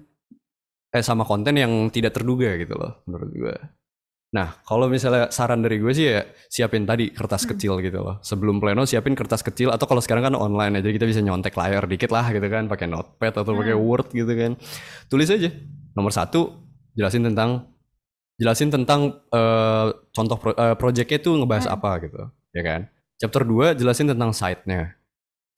eh 0.91 0.99
sama 0.99 1.23
konten 1.23 1.55
yang 1.55 1.87
tidak 1.93 2.11
terduga 2.19 2.59
gitu 2.59 2.75
loh 2.75 2.99
menurut 3.07 3.31
gue. 3.31 3.55
Nah 4.35 4.59
kalau 4.67 4.91
misalnya 4.91 5.31
saran 5.31 5.63
dari 5.63 5.79
gue 5.79 5.89
sih 5.95 6.11
ya 6.11 6.27
siapin 6.51 6.83
tadi 6.83 7.09
kertas 7.15 7.47
Hmm. 7.47 7.55
kecil 7.55 7.73
gitu 7.79 8.03
loh. 8.03 8.19
Sebelum 8.19 8.59
pleno 8.59 8.83
siapin 8.83 9.15
kertas 9.15 9.39
kecil 9.39 9.71
atau 9.71 9.87
kalau 9.87 10.03
sekarang 10.03 10.27
kan 10.27 10.35
online 10.35 10.83
aja 10.83 10.91
kita 10.91 11.07
bisa 11.07 11.23
nyontek 11.23 11.55
layar 11.55 11.87
dikit 11.87 12.11
lah 12.11 12.29
gitu 12.35 12.45
kan, 12.51 12.67
pakai 12.67 12.91
notepad 12.91 13.31
atau 13.31 13.55
pakai 13.55 13.73
Hmm. 13.79 13.85
word 13.87 14.07
gitu 14.11 14.33
kan. 14.35 14.51
Tulis 15.07 15.29
aja. 15.31 15.49
Nomor 15.95 16.11
satu 16.11 16.67
jelasin 16.97 17.25
tentang 17.25 17.69
jelasin 18.39 18.69
tentang 18.71 19.19
eh, 19.29 19.87
contoh 20.15 20.37
pro, 20.39 20.51
eh, 20.55 20.75
projectnya 20.79 21.19
tuh 21.19 21.43
ngebahas 21.43 21.67
Hmm. 21.67 21.75
apa 21.75 21.91
gitu, 22.07 22.21
ya 22.55 22.61
kan? 22.63 22.81
Chapter 23.19 23.43
2 23.43 23.75
jelasin 23.75 24.07
tentang 24.07 24.31
site-nya. 24.31 24.95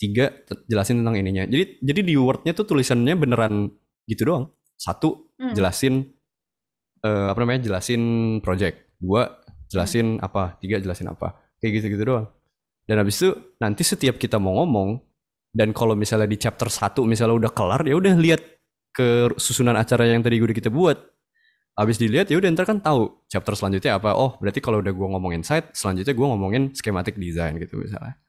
Tiga 0.01 0.34
jelasin 0.65 1.05
tentang 1.05 1.13
ininya. 1.13 1.45
Jadi 1.45 1.77
jadi 1.77 2.01
di 2.01 2.15
Word-nya 2.17 2.57
tuh 2.57 2.65
tulisannya 2.65 3.13
beneran 3.13 3.69
gitu 4.09 4.25
doang. 4.25 4.49
Satu 4.75 5.29
Hmm. 5.38 5.53
jelasin 5.53 6.09
eh, 7.05 7.27
apa 7.29 7.38
namanya? 7.41 7.65
Jelasin 7.69 8.01
project. 8.41 8.97
Dua 8.97 9.29
jelasin 9.69 10.17
Hmm. 10.17 10.25
apa? 10.25 10.57
Tiga 10.57 10.82
jelasin 10.82 11.09
apa? 11.09 11.38
Kayak 11.61 11.82
gitu-gitu 11.86 12.03
doang. 12.05 12.29
Dan 12.89 12.97
habis 12.97 13.21
itu 13.21 13.29
nanti 13.61 13.86
setiap 13.86 14.17
kita 14.17 14.41
mau 14.41 14.57
ngomong 14.61 14.97
dan 15.53 15.69
kalau 15.69 15.93
misalnya 15.93 16.25
di 16.25 16.41
chapter 16.41 16.65
1 16.65 17.05
misalnya 17.05 17.38
udah 17.45 17.51
kelar 17.53 17.86
ya 17.86 17.93
udah 17.93 18.17
lihat 18.17 18.41
ke 18.91 19.32
susunan 19.38 19.77
acara 19.77 20.09
yang 20.09 20.25
tadi 20.25 20.41
udah 20.41 20.55
kita 20.57 20.73
buat. 20.73 20.97
Habis 21.72 21.97
dilihat 21.97 22.28
ya 22.28 22.36
udah 22.38 22.51
ntar 22.51 22.67
kan 22.67 22.84
tahu 22.84 23.24
chapter 23.28 23.55
selanjutnya 23.55 23.95
apa. 23.97 24.11
Oh, 24.13 24.36
berarti 24.38 24.59
kalau 24.59 24.84
udah 24.84 24.91
gua 24.91 25.07
ngomongin 25.15 25.41
site, 25.41 25.72
selanjutnya 25.72 26.13
gua 26.13 26.36
ngomongin 26.36 26.76
schematic 26.76 27.15
design 27.15 27.57
gitu 27.57 27.80
misalnya. 27.80 28.19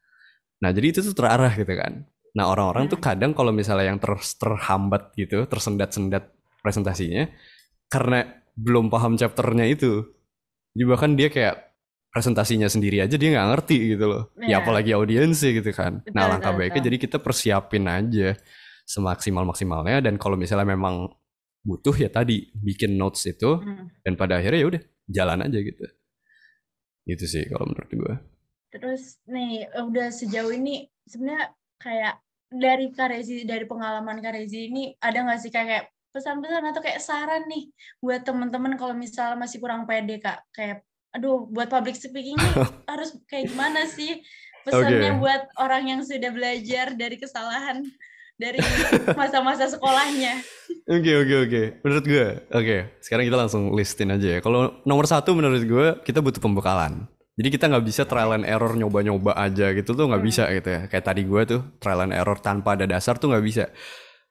Nah, 0.63 0.71
jadi 0.71 0.87
itu 0.95 1.01
tuh 1.03 1.11
terarah 1.13 1.51
gitu 1.59 1.75
kan. 1.75 2.07
Nah, 2.33 2.49
orang-orang 2.49 2.87
tuh 2.89 2.97
Hmm. 2.97 3.07
kadang 3.13 3.33
kalau 3.35 3.51
misalnya 3.51 3.91
yang 3.93 3.99
ter 3.99 4.15
terhambat 4.39 5.11
gitu, 5.19 5.43
tersendat-sendat 5.51 6.31
presentasinya 6.63 7.29
karena 7.91 8.25
belum 8.55 8.89
paham 8.89 9.19
chapternya 9.19 9.67
itu. 9.69 10.07
Jadi 10.73 10.85
bahkan 10.89 11.13
dia 11.19 11.29
kayak 11.29 11.57
presentasinya 12.15 12.69
sendiri 12.71 13.01
aja 13.03 13.17
dia 13.19 13.29
nggak 13.35 13.49
ngerti 13.53 13.97
gitu 13.99 14.05
loh. 14.07 14.23
Ya 14.39 14.47
Iya. 14.47 14.57
apalagi 14.63 14.95
audiensnya 14.95 15.51
gitu 15.61 15.73
kan. 15.75 16.01
nah, 16.15 16.31
langkah 16.31 16.55
betul, 16.55 16.61
baiknya 16.63 16.79
betul. 16.79 16.89
jadi 16.89 16.97
kita 17.05 17.17
persiapin 17.19 17.85
aja 17.91 18.29
semaksimal-maksimalnya 18.87 19.99
dan 20.05 20.15
kalau 20.17 20.37
misalnya 20.39 20.69
memang 20.73 21.11
butuh 21.63 21.95
ya 21.95 22.11
tadi 22.11 22.51
bikin 22.55 22.99
notes 22.99 23.23
itu 23.27 23.59
Hmm. 23.63 23.87
dan 24.03 24.19
pada 24.19 24.43
akhirnya 24.43 24.61
ya 24.63 24.69
udah 24.69 24.83
jalan 25.07 25.39
aja 25.47 25.59
gitu. 25.63 25.85
Gitu 27.07 27.25
sih 27.27 27.43
kalau 27.51 27.71
menurut 27.71 27.91
gue. 27.91 28.15
Terus 28.73 29.19
nih 29.27 29.67
udah 29.79 30.09
sejauh 30.11 30.51
ini 30.55 30.87
sebenarnya 31.07 31.53
kayak 31.79 32.15
dari 32.53 32.87
Karezi 32.93 33.43
dari 33.43 33.65
pengalaman 33.67 34.21
Karezi 34.21 34.71
ini 34.71 34.95
ada 34.99 35.25
nggak 35.25 35.41
sih 35.41 35.51
kayak 35.51 35.89
pesan-pesan 36.13 36.69
atau 36.69 36.81
kayak 36.85 37.01
saran 37.01 37.49
nih 37.49 37.73
buat 37.99 38.21
temen-temen 38.23 38.77
kalau 38.77 38.93
misalnya 38.93 39.41
masih 39.41 39.59
kurang 39.59 39.89
pede 39.89 40.21
kak 40.21 40.45
kayak 40.53 40.85
aduh 41.13 41.49
buat 41.49 41.73
public 41.73 41.97
speaking 41.97 42.37
nih 42.37 42.55
harus 42.93 43.17
kayak 43.25 43.49
gimana 43.49 43.89
sih 43.89 44.21
pesannya 44.69 45.17
Oke. 45.17 45.21
buat 45.25 45.43
orang 45.57 45.89
yang 45.89 46.01
sudah 46.05 46.29
belajar 46.29 46.93
dari 46.93 47.17
kesalahan 47.17 47.81
dari 48.43 48.59
masa-masa 49.15 49.71
sekolahnya. 49.71 50.43
Oke 50.85 51.13
oke 51.15 51.35
oke. 51.47 51.63
Menurut 51.81 52.05
gue, 52.05 52.27
oke. 52.51 52.77
Sekarang 52.99 53.25
kita 53.25 53.39
langsung 53.39 53.71
listin 53.71 54.11
aja 54.11 54.29
ya. 54.29 54.39
Kalau 54.43 54.83
nomor 54.83 55.07
satu 55.07 55.33
menurut 55.33 55.63
gue 55.63 55.87
kita 56.03 56.19
butuh 56.19 56.43
pembekalan. 56.43 57.07
Jadi 57.33 57.49
kita 57.49 57.65
nggak 57.65 57.87
bisa 57.87 58.03
trial 58.05 58.35
and 58.35 58.45
error 58.45 58.75
nyoba-nyoba 58.75 59.33
aja 59.33 59.73
gitu 59.73 59.95
tuh 59.95 60.05
nggak 60.05 60.21
Hmm. 60.21 60.29
bisa 60.29 60.45
gitu 60.51 60.69
ya. 60.69 60.81
Kayak 60.85 61.05
tadi 61.07 61.23
gue 61.23 61.43
tuh 61.47 61.61
trial 61.79 62.05
and 62.05 62.13
error 62.13 62.37
tanpa 62.37 62.75
ada 62.75 62.85
dasar 62.85 63.17
tuh 63.17 63.33
nggak 63.33 63.45
bisa. 63.47 63.65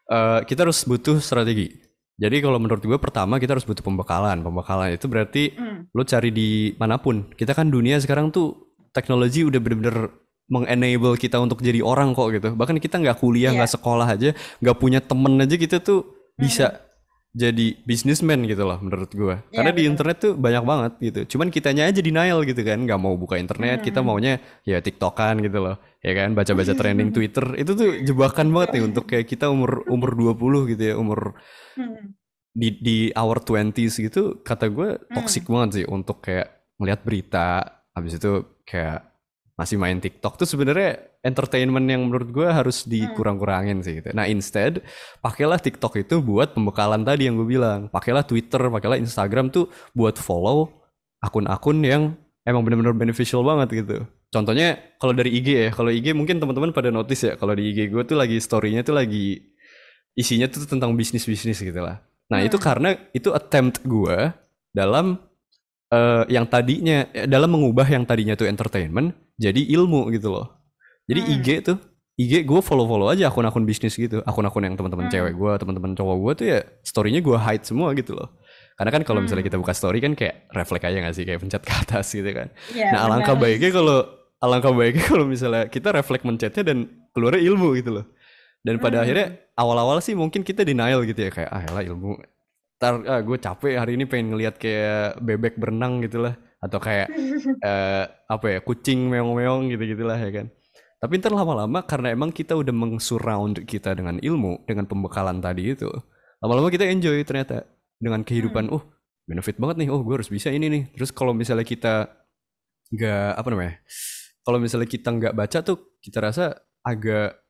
Eh, 0.05 0.39
kita 0.45 0.67
harus 0.67 0.83
butuh 0.83 1.17
strategi. 1.17 1.71
Jadi 2.13 2.37
kalau 2.37 2.61
menurut 2.61 2.83
gue 2.83 2.99
pertama 3.01 3.41
kita 3.41 3.57
harus 3.57 3.65
butuh 3.65 3.81
pembekalan. 3.81 4.45
Pembekalan 4.45 4.93
itu 4.93 5.07
berarti 5.07 5.43
Hmm. 5.55 5.89
lo 5.89 6.03
cari 6.03 6.29
di 6.29 6.49
mana 6.77 7.01
pun. 7.01 7.31
Kita 7.33 7.55
kan 7.55 7.73
dunia 7.73 7.97
sekarang 7.97 8.29
tuh 8.29 8.75
teknologi 8.91 9.41
udah 9.41 9.57
bener-bener 9.57 10.11
mengenable 10.51 11.15
kita 11.15 11.39
untuk 11.39 11.63
jadi 11.63 11.79
orang 11.79 12.11
kok 12.11 12.27
gitu. 12.29 12.51
Bahkan 12.51 12.77
kita 12.77 12.99
nggak 12.99 13.17
kuliah, 13.17 13.55
Iya. 13.55 13.63
nggak 13.63 13.71
sekolah 13.71 14.05
aja, 14.05 14.29
nggak 14.59 14.77
punya 14.77 14.99
temen 14.99 15.39
aja 15.39 15.55
kita 15.55 15.79
tuh 15.79 16.03
bisa 16.35 16.83
jadi 17.31 17.79
businessman 17.87 18.43
gitu 18.43 18.67
loh 18.67 18.75
menurut 18.83 19.07
gue. 19.07 19.35
Karena 19.49 19.71
di 19.71 19.87
betul. 19.87 19.91
internet 19.95 20.17
tuh 20.19 20.33
banyak 20.35 20.63
banget 20.67 20.91
gitu. 20.99 21.19
Cuman 21.31 21.47
kitanya 21.47 21.87
aja 21.87 22.03
denial 22.03 22.43
gitu 22.43 22.59
kan, 22.59 22.83
nggak 22.83 22.99
mau 22.99 23.15
buka 23.15 23.39
internet. 23.39 23.79
Kita 23.79 24.03
maunya 24.03 24.43
ya 24.61 24.83
tiktokan 24.83 25.39
gitu 25.39 25.63
loh, 25.63 25.79
ya 26.03 26.11
kan 26.11 26.35
baca-baca 26.35 26.75
trending 26.75 27.09
Twitter. 27.15 27.55
Itu 27.55 27.71
tuh 27.73 28.03
jebakan 28.03 28.51
banget 28.51 28.75
nih 28.75 28.83
untuk 28.83 29.07
kayak 29.07 29.31
kita 29.31 29.47
umur 29.47 29.87
umur 29.87 30.11
20 30.11 30.67
gitu 30.75 30.83
ya, 30.83 30.95
umur 30.99 31.39
Hmm. 31.79 32.11
di 32.51 32.75
di 32.83 32.97
our 33.15 33.39
20s 33.39 33.95
gitu 33.95 34.43
kata 34.43 34.67
gue 34.67 34.99
toxic 35.07 35.47
banget 35.47 35.69
sih 35.71 35.85
untuk 35.87 36.19
kayak 36.19 36.51
ngelihat 36.75 36.99
berita 36.99 37.47
habis 37.95 38.19
itu 38.19 38.43
kayak 38.67 39.07
masih 39.59 39.77
main 39.77 39.99
TikTok 39.99 40.39
tuh 40.39 40.47
sebenarnya 40.47 40.97
entertainment 41.21 41.85
yang 41.85 42.07
menurut 42.07 42.29
gue 42.33 42.47
harus 42.49 42.87
dikurang-kurangin 42.89 43.83
sih 43.85 44.01
gitu. 44.01 44.09
Nah 44.15 44.25
instead 44.25 44.81
pakailah 45.21 45.61
TikTok 45.61 46.01
itu 46.01 46.23
buat 46.23 46.57
pembekalan 46.57 47.05
tadi 47.05 47.29
yang 47.29 47.37
gue 47.37 47.47
bilang. 47.47 47.91
Pakailah 47.93 48.25
Twitter, 48.25 48.57
pakailah 48.57 48.97
Instagram 48.97 49.53
tuh 49.53 49.69
buat 49.93 50.17
follow 50.17 50.71
akun-akun 51.21 51.77
yang 51.85 52.17
emang 52.47 52.65
bener-bener 52.65 52.95
beneficial 52.97 53.45
banget 53.45 53.85
gitu. 53.85 53.97
Contohnya 54.31 54.79
kalau 54.97 55.11
dari 55.11 55.35
IG 55.35 55.47
ya, 55.51 55.69
kalau 55.75 55.91
IG 55.91 56.15
mungkin 56.15 56.39
teman-teman 56.39 56.71
pada 56.71 56.89
notice 56.89 57.27
ya 57.27 57.33
kalau 57.35 57.53
di 57.53 57.69
IG 57.69 57.91
gue 57.91 58.03
tuh 58.07 58.17
lagi 58.17 58.39
story-nya 58.39 58.81
tuh 58.81 58.95
lagi 58.95 59.51
isinya 60.15 60.47
tuh 60.47 60.65
tentang 60.65 60.95
bisnis-bisnis 60.95 61.59
gitu 61.61 61.79
lah. 61.83 61.99
Nah 62.31 62.39
itu 62.39 62.55
karena 62.55 62.95
itu 63.11 63.35
attempt 63.35 63.83
gue 63.83 64.31
dalam 64.71 65.19
eh, 65.91 66.23
yang 66.31 66.47
tadinya 66.47 67.05
eh, 67.11 67.27
dalam 67.27 67.51
mengubah 67.51 67.85
yang 67.85 68.07
tadinya 68.07 68.33
tuh 68.33 68.47
entertainment 68.47 69.13
jadi 69.35 69.61
ilmu 69.77 70.09
gitu 70.15 70.31
loh. 70.31 70.47
Jadi 71.05 71.21
IG 71.37 71.47
tuh 71.67 71.77
IG 72.15 72.45
gue 72.45 72.61
follow-follow 72.61 73.09
aja 73.09 73.31
akun-akun 73.31 73.65
bisnis 73.65 73.97
gitu, 73.97 74.21
akun-akun 74.23 74.61
yang 74.67 74.75
teman-teman 74.77 75.09
cewek 75.09 75.33
gue, 75.33 75.51
teman-teman 75.57 75.91
cowok 75.97 76.15
gue 76.21 76.31
tuh 76.37 76.45
ya 76.53 76.59
story-nya 76.85 77.19
gue 77.23 77.37
hide 77.39 77.65
semua 77.65 77.91
gitu 77.97 78.13
loh. 78.13 78.29
Karena 78.77 78.91
kan 78.93 79.01
kalau 79.05 79.19
misalnya 79.25 79.45
kita 79.45 79.57
buka 79.57 79.73
story 79.73 79.99
kan 80.01 80.13
kayak 80.13 80.49
refleks 80.53 80.85
aja 80.85 80.97
gak 81.01 81.15
sih 81.17 81.23
kayak 81.25 81.39
pencet 81.41 81.63
ke 81.65 81.73
atas 81.73 82.05
gitu 82.13 82.29
kan. 82.29 82.47
Iya, 82.73 82.93
nah 82.93 82.99
alangkah 83.09 83.35
benar. 83.37 83.43
baiknya 83.49 83.71
kalau 83.73 83.97
alangkah 84.41 84.71
baiknya 84.73 85.05
kalau 85.11 85.25
misalnya 85.25 85.63
kita 85.69 85.89
refleks 85.93 86.25
mencetnya 86.25 86.63
dan 86.65 86.77
keluarnya 87.13 87.41
ilmu 87.41 87.73
gitu 87.79 88.01
loh. 88.01 88.05
Dan 88.61 88.77
pada 88.77 89.01
akhirnya 89.01 89.41
awal-awal 89.57 89.97
sih 90.05 90.13
mungkin 90.13 90.45
kita 90.45 90.61
denial 90.61 91.01
gitu 91.09 91.17
ya 91.17 91.33
kayak 91.33 91.49
ah 91.49 91.65
elah 91.65 91.81
ilmu. 91.81 92.21
Ntar 92.81 92.93
ah, 93.05 93.21
gue 93.21 93.37
capek 93.37 93.77
hari 93.77 93.93
ini 93.93 94.09
pengen 94.09 94.33
ngeliat 94.33 94.57
kayak 94.57 95.21
bebek 95.21 95.61
berenang 95.61 96.01
gitu 96.01 96.25
lah 96.25 96.33
atau 96.57 96.81
kayak 96.81 97.13
eh, 97.69 98.03
apa 98.09 98.45
ya 98.49 98.59
kucing 98.65 99.05
meong-meong 99.05 99.69
gitu 99.69 99.93
gitulah 99.93 100.17
ya 100.17 100.33
kan. 100.33 100.49
Tapi 100.97 101.21
ntar 101.21 101.33
lama-lama 101.33 101.85
karena 101.85 102.09
emang 102.09 102.33
kita 102.33 102.57
udah 102.57 102.73
mengsurround 102.73 103.61
kita 103.69 103.93
dengan 103.93 104.17
ilmu 104.17 104.65
dengan 104.65 104.89
pembekalan 104.89 105.37
tadi 105.41 105.77
itu, 105.77 105.89
lama-lama 106.41 106.73
kita 106.73 106.89
enjoy 106.89 107.21
ternyata 107.21 107.69
dengan 108.01 108.25
kehidupan. 108.25 108.73
Oh 108.73 108.81
benefit 109.29 109.61
banget 109.61 109.85
nih. 109.85 109.89
Oh 109.93 110.01
gue 110.01 110.17
harus 110.17 110.29
bisa 110.29 110.49
ini 110.49 110.65
nih. 110.69 110.83
Terus 110.97 111.13
kalau 111.13 111.37
misalnya 111.37 111.65
kita 111.65 112.09
nggak 112.93 113.29
apa 113.33 113.47
namanya, 113.49 113.73
kalau 114.41 114.57
misalnya 114.57 114.89
kita 114.89 115.09
nggak 115.09 115.33
baca 115.37 115.57
tuh 115.61 115.97
kita 116.01 116.17
rasa 116.17 116.45
agak 116.81 117.40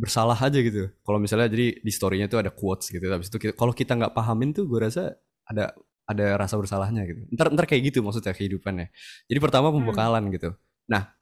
bersalah 0.00 0.38
aja 0.40 0.56
gitu. 0.64 0.88
Kalau 1.04 1.18
misalnya 1.20 1.52
jadi 1.52 1.76
di 1.84 1.92
story-nya 1.92 2.26
tuh 2.32 2.40
ada 2.40 2.48
quotes 2.48 2.88
gitu. 2.88 3.04
Habis 3.04 3.28
itu 3.28 3.36
kita- 3.36 3.56
kalau 3.60 3.76
kita 3.76 3.92
nggak 4.00 4.16
pahamin 4.16 4.56
tuh 4.56 4.64
gue 4.64 4.80
rasa 4.80 5.12
ada 5.44 5.76
ada 6.08 6.26
rasa 6.40 6.56
bersalahnya 6.56 7.04
gitu. 7.04 7.28
Ntar 7.36 7.52
ntar 7.52 7.68
kayak 7.68 7.92
gitu 7.92 8.00
maksudnya 8.00 8.32
kehidupannya. 8.32 8.88
Jadi 9.28 9.38
pertama 9.38 9.68
pembekalan 9.68 10.32
gitu. 10.32 10.56
Nah, 10.88 11.12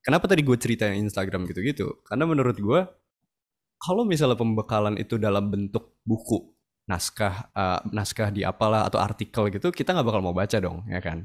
kenapa 0.00 0.30
tadi 0.30 0.46
gue 0.46 0.56
cerita 0.56 0.86
yang 0.86 1.04
Instagram 1.04 1.50
gitu-gitu? 1.50 2.06
Karena 2.06 2.24
menurut 2.24 2.56
gue 2.56 2.80
kalau 3.80 4.06
misalnya 4.06 4.36
pembekalan 4.38 4.94
itu 4.96 5.16
dalam 5.16 5.48
bentuk 5.50 5.98
buku, 6.04 6.52
naskah, 6.86 7.48
eh, 7.50 7.80
naskah 7.90 8.28
di 8.30 8.44
apalah 8.44 8.84
atau 8.86 9.00
artikel 9.00 9.48
gitu, 9.48 9.72
kita 9.72 9.92
nggak 9.96 10.06
bakal 10.06 10.20
mau 10.20 10.36
baca 10.36 10.56
dong, 10.60 10.84
ya 10.86 11.00
kan? 11.00 11.24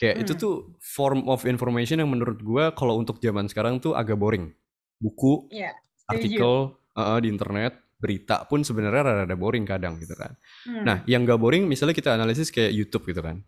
Kayak 0.00 0.16
itu 0.24 0.32
tuh 0.34 0.54
form 0.80 1.28
of 1.28 1.44
information 1.44 2.00
yang 2.00 2.08
menurut 2.08 2.40
gue 2.40 2.64
kalau 2.72 2.96
untuk 2.96 3.20
zaman 3.20 3.44
sekarang 3.52 3.84
tuh 3.84 3.92
agak 3.92 4.16
boring. 4.16 4.48
Buku, 4.96 5.48
setuju. 5.68 5.89
Artikel 6.10 6.54
eh, 6.98 7.18
di 7.22 7.28
internet, 7.30 7.72
berita 8.00 8.48
pun 8.48 8.64
sebenarnya 8.64 9.28
rada 9.28 9.36
boring 9.36 9.68
kadang 9.68 10.00
gitu 10.00 10.16
kan. 10.16 10.32
Hmm. 10.64 10.82
Nah, 10.88 10.96
yang 11.04 11.28
gak 11.28 11.36
boring 11.36 11.68
misalnya 11.68 11.92
kita 11.92 12.16
analisis 12.16 12.48
kayak 12.48 12.72
YouTube 12.72 13.04
gitu 13.12 13.20
kan. 13.20 13.44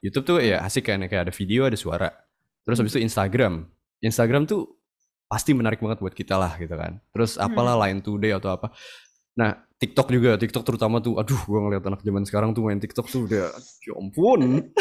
YouTube 0.00 0.24
tuh 0.24 0.36
ya 0.38 0.62
asik 0.62 0.86
kan, 0.86 1.02
kayak 1.04 1.28
ada 1.28 1.32
video, 1.34 1.66
ada 1.66 1.74
suara. 1.74 2.08
Terus 2.62 2.78
habis 2.78 2.94
itu 2.94 3.02
Instagram. 3.02 3.66
Instagram 3.98 4.46
tuh 4.46 4.78
pasti 5.26 5.50
menarik 5.50 5.82
banget 5.82 5.98
buat 5.98 6.14
kita 6.14 6.38
lah 6.38 6.54
gitu 6.62 6.74
kan. 6.78 7.02
Terus 7.10 7.34
apalah 7.34 7.74
Line 7.82 7.98
Today 7.98 8.38
atau 8.38 8.54
apa. 8.54 8.70
Nah, 9.36 9.66
TikTok 9.76 10.08
juga, 10.08 10.40
TikTok 10.40 10.64
terutama 10.64 11.04
tuh, 11.04 11.20
aduh 11.20 11.36
gue 11.36 11.60
ngeliat 11.60 11.84
anak 11.84 12.00
zaman 12.00 12.24
sekarang 12.24 12.56
tuh 12.56 12.64
main 12.64 12.80
TikTok 12.80 13.06
tuh 13.12 13.28
udah, 13.28 13.52
ya 13.84 13.92
ampun. 13.92 14.72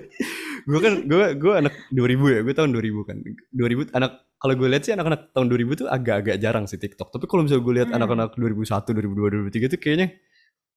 gue 0.70 0.80
kan, 0.80 0.94
gue 1.02 1.24
gue 1.34 1.52
anak 1.58 1.74
2000 1.90 2.34
ya, 2.38 2.40
gue 2.46 2.54
tahun 2.54 2.70
2000 2.70 3.08
kan. 3.10 3.16
2000 3.50 3.90
anak, 3.98 4.12
kalau 4.44 4.60
gue 4.60 4.68
lihat 4.68 4.84
sih 4.84 4.92
anak-anak 4.92 5.32
tahun 5.32 5.48
2000 5.48 5.72
tuh 5.72 5.88
agak-agak 5.88 6.36
jarang 6.36 6.68
sih 6.68 6.76
TikTok. 6.76 7.08
Tapi 7.08 7.24
kalau 7.24 7.48
misalnya 7.48 7.64
gue 7.64 7.74
lihat 7.80 7.88
Hmm. 7.88 7.96
anak-anak 7.96 8.36
2001, 8.36 8.92
2002, 8.92 9.28
2003 9.32 9.72
tuh 9.72 9.80
kayaknya, 9.80 10.20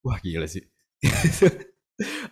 wah 0.07 0.15
gila 0.23 0.47
sih. 0.47 0.63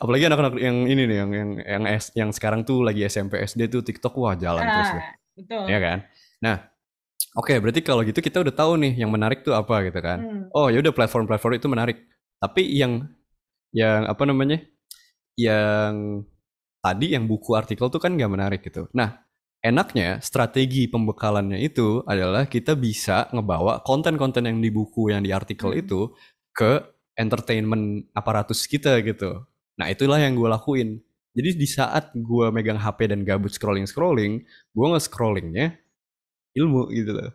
Apalagi 0.02 0.24
anak-anak 0.30 0.56
yang 0.62 0.78
ini 0.88 1.04
nih, 1.10 1.18
yang 1.26 1.32
yang 1.36 1.50
yang, 1.60 1.84
S- 1.92 2.14
yang 2.16 2.30
sekarang 2.32 2.62
tuh 2.64 2.86
lagi 2.86 3.04
SMP 3.04 3.42
SD 3.44 3.68
tuh 3.68 3.82
TikTok 3.84 4.14
wah 4.16 4.38
jalan 4.38 4.64
terus 4.64 4.90
deh. 4.94 5.04
Ah, 5.04 5.12
betul. 5.36 5.64
Ya 5.68 5.80
kan? 5.82 5.98
Nah, 6.40 6.56
oke 7.36 7.54
berarti 7.60 7.82
kalau 7.84 8.06
gitu 8.06 8.22
kita 8.22 8.46
udah 8.46 8.54
tahu 8.54 8.78
nih 8.80 8.94
yang 9.02 9.10
menarik 9.12 9.44
tuh 9.44 9.58
apa 9.58 9.84
gitu 9.90 10.00
kan. 10.00 10.22
Hmm. 10.22 10.42
Oh 10.56 10.70
ya 10.72 10.80
udah 10.80 10.94
platform-platform 10.94 11.54
itu 11.60 11.68
menarik. 11.68 11.98
Tapi 12.40 12.62
yang 12.72 13.10
yang 13.76 14.06
apa 14.08 14.24
namanya? 14.24 14.62
Yang 15.36 16.24
tadi 16.80 17.18
yang 17.18 17.26
buku 17.26 17.58
artikel 17.58 17.90
tuh 17.90 17.98
kan 18.00 18.14
nggak 18.14 18.32
menarik 18.32 18.62
gitu. 18.62 18.86
Nah, 18.94 19.25
enaknya 19.66 20.22
strategi 20.22 20.86
pembekalannya 20.86 21.58
itu 21.58 22.06
adalah 22.06 22.46
kita 22.46 22.78
bisa 22.78 23.26
ngebawa 23.34 23.82
konten-konten 23.82 24.46
yang 24.46 24.62
di 24.62 24.70
buku 24.70 25.10
yang 25.10 25.26
di 25.26 25.34
artikel 25.34 25.74
Hmm. 25.74 25.82
itu 25.82 26.02
ke 26.54 26.86
entertainment 27.18 28.06
aparatus 28.14 28.70
kita 28.70 29.02
gitu. 29.02 29.42
Nah, 29.82 29.90
itulah 29.90 30.22
yang 30.22 30.38
gue 30.38 30.48
lakuin. 30.48 31.02
Jadi 31.36 31.50
di 31.60 31.68
saat 31.68 32.16
gue 32.16 32.48
megang 32.54 32.80
HP 32.80 33.12
dan 33.12 33.28
gabut 33.28 33.52
scrolling-scrolling, 33.52 34.46
gue 34.72 34.86
nge-scrollingnya 34.88 35.76
ilmu 36.56 36.88
gitu 36.96 37.12
loh. 37.12 37.32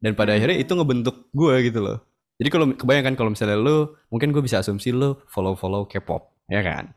Dan 0.00 0.12
pada 0.12 0.36
akhirnya 0.36 0.60
itu 0.60 0.72
ngebentuk 0.76 1.32
gue 1.32 1.54
gitu 1.72 1.80
loh. 1.80 2.04
Jadi 2.40 2.48
kalau 2.52 2.66
kebayangkan 2.72 3.16
kalau 3.16 3.30
misalnya 3.32 3.56
lo, 3.60 4.00
mungkin 4.12 4.32
gue 4.32 4.40
bisa 4.44 4.60
asumsi 4.60 4.92
lo 4.92 5.24
follow-follow 5.28 5.88
K-pop, 5.88 6.48
ya 6.48 6.60
kan? 6.64 6.92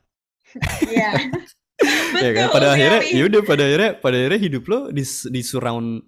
Iya. 0.87 1.11
ya 2.23 2.31
kan? 2.33 2.47
Pada 2.49 2.67
akhirnya, 2.73 3.01
sekali. 3.03 3.19
yaudah 3.19 3.41
pada 3.43 3.63
akhirnya, 3.67 3.91
pada 3.99 4.15
akhirnya 4.17 4.41
hidup 4.41 4.63
lo 4.69 4.79
di, 4.89 5.03
di 5.05 5.41
surround, 5.43 6.01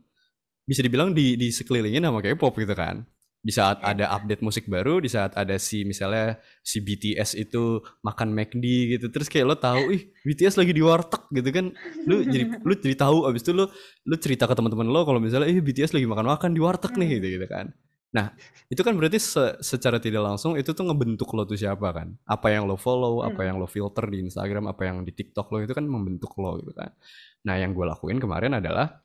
bisa 0.66 0.82
dibilang 0.82 1.14
di, 1.14 1.38
di 1.38 1.54
sekelilingin 1.54 2.04
sama 2.04 2.20
K-pop 2.24 2.54
gitu 2.58 2.74
kan. 2.74 3.06
Di 3.46 3.54
saat 3.54 3.78
Iya. 3.86 3.94
ada 3.94 4.06
update 4.18 4.42
musik 4.42 4.66
baru, 4.66 4.98
di 4.98 5.06
saat 5.06 5.38
ada 5.38 5.54
si 5.62 5.86
misalnya 5.86 6.42
si 6.66 6.82
BTS 6.82 7.38
itu 7.38 7.78
makan 8.02 8.34
McD 8.34 8.98
gitu, 8.98 9.14
terus 9.14 9.30
kayak 9.30 9.46
lo 9.46 9.54
tahu, 9.54 9.94
ih 9.94 10.10
BTS 10.26 10.58
lagi 10.58 10.74
di 10.74 10.82
warteg 10.82 11.22
gitu 11.30 11.54
kan, 11.54 11.70
lu 12.10 12.26
jadi 12.26 12.58
lu 12.66 12.74
jadi 12.74 12.98
tahu, 12.98 13.30
abis 13.30 13.46
itu 13.46 13.54
lo 13.54 13.70
lu 14.02 14.16
cerita 14.18 14.50
ke 14.50 14.58
teman-teman 14.58 14.90
lo 14.90 15.06
kalau 15.06 15.22
misalnya, 15.22 15.46
ih 15.46 15.62
BTS 15.62 15.94
lagi 15.94 16.10
makan-makan 16.10 16.58
di 16.58 16.62
warteg 16.66 16.98
nih 16.98 17.22
gitu 17.22 17.28
gitu 17.38 17.46
kan. 17.46 17.70
Nah 18.16 18.32
itu 18.66 18.80
kan 18.80 18.96
berarti 18.96 19.20
se- 19.20 19.60
secara 19.60 20.00
tidak 20.00 20.24
langsung 20.24 20.56
itu 20.56 20.72
tuh 20.72 20.88
ngebentuk 20.88 21.28
lo 21.36 21.44
tuh 21.44 21.60
siapa 21.60 21.92
kan, 21.92 22.16
apa 22.24 22.48
yang 22.48 22.64
lo 22.64 22.80
follow, 22.80 23.20
apa 23.22 23.44
Hmm. 23.44 23.48
yang 23.52 23.56
lo 23.60 23.68
filter 23.68 24.08
di 24.08 24.24
Instagram, 24.24 24.72
apa 24.72 24.88
yang 24.88 25.04
di 25.04 25.12
TikTok 25.12 25.52
lo 25.52 25.60
itu 25.60 25.76
kan 25.76 25.84
membentuk 25.84 26.32
lo 26.40 26.56
gitu 26.64 26.72
kan. 26.72 26.96
Nah 27.44 27.60
yang 27.60 27.76
gue 27.76 27.84
lakuin 27.84 28.18
kemarin 28.18 28.56
adalah 28.56 29.04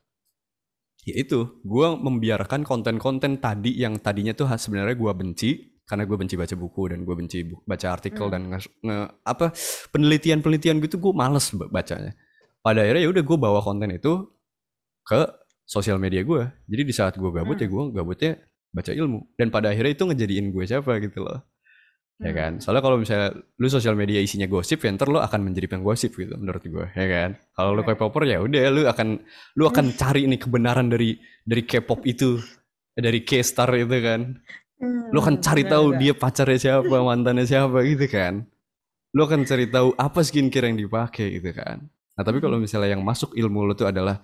ya 1.01 1.15
itu 1.17 1.59
gue 1.61 1.87
membiarkan 1.97 2.61
konten-konten 2.61 3.41
tadi 3.41 3.73
yang 3.75 3.97
tadinya 3.97 4.31
tuh 4.31 4.47
sebenarnya 4.47 4.93
gue 4.95 5.11
benci 5.11 5.49
karena 5.83 6.07
gue 6.07 6.13
benci 6.15 6.37
baca 6.39 6.55
buku 6.55 6.93
dan 6.93 7.03
gue 7.03 7.15
benci 7.17 7.37
baca 7.67 7.87
artikel 7.91 8.25
Hmm. 8.29 8.33
dan 8.33 8.41
nge, 8.47 8.59
nge- 8.79 9.09
apa 9.27 9.51
penelitian-penelitian 9.91 10.79
gitu 10.79 10.97
gue 10.97 11.11
males 11.11 11.51
ba- 11.51 11.67
bacanya 11.67 12.15
pada 12.61 12.85
akhirnya 12.85 13.03
ya 13.03 13.09
udah 13.11 13.23
gue 13.25 13.37
bawa 13.37 13.59
konten 13.59 13.91
itu 13.91 14.29
ke 15.03 15.21
sosial 15.65 15.97
media 15.97 16.21
gue 16.21 16.47
jadi 16.65 16.83
di 16.85 16.93
saat 16.93 17.17
gue 17.17 17.27
gabut 17.27 17.57
Hmm. 17.57 17.63
ya 17.65 17.67
gue 17.67 17.83
gabutnya 17.91 18.31
baca 18.71 18.91
ilmu. 18.91 19.35
Dan 19.35 19.51
pada 19.51 19.69
akhirnya 19.69 19.93
itu 19.93 20.03
ngejadiin 20.07 20.47
gue 20.49 20.63
siapa 20.65 20.97
gitu 20.99 21.23
loh. 21.23 21.39
Ya 22.21 22.29
Hmm. 22.31 22.37
kan? 22.37 22.51
Soalnya 22.61 22.83
kalau 22.85 22.97
misalnya 23.01 23.29
lu 23.33 23.67
sosial 23.67 23.97
media 23.97 24.21
isinya 24.21 24.45
gosip 24.45 24.85
ya 24.85 24.93
ntar 24.93 25.09
lu 25.09 25.17
akan 25.17 25.41
menjadi 25.41 25.67
penggosip 25.73 26.13
gitu 26.13 26.37
menurut 26.37 26.61
gue 26.61 26.85
ya 26.93 27.07
kan? 27.09 27.29
Kalau 27.51 27.73
lu 27.73 27.81
Right. 27.81 27.97
K-popper 27.97 28.23
ya 28.29 28.37
udah 28.39 28.61
lu 28.69 28.81
akan 28.85 29.07
lu 29.57 29.63
akan 29.65 29.85
cari 29.97 30.29
nih 30.29 30.37
kebenaran 30.37 30.87
dari 30.87 31.17
dari 31.41 31.63
K-pop 31.65 32.05
itu 32.05 32.37
dari 32.93 33.25
K-star 33.25 33.73
itu 33.73 33.97
kan? 34.05 34.37
Hmm, 34.77 35.09
lu 35.09 35.17
akan 35.17 35.41
cari 35.41 35.65
betul, 35.65 35.73
tahu 35.73 35.85
dia 35.97 36.13
pacarnya 36.13 36.59
siapa 36.61 36.97
mantannya 37.01 37.45
siapa 37.45 37.77
gitu 37.85 38.05
kan? 38.05 38.45
Lu 39.11 39.25
akan 39.25 39.41
cari 39.43 39.65
tahu 39.67 39.91
apa 39.97 40.21
skincare 40.21 40.69
yang 40.69 40.77
dipakai 40.77 41.41
gitu 41.41 41.51
kan? 41.57 41.89
Nah 41.89 42.21
tapi 42.21 42.37
kalau 42.37 42.61
misalnya 42.61 42.93
yang 42.93 43.01
masuk 43.01 43.33
ilmu 43.33 43.65
lu 43.65 43.73
tuh 43.73 43.89
adalah 43.89 44.21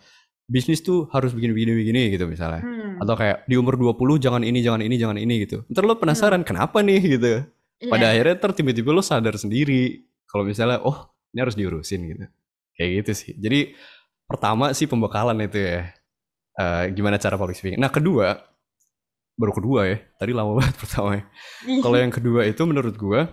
bisnis 0.47 0.79
tuh 0.79 1.11
harus 1.11 1.35
begini 1.35 1.51
begini 1.53 1.71
begini 1.75 2.01
gitu 2.09 2.25
misalnya. 2.25 2.63
Hmm. 2.63 2.97
atau 2.97 3.13
kayak 3.13 3.45
di 3.45 3.53
umur 3.53 3.77
20 3.77 4.17
jangan 4.17 4.41
ini 4.41 4.63
jangan 4.63 4.81
ini 4.81 4.95
jangan 4.97 5.17
ini 5.19 5.45
gitu. 5.45 5.61
Ntar 5.69 5.83
lo 5.85 5.99
penasaran 5.99 6.41
kenapa 6.41 6.81
nih? 6.81 6.97
gitu. 7.19 7.45
Pada 7.91 8.09
Iya. 8.09 8.11
akhirnya 8.17 8.35
ter 8.41 8.51
tiba-tiba 8.57 8.89
lo 8.89 9.05
sadar 9.05 9.37
sendiri 9.37 10.01
kalau 10.25 10.41
misalnya 10.41 10.81
oh 10.81 11.13
ini 11.29 11.39
harus 11.45 11.53
diurusin 11.53 12.01
gitu. 12.09 12.25
Kayak 12.73 12.89
gitu 13.05 13.11
sih. 13.13 13.31
Jadi 13.37 13.77
pertama 14.25 14.73
sih 14.73 14.89
pembekalan 14.89 15.37
itu 15.45 15.59
ya. 15.61 15.93
Eh, 16.57 16.83
gimana 16.89 17.21
cara 17.21 17.37
public 17.37 17.53
speaking 17.53 17.77
nah 17.77 17.93
kedua 17.93 18.33
baru 19.37 19.53
kedua 19.53 19.85
ya 19.85 20.01
tadi 20.17 20.33
lama 20.33 20.55
banget 20.57 20.73
pertama 20.73 21.09
ya. 21.21 21.23
Kalau 21.85 21.97
yang 22.01 22.09
kedua 22.09 22.41
itu 22.49 22.65
menurut 22.65 22.97
gua 22.97 23.29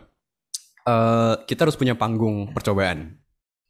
eh 0.85 1.35
kita 1.49 1.65
harus 1.65 1.81
punya 1.81 1.97
panggung 1.97 2.53
percobaan. 2.53 3.17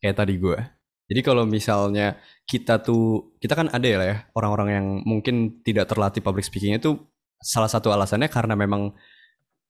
Kayak 0.03 0.27
tadi 0.27 0.35
gua 0.43 0.59
jadi 1.05 1.21
kalau 1.21 1.45
misalnya 1.45 2.17
kita 2.49 2.81
tuh 2.81 3.37
kita 3.37 3.53
kan 3.53 3.69
ada 3.69 3.85
ya 3.85 3.97
lah 4.01 4.09
ya 4.09 4.17
orang-orang 4.37 4.69
yang 4.73 4.87
mungkin 5.05 5.61
tidak 5.61 5.93
terlatih 5.93 6.25
public 6.25 6.45
speakingnya 6.49 6.81
tuh 6.81 7.13
salah 7.45 7.69
satu 7.69 7.93
alasannya 7.93 8.33
karena 8.33 8.57
memang 8.57 8.97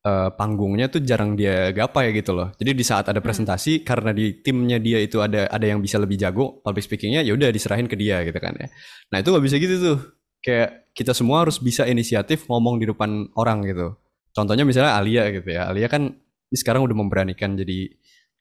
eh, 0.07 0.31
panggungnya 0.39 0.87
tuh 0.87 1.03
jarang 1.03 1.35
dia 1.35 1.75
gapai 1.75 2.15
gitu 2.15 2.31
loh. 2.37 2.55
Jadi 2.55 2.71
di 2.71 2.85
saat 2.87 3.11
ada 3.11 3.19
presentasi 3.19 3.83
karena 3.83 4.15
di 4.15 4.43
timnya 4.47 4.79
dia 4.79 5.03
itu 5.03 5.19
ada 5.19 5.51
ada 5.51 5.67
yang 5.67 5.83
bisa 5.83 5.99
lebih 5.99 6.15
jago 6.15 6.63
public 6.63 6.87
speakingnya 6.87 7.27
ya 7.27 7.35
udah 7.35 7.51
diserahin 7.51 7.91
ke 7.91 7.99
dia 7.99 8.23
gitu 8.23 8.39
kan 8.39 8.55
ya. 8.55 8.69
Nah 9.11 9.19
itu 9.19 9.29
nggak 9.35 9.45
bisa 9.45 9.57
gitu 9.59 9.75
tuh. 9.83 9.99
Kayak 10.45 10.93
kita 10.95 11.17
semua 11.17 11.43
harus 11.43 11.59
bisa 11.59 11.83
inisiatif 11.89 12.47
ngomong 12.47 12.79
di 12.79 12.87
depan 12.87 13.27
orang 13.35 13.67
gitu. 13.67 13.99
Contohnya 14.31 14.63
misalnya 14.63 14.95
Alia 14.95 15.31
gitu 15.35 15.51
ya. 15.51 15.67
Alia 15.73 15.91
kan 15.91 16.15
sekarang 16.55 16.87
udah 16.87 16.95
memberanikan 16.95 17.59
jadi 17.59 17.91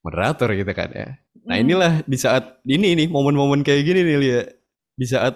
moderator 0.04 0.52
gitu 0.52 0.72
kan 0.72 0.90
ya. 0.92 1.08
Nah 1.44 1.56
Hmm. 1.58 1.64
inilah 1.64 1.94
di 2.04 2.16
saat 2.16 2.60
ini 2.64 2.94
nih 2.94 3.08
momen-momen 3.08 3.64
kayak 3.64 3.84
gini 3.84 4.00
nih 4.04 4.18
Lia. 4.20 4.42
Di 4.94 5.08
saat 5.08 5.34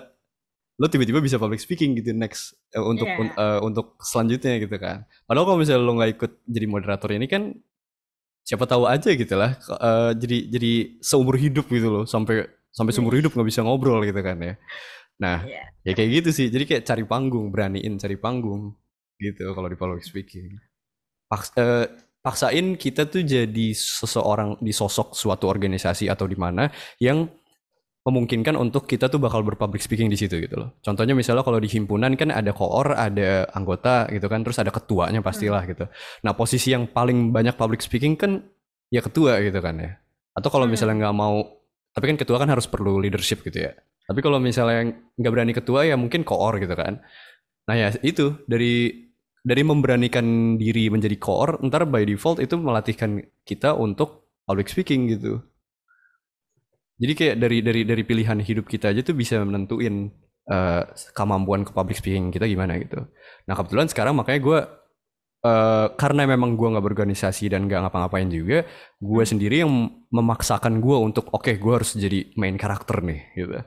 lo 0.78 0.86
tiba-tiba 0.86 1.18
bisa 1.18 1.36
public 1.36 1.58
speaking 1.58 1.98
gitu 1.98 2.14
next 2.14 2.54
eh, 2.70 2.80
untuk 2.80 3.08
Iya. 3.08 3.18
un- 3.18 3.36
eh, 3.36 3.60
untuk 3.64 3.98
selanjutnya 4.00 4.62
gitu 4.62 4.78
kan. 4.78 5.08
Padahal 5.26 5.46
kalau 5.48 5.58
misalnya 5.58 5.82
lo 5.82 5.98
nggak 5.98 6.12
ikut 6.14 6.32
jadi 6.46 6.68
moderator 6.70 7.10
ini 7.12 7.26
kan 7.26 7.44
siapa 8.46 8.64
tahu 8.64 8.88
aja 8.88 9.10
gitu 9.12 9.36
lah 9.36 9.58
eh, 9.58 10.12
jadi 10.16 10.38
jadi 10.48 10.72
seumur 11.02 11.36
hidup 11.36 11.68
gitu 11.68 11.88
loh 11.90 12.04
sampai 12.06 12.46
sampai 12.72 12.94
seumur 12.94 13.18
hidup 13.18 13.34
nggak 13.34 13.50
bisa 13.50 13.66
ngobrol 13.66 14.04
gitu 14.06 14.22
kan 14.22 14.38
ya. 14.38 14.54
Nah 15.18 15.42
Iya. 15.44 15.64
ya 15.82 15.92
kayak 15.92 16.10
gitu 16.22 16.30
sih. 16.30 16.48
Jadi 16.48 16.64
kayak 16.64 16.84
cari 16.86 17.04
panggung, 17.04 17.50
beraniin 17.50 17.98
cari 17.98 18.16
panggung 18.16 18.78
gitu 19.18 19.50
kalau 19.52 19.66
di 19.66 19.76
public 19.76 20.06
speaking. 20.06 20.54
Paks- 21.28 21.52
eh, 21.58 21.90
paksain 22.22 22.76
kita 22.76 23.08
tuh 23.08 23.24
jadi 23.24 23.68
seseorang 23.74 24.60
di 24.60 24.76
sosok 24.76 25.16
suatu 25.16 25.48
organisasi 25.48 26.12
atau 26.12 26.28
di 26.28 26.36
mana 26.36 26.68
yang 27.00 27.30
memungkinkan 28.08 28.56
untuk 28.56 28.88
kita 28.88 29.12
tuh 29.12 29.20
bakal 29.20 29.44
berpublic 29.44 29.84
speaking 29.84 30.08
di 30.08 30.16
situ 30.16 30.40
gitu 30.40 30.56
loh. 30.56 30.80
Contohnya 30.80 31.12
misalnya 31.12 31.44
kalau 31.44 31.60
di 31.60 31.68
himpunan 31.68 32.16
kan 32.16 32.32
ada 32.32 32.56
koor, 32.56 32.96
ada 32.96 33.44
anggota 33.52 34.08
gitu 34.08 34.32
kan, 34.32 34.48
terus 34.48 34.56
ada 34.64 34.72
ketuanya 34.72 35.20
pastilah 35.20 35.68
gitu. 35.68 35.92
Nah 36.24 36.32
posisi 36.32 36.72
yang 36.72 36.88
paling 36.88 37.36
banyak 37.36 37.60
public 37.60 37.84
speaking 37.84 38.16
kan 38.16 38.48
ya 38.88 39.04
ketua 39.04 39.44
gitu 39.44 39.60
kan 39.60 39.76
ya. 39.76 39.92
Atau 40.32 40.48
kalau 40.48 40.64
Hmm. 40.64 40.72
misalnya 40.72 40.96
nggak 41.04 41.16
mau, 41.20 41.44
tapi 41.92 42.16
kan 42.16 42.16
ketua 42.16 42.40
kan 42.40 42.48
harus 42.48 42.64
perlu 42.64 42.96
leadership 43.04 43.44
gitu 43.44 43.68
ya. 43.68 43.76
Tapi 44.08 44.20
kalau 44.24 44.40
misalnya 44.40 44.96
nggak 45.20 45.32
berani 45.36 45.52
ketua 45.52 45.84
ya 45.84 46.00
mungkin 46.00 46.24
koor 46.24 46.64
gitu 46.64 46.80
kan. 46.80 47.04
Nah 47.68 47.76
ya 47.76 47.92
itu 48.08 48.40
dari 48.48 49.07
dari 49.48 49.64
memberanikan 49.64 50.60
diri 50.60 50.92
menjadi 50.92 51.16
koor, 51.16 51.64
ntar 51.64 51.88
by 51.88 52.04
default 52.04 52.44
itu 52.44 52.60
melatihkan 52.60 53.24
kita 53.48 53.72
untuk 53.72 54.28
public 54.44 54.68
speaking 54.68 55.08
gitu. 55.08 55.40
Jadi 57.00 57.14
kayak 57.16 57.36
dari 57.40 57.64
dari 57.64 57.82
dari 57.88 58.04
pilihan 58.04 58.44
hidup 58.44 58.68
kita 58.68 58.92
aja 58.92 59.00
tuh 59.08 59.16
bisa 59.16 59.40
menentuin 59.40 60.12
eh, 60.52 60.84
kemampuan 61.16 61.64
ke 61.64 61.72
public 61.72 61.96
speaking 61.96 62.28
kita 62.28 62.44
gimana 62.44 62.76
gitu. 62.76 63.08
Nah 63.48 63.54
kebetulan 63.56 63.88
sekarang 63.88 64.20
makanya 64.20 64.40
gue 64.44 64.60
eh, 65.48 65.88
karena 65.96 66.28
memang 66.28 66.60
gue 66.60 66.68
nggak 66.68 66.84
berorganisasi 66.84 67.48
dan 67.48 67.72
nggak 67.72 67.88
ngapa-ngapain 67.88 68.28
juga, 68.28 68.68
gue 69.00 69.24
sendiri 69.24 69.64
yang 69.64 69.72
memaksakan 70.12 70.84
gue 70.84 70.98
untuk 71.00 71.32
oke 71.32 71.56
gue 71.56 71.72
harus 71.72 71.96
jadi 71.96 72.36
main 72.36 72.60
karakter 72.60 73.00
nih 73.00 73.22
gitu. 73.40 73.64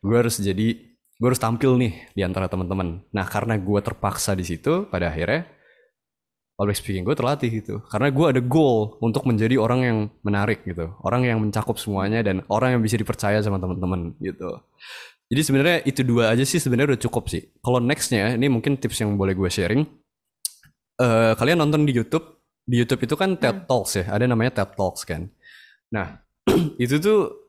Gue 0.00 0.16
harus 0.16 0.40
jadi 0.40 0.87
gue 1.18 1.26
harus 1.26 1.42
tampil 1.42 1.74
nih 1.74 1.92
di 2.14 2.22
antara 2.22 2.46
teman-teman. 2.46 3.02
Nah 3.10 3.26
karena 3.26 3.58
gue 3.58 3.80
terpaksa 3.82 4.38
di 4.38 4.46
situ 4.46 4.86
pada 4.86 5.10
akhirnya 5.10 5.50
public 6.54 6.78
speaking 6.78 7.02
gue 7.02 7.18
terlatih 7.18 7.50
gitu. 7.50 7.82
Karena 7.90 8.10
gue 8.14 8.26
ada 8.26 8.40
goal 8.42 8.98
untuk 9.02 9.26
menjadi 9.26 9.58
orang 9.58 9.80
yang 9.82 9.98
menarik 10.22 10.62
gitu. 10.62 10.94
Orang 11.02 11.26
yang 11.26 11.42
mencakup 11.42 11.74
semuanya 11.78 12.22
dan 12.22 12.46
orang 12.46 12.78
yang 12.78 12.82
bisa 12.82 12.94
dipercaya 12.94 13.42
sama 13.42 13.58
teman-teman 13.58 14.14
gitu. 14.22 14.62
Jadi 15.28 15.40
sebenarnya 15.44 15.78
itu 15.84 16.00
dua 16.06 16.32
aja 16.32 16.46
sih 16.46 16.62
sebenarnya 16.62 16.94
udah 16.94 17.02
cukup 17.02 17.30
sih. 17.30 17.42
Kalau 17.62 17.78
nextnya 17.82 18.38
ini 18.38 18.46
mungkin 18.46 18.78
tips 18.78 19.02
yang 19.02 19.18
boleh 19.18 19.34
gue 19.34 19.50
sharing. 19.50 19.82
Eh 20.98 21.32
kalian 21.34 21.58
nonton 21.62 21.82
di 21.82 21.94
YouTube. 21.94 22.42
Di 22.68 22.78
YouTube 22.78 23.10
itu 23.10 23.14
kan 23.18 23.34
TED 23.38 23.66
Talks 23.66 23.98
ya. 23.98 24.04
Ada 24.06 24.30
namanya 24.30 24.62
TED 24.62 24.74
Talks 24.74 25.02
kan. 25.02 25.26
Nah 25.90 26.22
itu 26.82 26.98
tuh 26.98 27.47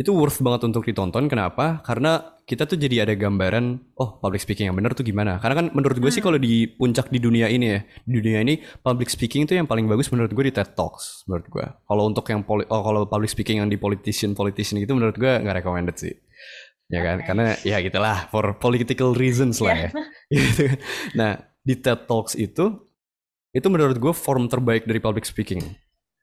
itu 0.00 0.16
worth 0.16 0.40
banget 0.40 0.64
untuk 0.64 0.88
ditonton. 0.88 1.28
Kenapa? 1.28 1.84
Karena 1.84 2.40
kita 2.48 2.64
tuh 2.64 2.80
jadi 2.80 3.04
ada 3.04 3.12
gambaran 3.12 3.92
oh 4.00 4.16
public 4.16 4.40
speaking 4.40 4.72
yang 4.72 4.76
bener 4.80 4.96
tuh 4.96 5.04
gimana? 5.04 5.36
Karena 5.36 5.60
kan 5.60 5.66
menurut 5.76 6.00
gue 6.00 6.08
sih 6.08 6.24
kalau 6.24 6.40
di 6.40 6.64
puncak 6.72 7.12
di 7.12 7.20
dunia 7.20 7.52
ini 7.52 7.76
ya 7.76 7.80
di 7.84 8.12
dunia 8.16 8.40
ini 8.40 8.64
public 8.80 9.12
speaking 9.12 9.44
itu 9.44 9.60
yang 9.60 9.68
paling 9.68 9.84
bagus 9.84 10.08
menurut 10.08 10.32
gue 10.32 10.44
di 10.48 10.54
TED 10.56 10.72
Talks 10.72 11.28
menurut 11.28 11.46
gue. 11.52 11.66
Kalau 11.68 12.02
untuk 12.08 12.24
yang 12.32 12.40
poli- 12.48 12.64
oh, 12.72 12.80
kalau 12.80 13.04
public 13.04 13.28
speaking 13.28 13.60
yang 13.60 13.68
di 13.68 13.76
politician 13.76 14.32
politician 14.32 14.80
gitu 14.80 14.96
menurut 14.96 15.20
gue 15.20 15.32
nggak 15.36 15.60
recommended 15.60 16.00
sih. 16.00 16.16
Ya 16.90 17.04
kan? 17.04 17.20
Oke. 17.20 17.26
karena 17.28 17.46
ya 17.60 17.76
gitulah 17.84 18.26
for 18.32 18.56
political 18.56 19.12
reasons 19.12 19.60
lah 19.60 19.76
ya. 19.76 19.90
Gitu 20.32 20.62
kan. 20.64 20.78
nah 21.12 21.32
di 21.60 21.76
TED 21.76 22.08
Talks 22.08 22.40
itu 22.40 22.88
itu 23.52 23.66
menurut 23.68 24.00
gue 24.00 24.14
form 24.16 24.48
terbaik 24.48 24.88
dari 24.88 25.02
public 25.02 25.28
speaking 25.28 25.60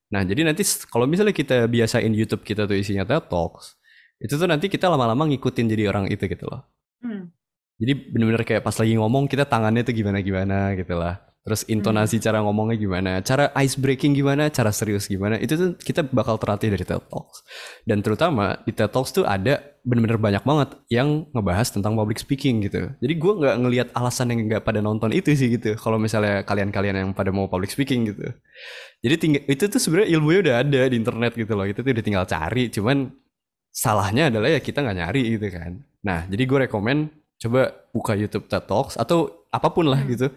Nah, 0.08 0.24
jadi 0.24 0.48
nanti 0.48 0.64
kalau 0.88 1.04
misalnya 1.04 1.36
kita 1.36 1.68
biasain 1.68 2.12
YouTube 2.16 2.48
kita 2.48 2.64
tuh 2.64 2.80
isinya 2.80 3.04
TED 3.04 3.28
Talks, 3.28 3.76
itu 4.24 4.34
tuh 4.40 4.48
nanti 4.48 4.72
kita 4.72 4.88
lama-lama 4.88 5.28
ngikutin 5.28 5.68
jadi 5.68 5.92
orang 5.92 6.08
itu 6.08 6.24
gitu 6.32 6.48
loh. 6.48 6.64
Hmm. 7.04 7.30
Jadi 7.78 7.94
bener-bener 8.10 8.42
kayak 8.48 8.64
pas 8.66 8.74
lagi 8.74 8.98
ngomong 8.98 9.30
kita 9.30 9.46
tangannya 9.46 9.84
tuh 9.86 9.94
gimana-gimana 9.94 10.74
gitu 10.80 10.96
lah. 10.98 11.27
Terus 11.48 11.64
intonasi 11.72 12.20
cara 12.20 12.44
ngomongnya 12.44 12.76
gimana, 12.76 13.24
cara 13.24 13.56
ice 13.64 13.80
breaking 13.80 14.20
gimana, 14.20 14.52
cara 14.52 14.68
serius 14.76 15.08
gimana, 15.08 15.40
itu 15.40 15.56
tuh 15.56 15.80
kita 15.80 16.04
bakal 16.04 16.36
terlatih 16.36 16.76
dari 16.76 16.84
TED 16.84 17.08
Talks. 17.08 17.48
Dan 17.88 18.04
terutama 18.04 18.60
di 18.68 18.76
TED 18.76 18.92
Talks 18.92 19.16
tuh 19.16 19.24
ada 19.24 19.64
bener-bener 19.88 20.20
banyak 20.20 20.44
banget 20.44 20.76
yang 20.92 21.24
ngebahas 21.32 21.72
tentang 21.72 21.96
public 21.96 22.20
speaking 22.20 22.60
gitu. 22.68 22.92
Jadi 23.00 23.14
gue 23.16 23.34
nggak 23.40 23.56
ngelihat 23.64 23.88
alasan 23.96 24.36
yang 24.36 24.52
nggak 24.52 24.68
pada 24.68 24.84
nonton 24.84 25.16
itu 25.16 25.32
sih 25.40 25.48
gitu. 25.56 25.80
Kalau 25.80 25.96
misalnya 25.96 26.44
kalian-kalian 26.44 27.00
yang 27.00 27.10
pada 27.16 27.32
mau 27.32 27.48
public 27.48 27.72
speaking 27.72 28.12
gitu. 28.12 28.28
Jadi 29.00 29.16
tinggal 29.16 29.44
itu 29.48 29.64
tuh 29.72 29.80
sebenarnya 29.80 30.20
ilmunya 30.20 30.40
udah 30.44 30.56
ada 30.68 30.82
di 30.92 30.96
internet 31.00 31.32
gitu 31.40 31.56
loh. 31.56 31.64
Itu 31.64 31.80
tuh 31.80 31.96
udah 31.96 32.04
tinggal 32.04 32.28
cari. 32.28 32.68
Cuman 32.68 33.08
salahnya 33.72 34.28
adalah 34.28 34.52
ya 34.52 34.60
kita 34.60 34.84
nggak 34.84 34.98
nyari 35.00 35.22
gitu 35.40 35.48
kan. 35.48 35.80
Nah 36.04 36.28
jadi 36.28 36.44
gue 36.44 36.60
rekomen 36.68 37.08
coba 37.40 37.72
buka 37.96 38.20
YouTube 38.20 38.52
TED 38.52 38.68
Talks 38.68 39.00
atau 39.00 39.48
apa 39.48 39.72
pun 39.72 39.88
lah 39.88 40.04
gitu. 40.04 40.28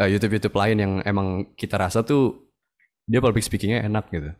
Eh, 0.00 0.08
YouTube-YouTube 0.16 0.56
lain 0.56 0.76
yang 0.80 0.92
emang 1.04 1.52
kita 1.52 1.76
rasa 1.76 2.00
tuh 2.00 2.48
dia 3.04 3.20
public 3.20 3.44
speakingnya 3.44 3.84
enak 3.84 4.08
gitu. 4.08 4.32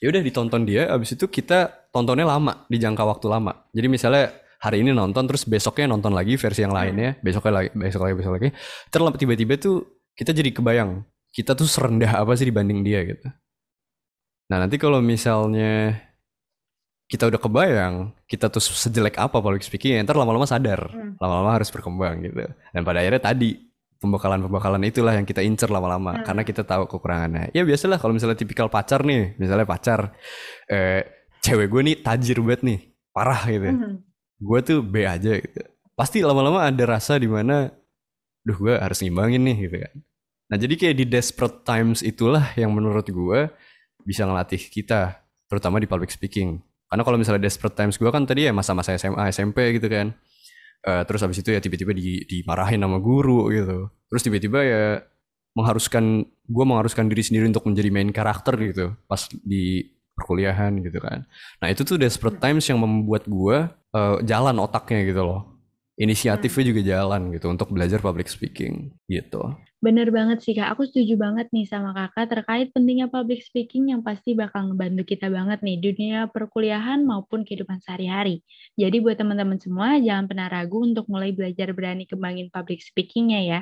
Ya 0.00 0.06
udah 0.08 0.22
ditonton 0.24 0.64
dia, 0.64 0.88
abis 0.88 1.12
itu 1.12 1.28
kita 1.28 1.68
tontonnya 1.92 2.24
lama 2.24 2.64
di 2.72 2.80
jangka 2.80 3.04
waktu 3.04 3.28
lama. 3.28 3.68
Jadi 3.76 3.86
misalnya 3.92 4.32
hari 4.56 4.80
ini 4.80 4.96
nonton 4.96 5.28
terus 5.28 5.44
besoknya 5.44 5.92
nonton 5.92 6.16
lagi 6.16 6.40
versi 6.40 6.64
yang 6.64 6.72
lainnya, 6.72 7.20
besoknya 7.20 7.52
lagi, 7.60 7.68
besok 7.76 8.08
lagi, 8.08 8.14
besok 8.16 8.32
lagi. 8.40 8.48
Terus 8.88 9.04
tiba-tiba 9.20 9.52
tuh 9.60 9.76
kita 10.16 10.32
jadi 10.32 10.48
kebayang 10.48 11.04
kita 11.28 11.52
tuh 11.52 11.68
serendah 11.68 12.16
apa 12.16 12.32
sih 12.40 12.48
dibanding 12.48 12.80
dia 12.80 13.04
gitu. 13.04 13.28
Nah 14.48 14.56
nanti 14.64 14.80
kalau 14.80 15.04
misalnya 15.04 16.00
kita 17.04 17.28
udah 17.28 17.36
kebayang 17.42 17.94
kita 18.24 18.48
tuh 18.48 18.64
sejelek 18.64 19.20
apa 19.20 19.44
public 19.44 19.60
speaking, 19.60 20.00
ntar 20.08 20.16
lama-lama 20.16 20.48
sadar, 20.48 20.88
Hmm. 20.88 21.20
lama-lama 21.20 21.60
harus 21.60 21.68
berkembang 21.68 22.24
gitu. 22.24 22.48
Dan 22.72 22.80
pada 22.80 23.04
akhirnya 23.04 23.20
tadi 23.20 23.69
pembekalan-pembekalan 24.00 24.80
itulah 24.88 25.12
yang 25.12 25.28
kita 25.28 25.44
incer 25.44 25.68
lama-lama 25.68 26.16
Hmm. 26.16 26.24
karena 26.24 26.42
kita 26.42 26.64
tahu 26.64 26.88
kekurangannya. 26.88 27.52
Ya 27.52 27.62
biasalah 27.62 28.00
kalau 28.00 28.16
misalnya 28.16 28.34
tipikal 28.34 28.72
pacar 28.72 29.04
nih, 29.04 29.36
misalnya 29.36 29.68
pacar 29.68 30.16
eh 30.66 31.04
cewek 31.44 31.68
gue 31.68 31.80
nih 31.92 31.96
tajir 32.00 32.40
banget 32.40 32.60
nih, 32.64 32.78
parah 33.12 33.42
gitu. 33.44 33.68
Hmm. 33.68 33.94
Gue 34.40 34.58
tuh 34.64 34.80
B 34.80 35.04
aja 35.04 35.36
gitu. 35.36 35.60
Pasti 35.92 36.24
lama-lama 36.24 36.64
ada 36.64 36.84
rasa 36.88 37.20
di 37.20 37.28
mana 37.28 37.68
duh 38.40 38.56
gue 38.56 38.72
harus 38.80 39.04
ngimbangin 39.04 39.44
nih 39.44 39.56
gitu 39.68 39.76
kan. 39.84 39.94
Nah 40.50 40.56
jadi 40.56 40.74
kayak 40.80 40.96
di 40.96 41.04
desperate 41.04 41.60
times 41.62 42.00
itulah 42.00 42.56
yang 42.56 42.72
menurut 42.72 43.04
gue 43.04 43.40
bisa 44.00 44.24
ngelatih 44.24 44.64
kita, 44.72 45.20
terutama 45.44 45.76
di 45.76 45.84
public 45.84 46.08
speaking. 46.08 46.56
Karena 46.88 47.04
kalau 47.04 47.20
misalnya 47.20 47.44
desperate 47.44 47.76
times 47.76 48.00
gue 48.00 48.08
kan 48.08 48.24
tadi 48.24 48.48
ya 48.48 48.52
masa-masa 48.56 48.96
SMA, 48.96 49.28
SMP 49.28 49.76
gitu 49.76 49.92
kan. 49.92 50.16
Eh, 50.80 51.02
terus 51.04 51.20
habis 51.20 51.44
itu 51.44 51.52
ya 51.52 51.60
tiba-tiba 51.60 51.92
di, 51.92 52.24
dimarahin 52.24 52.80
sama 52.80 52.96
guru 52.96 53.52
gitu. 53.52 53.92
Terus 54.08 54.22
tiba-tiba 54.24 54.58
ya 54.64 54.84
mengharuskan 55.52 56.24
gue 56.24 56.64
mengharuskan 56.64 57.10
diri 57.10 57.20
sendiri 57.26 57.44
untuk 57.50 57.66
menjadi 57.66 57.90
main 57.90 58.10
karakter 58.14 58.54
gitu 58.70 58.94
pas 59.10 59.26
di 59.44 59.84
perkuliahan 60.16 60.80
gitu 60.80 60.98
kan. 61.02 61.28
Nah 61.60 61.68
itu 61.68 61.84
tuh 61.84 62.00
desperate 62.00 62.40
times 62.40 62.64
yang 62.72 62.80
membuat 62.80 63.28
gue 63.28 63.68
eh, 63.68 64.16
jalan 64.24 64.56
otaknya 64.56 65.04
gitu 65.04 65.22
loh. 65.26 65.49
Inisiatifnya 66.00 66.64
juga 66.72 66.80
jalan 66.80 67.28
gitu 67.36 67.52
untuk 67.52 67.68
belajar 67.76 68.00
public 68.00 68.32
speaking 68.32 68.88
gitu. 69.04 69.52
Bener 69.84 70.08
banget 70.08 70.40
sih 70.40 70.56
Kak, 70.56 70.76
aku 70.76 70.88
setuju 70.88 71.20
banget 71.20 71.52
nih 71.52 71.68
sama 71.68 71.92
Kakak 71.92 72.32
terkait 72.32 72.68
pentingnya 72.72 73.08
public 73.08 73.44
speaking 73.44 73.92
yang 73.92 74.00
pasti 74.00 74.32
bakal 74.32 74.72
ngebantu 74.72 75.04
kita 75.08 75.28
banget 75.28 75.60
nih 75.60 75.76
dunia 75.80 76.28
perkuliahan 76.32 77.04
maupun 77.04 77.44
kehidupan 77.44 77.80
sehari-hari. 77.84 78.40
Jadi 78.80 78.96
buat 79.00 79.20
teman-teman 79.20 79.60
semua 79.60 80.00
jangan 80.00 80.24
pernah 80.28 80.48
ragu 80.48 80.84
untuk 80.84 81.04
mulai 81.08 81.36
belajar 81.36 81.72
berani 81.76 82.08
kembangin 82.08 82.48
public 82.48 82.80
speakingnya 82.80 83.40
ya. 83.44 83.60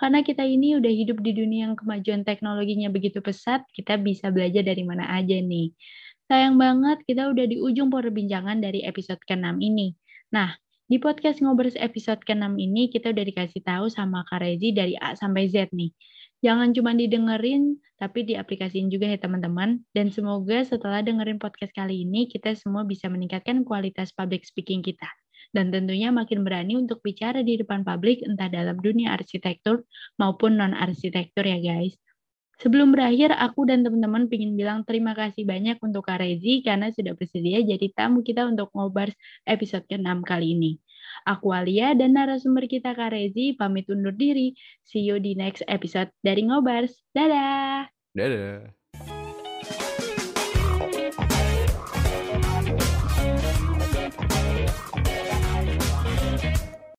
Karena 0.00 0.24
kita 0.24 0.48
ini 0.48 0.80
udah 0.80 0.88
hidup 0.88 1.20
di 1.20 1.32
dunia 1.36 1.72
yang 1.72 1.76
kemajuan 1.76 2.24
teknologinya 2.24 2.88
begitu 2.88 3.20
pesat, 3.20 3.64
kita 3.76 4.00
bisa 4.00 4.32
belajar 4.32 4.64
dari 4.64 4.80
mana 4.80 5.12
aja 5.12 5.36
nih. 5.36 5.76
Sayang 6.24 6.56
banget 6.56 7.04
kita 7.04 7.28
udah 7.28 7.44
di 7.44 7.60
ujung 7.60 7.92
perbincangan 7.92 8.64
dari 8.64 8.80
episode 8.80 9.20
ke-6 9.28 9.60
ini. 9.60 9.92
Nah, 10.32 10.56
di 10.90 10.98
podcast 10.98 11.38
Ngobrol 11.38 11.70
episode 11.78 12.18
ke-6 12.26 12.58
ini 12.58 12.90
kita 12.90 13.14
udah 13.14 13.22
dikasih 13.22 13.62
tahu 13.62 13.86
sama 13.86 14.26
Kak 14.26 14.42
Rezi 14.42 14.74
dari 14.74 14.98
A 14.98 15.14
sampai 15.14 15.46
Z 15.46 15.70
nih. 15.70 15.94
Jangan 16.42 16.74
cuma 16.74 16.98
didengerin, 16.98 17.78
tapi 17.94 18.26
diaplikasiin 18.26 18.90
juga 18.90 19.06
ya 19.06 19.14
teman-teman. 19.22 19.86
Dan 19.94 20.10
semoga 20.10 20.66
setelah 20.66 20.98
dengerin 21.06 21.38
podcast 21.38 21.70
kali 21.78 22.02
ini, 22.02 22.26
kita 22.26 22.58
semua 22.58 22.82
bisa 22.82 23.06
meningkatkan 23.06 23.62
kualitas 23.62 24.10
public 24.10 24.42
speaking 24.42 24.82
kita. 24.82 25.06
Dan 25.54 25.70
tentunya 25.70 26.10
makin 26.10 26.42
berani 26.42 26.74
untuk 26.74 26.98
bicara 27.06 27.46
di 27.46 27.54
depan 27.54 27.86
publik, 27.86 28.26
entah 28.26 28.50
dalam 28.50 28.74
dunia 28.82 29.14
arsitektur 29.14 29.86
maupun 30.18 30.58
non-arsitektur 30.58 31.46
ya 31.46 31.62
guys. 31.62 31.94
Sebelum 32.60 32.92
berakhir, 32.92 33.32
aku 33.32 33.64
dan 33.64 33.80
teman-teman 33.80 34.28
ingin 34.28 34.52
bilang 34.52 34.84
terima 34.84 35.16
kasih 35.16 35.48
banyak 35.48 35.80
untuk 35.80 36.04
Kak 36.04 36.20
Rezi 36.20 36.60
karena 36.60 36.92
sudah 36.92 37.16
bersedia 37.16 37.64
jadi 37.64 37.88
tamu 37.96 38.20
kita 38.20 38.44
untuk 38.44 38.68
ngobars 38.76 39.16
episode 39.48 39.88
ke-6 39.88 40.20
kali 40.28 40.52
ini. 40.52 40.72
Aku 41.24 41.56
Alia 41.56 41.96
dan 41.96 42.12
narasumber 42.12 42.68
kita 42.68 42.92
Kak 42.92 43.16
Rezi 43.16 43.56
pamit 43.56 43.88
undur 43.88 44.12
diri. 44.12 44.52
See 44.84 45.08
you 45.08 45.16
di 45.16 45.32
next 45.32 45.64
episode 45.72 46.12
dari 46.20 46.44
Ngobars. 46.44 46.92
Dadah! 47.16 47.88
Dadah! 48.12 48.79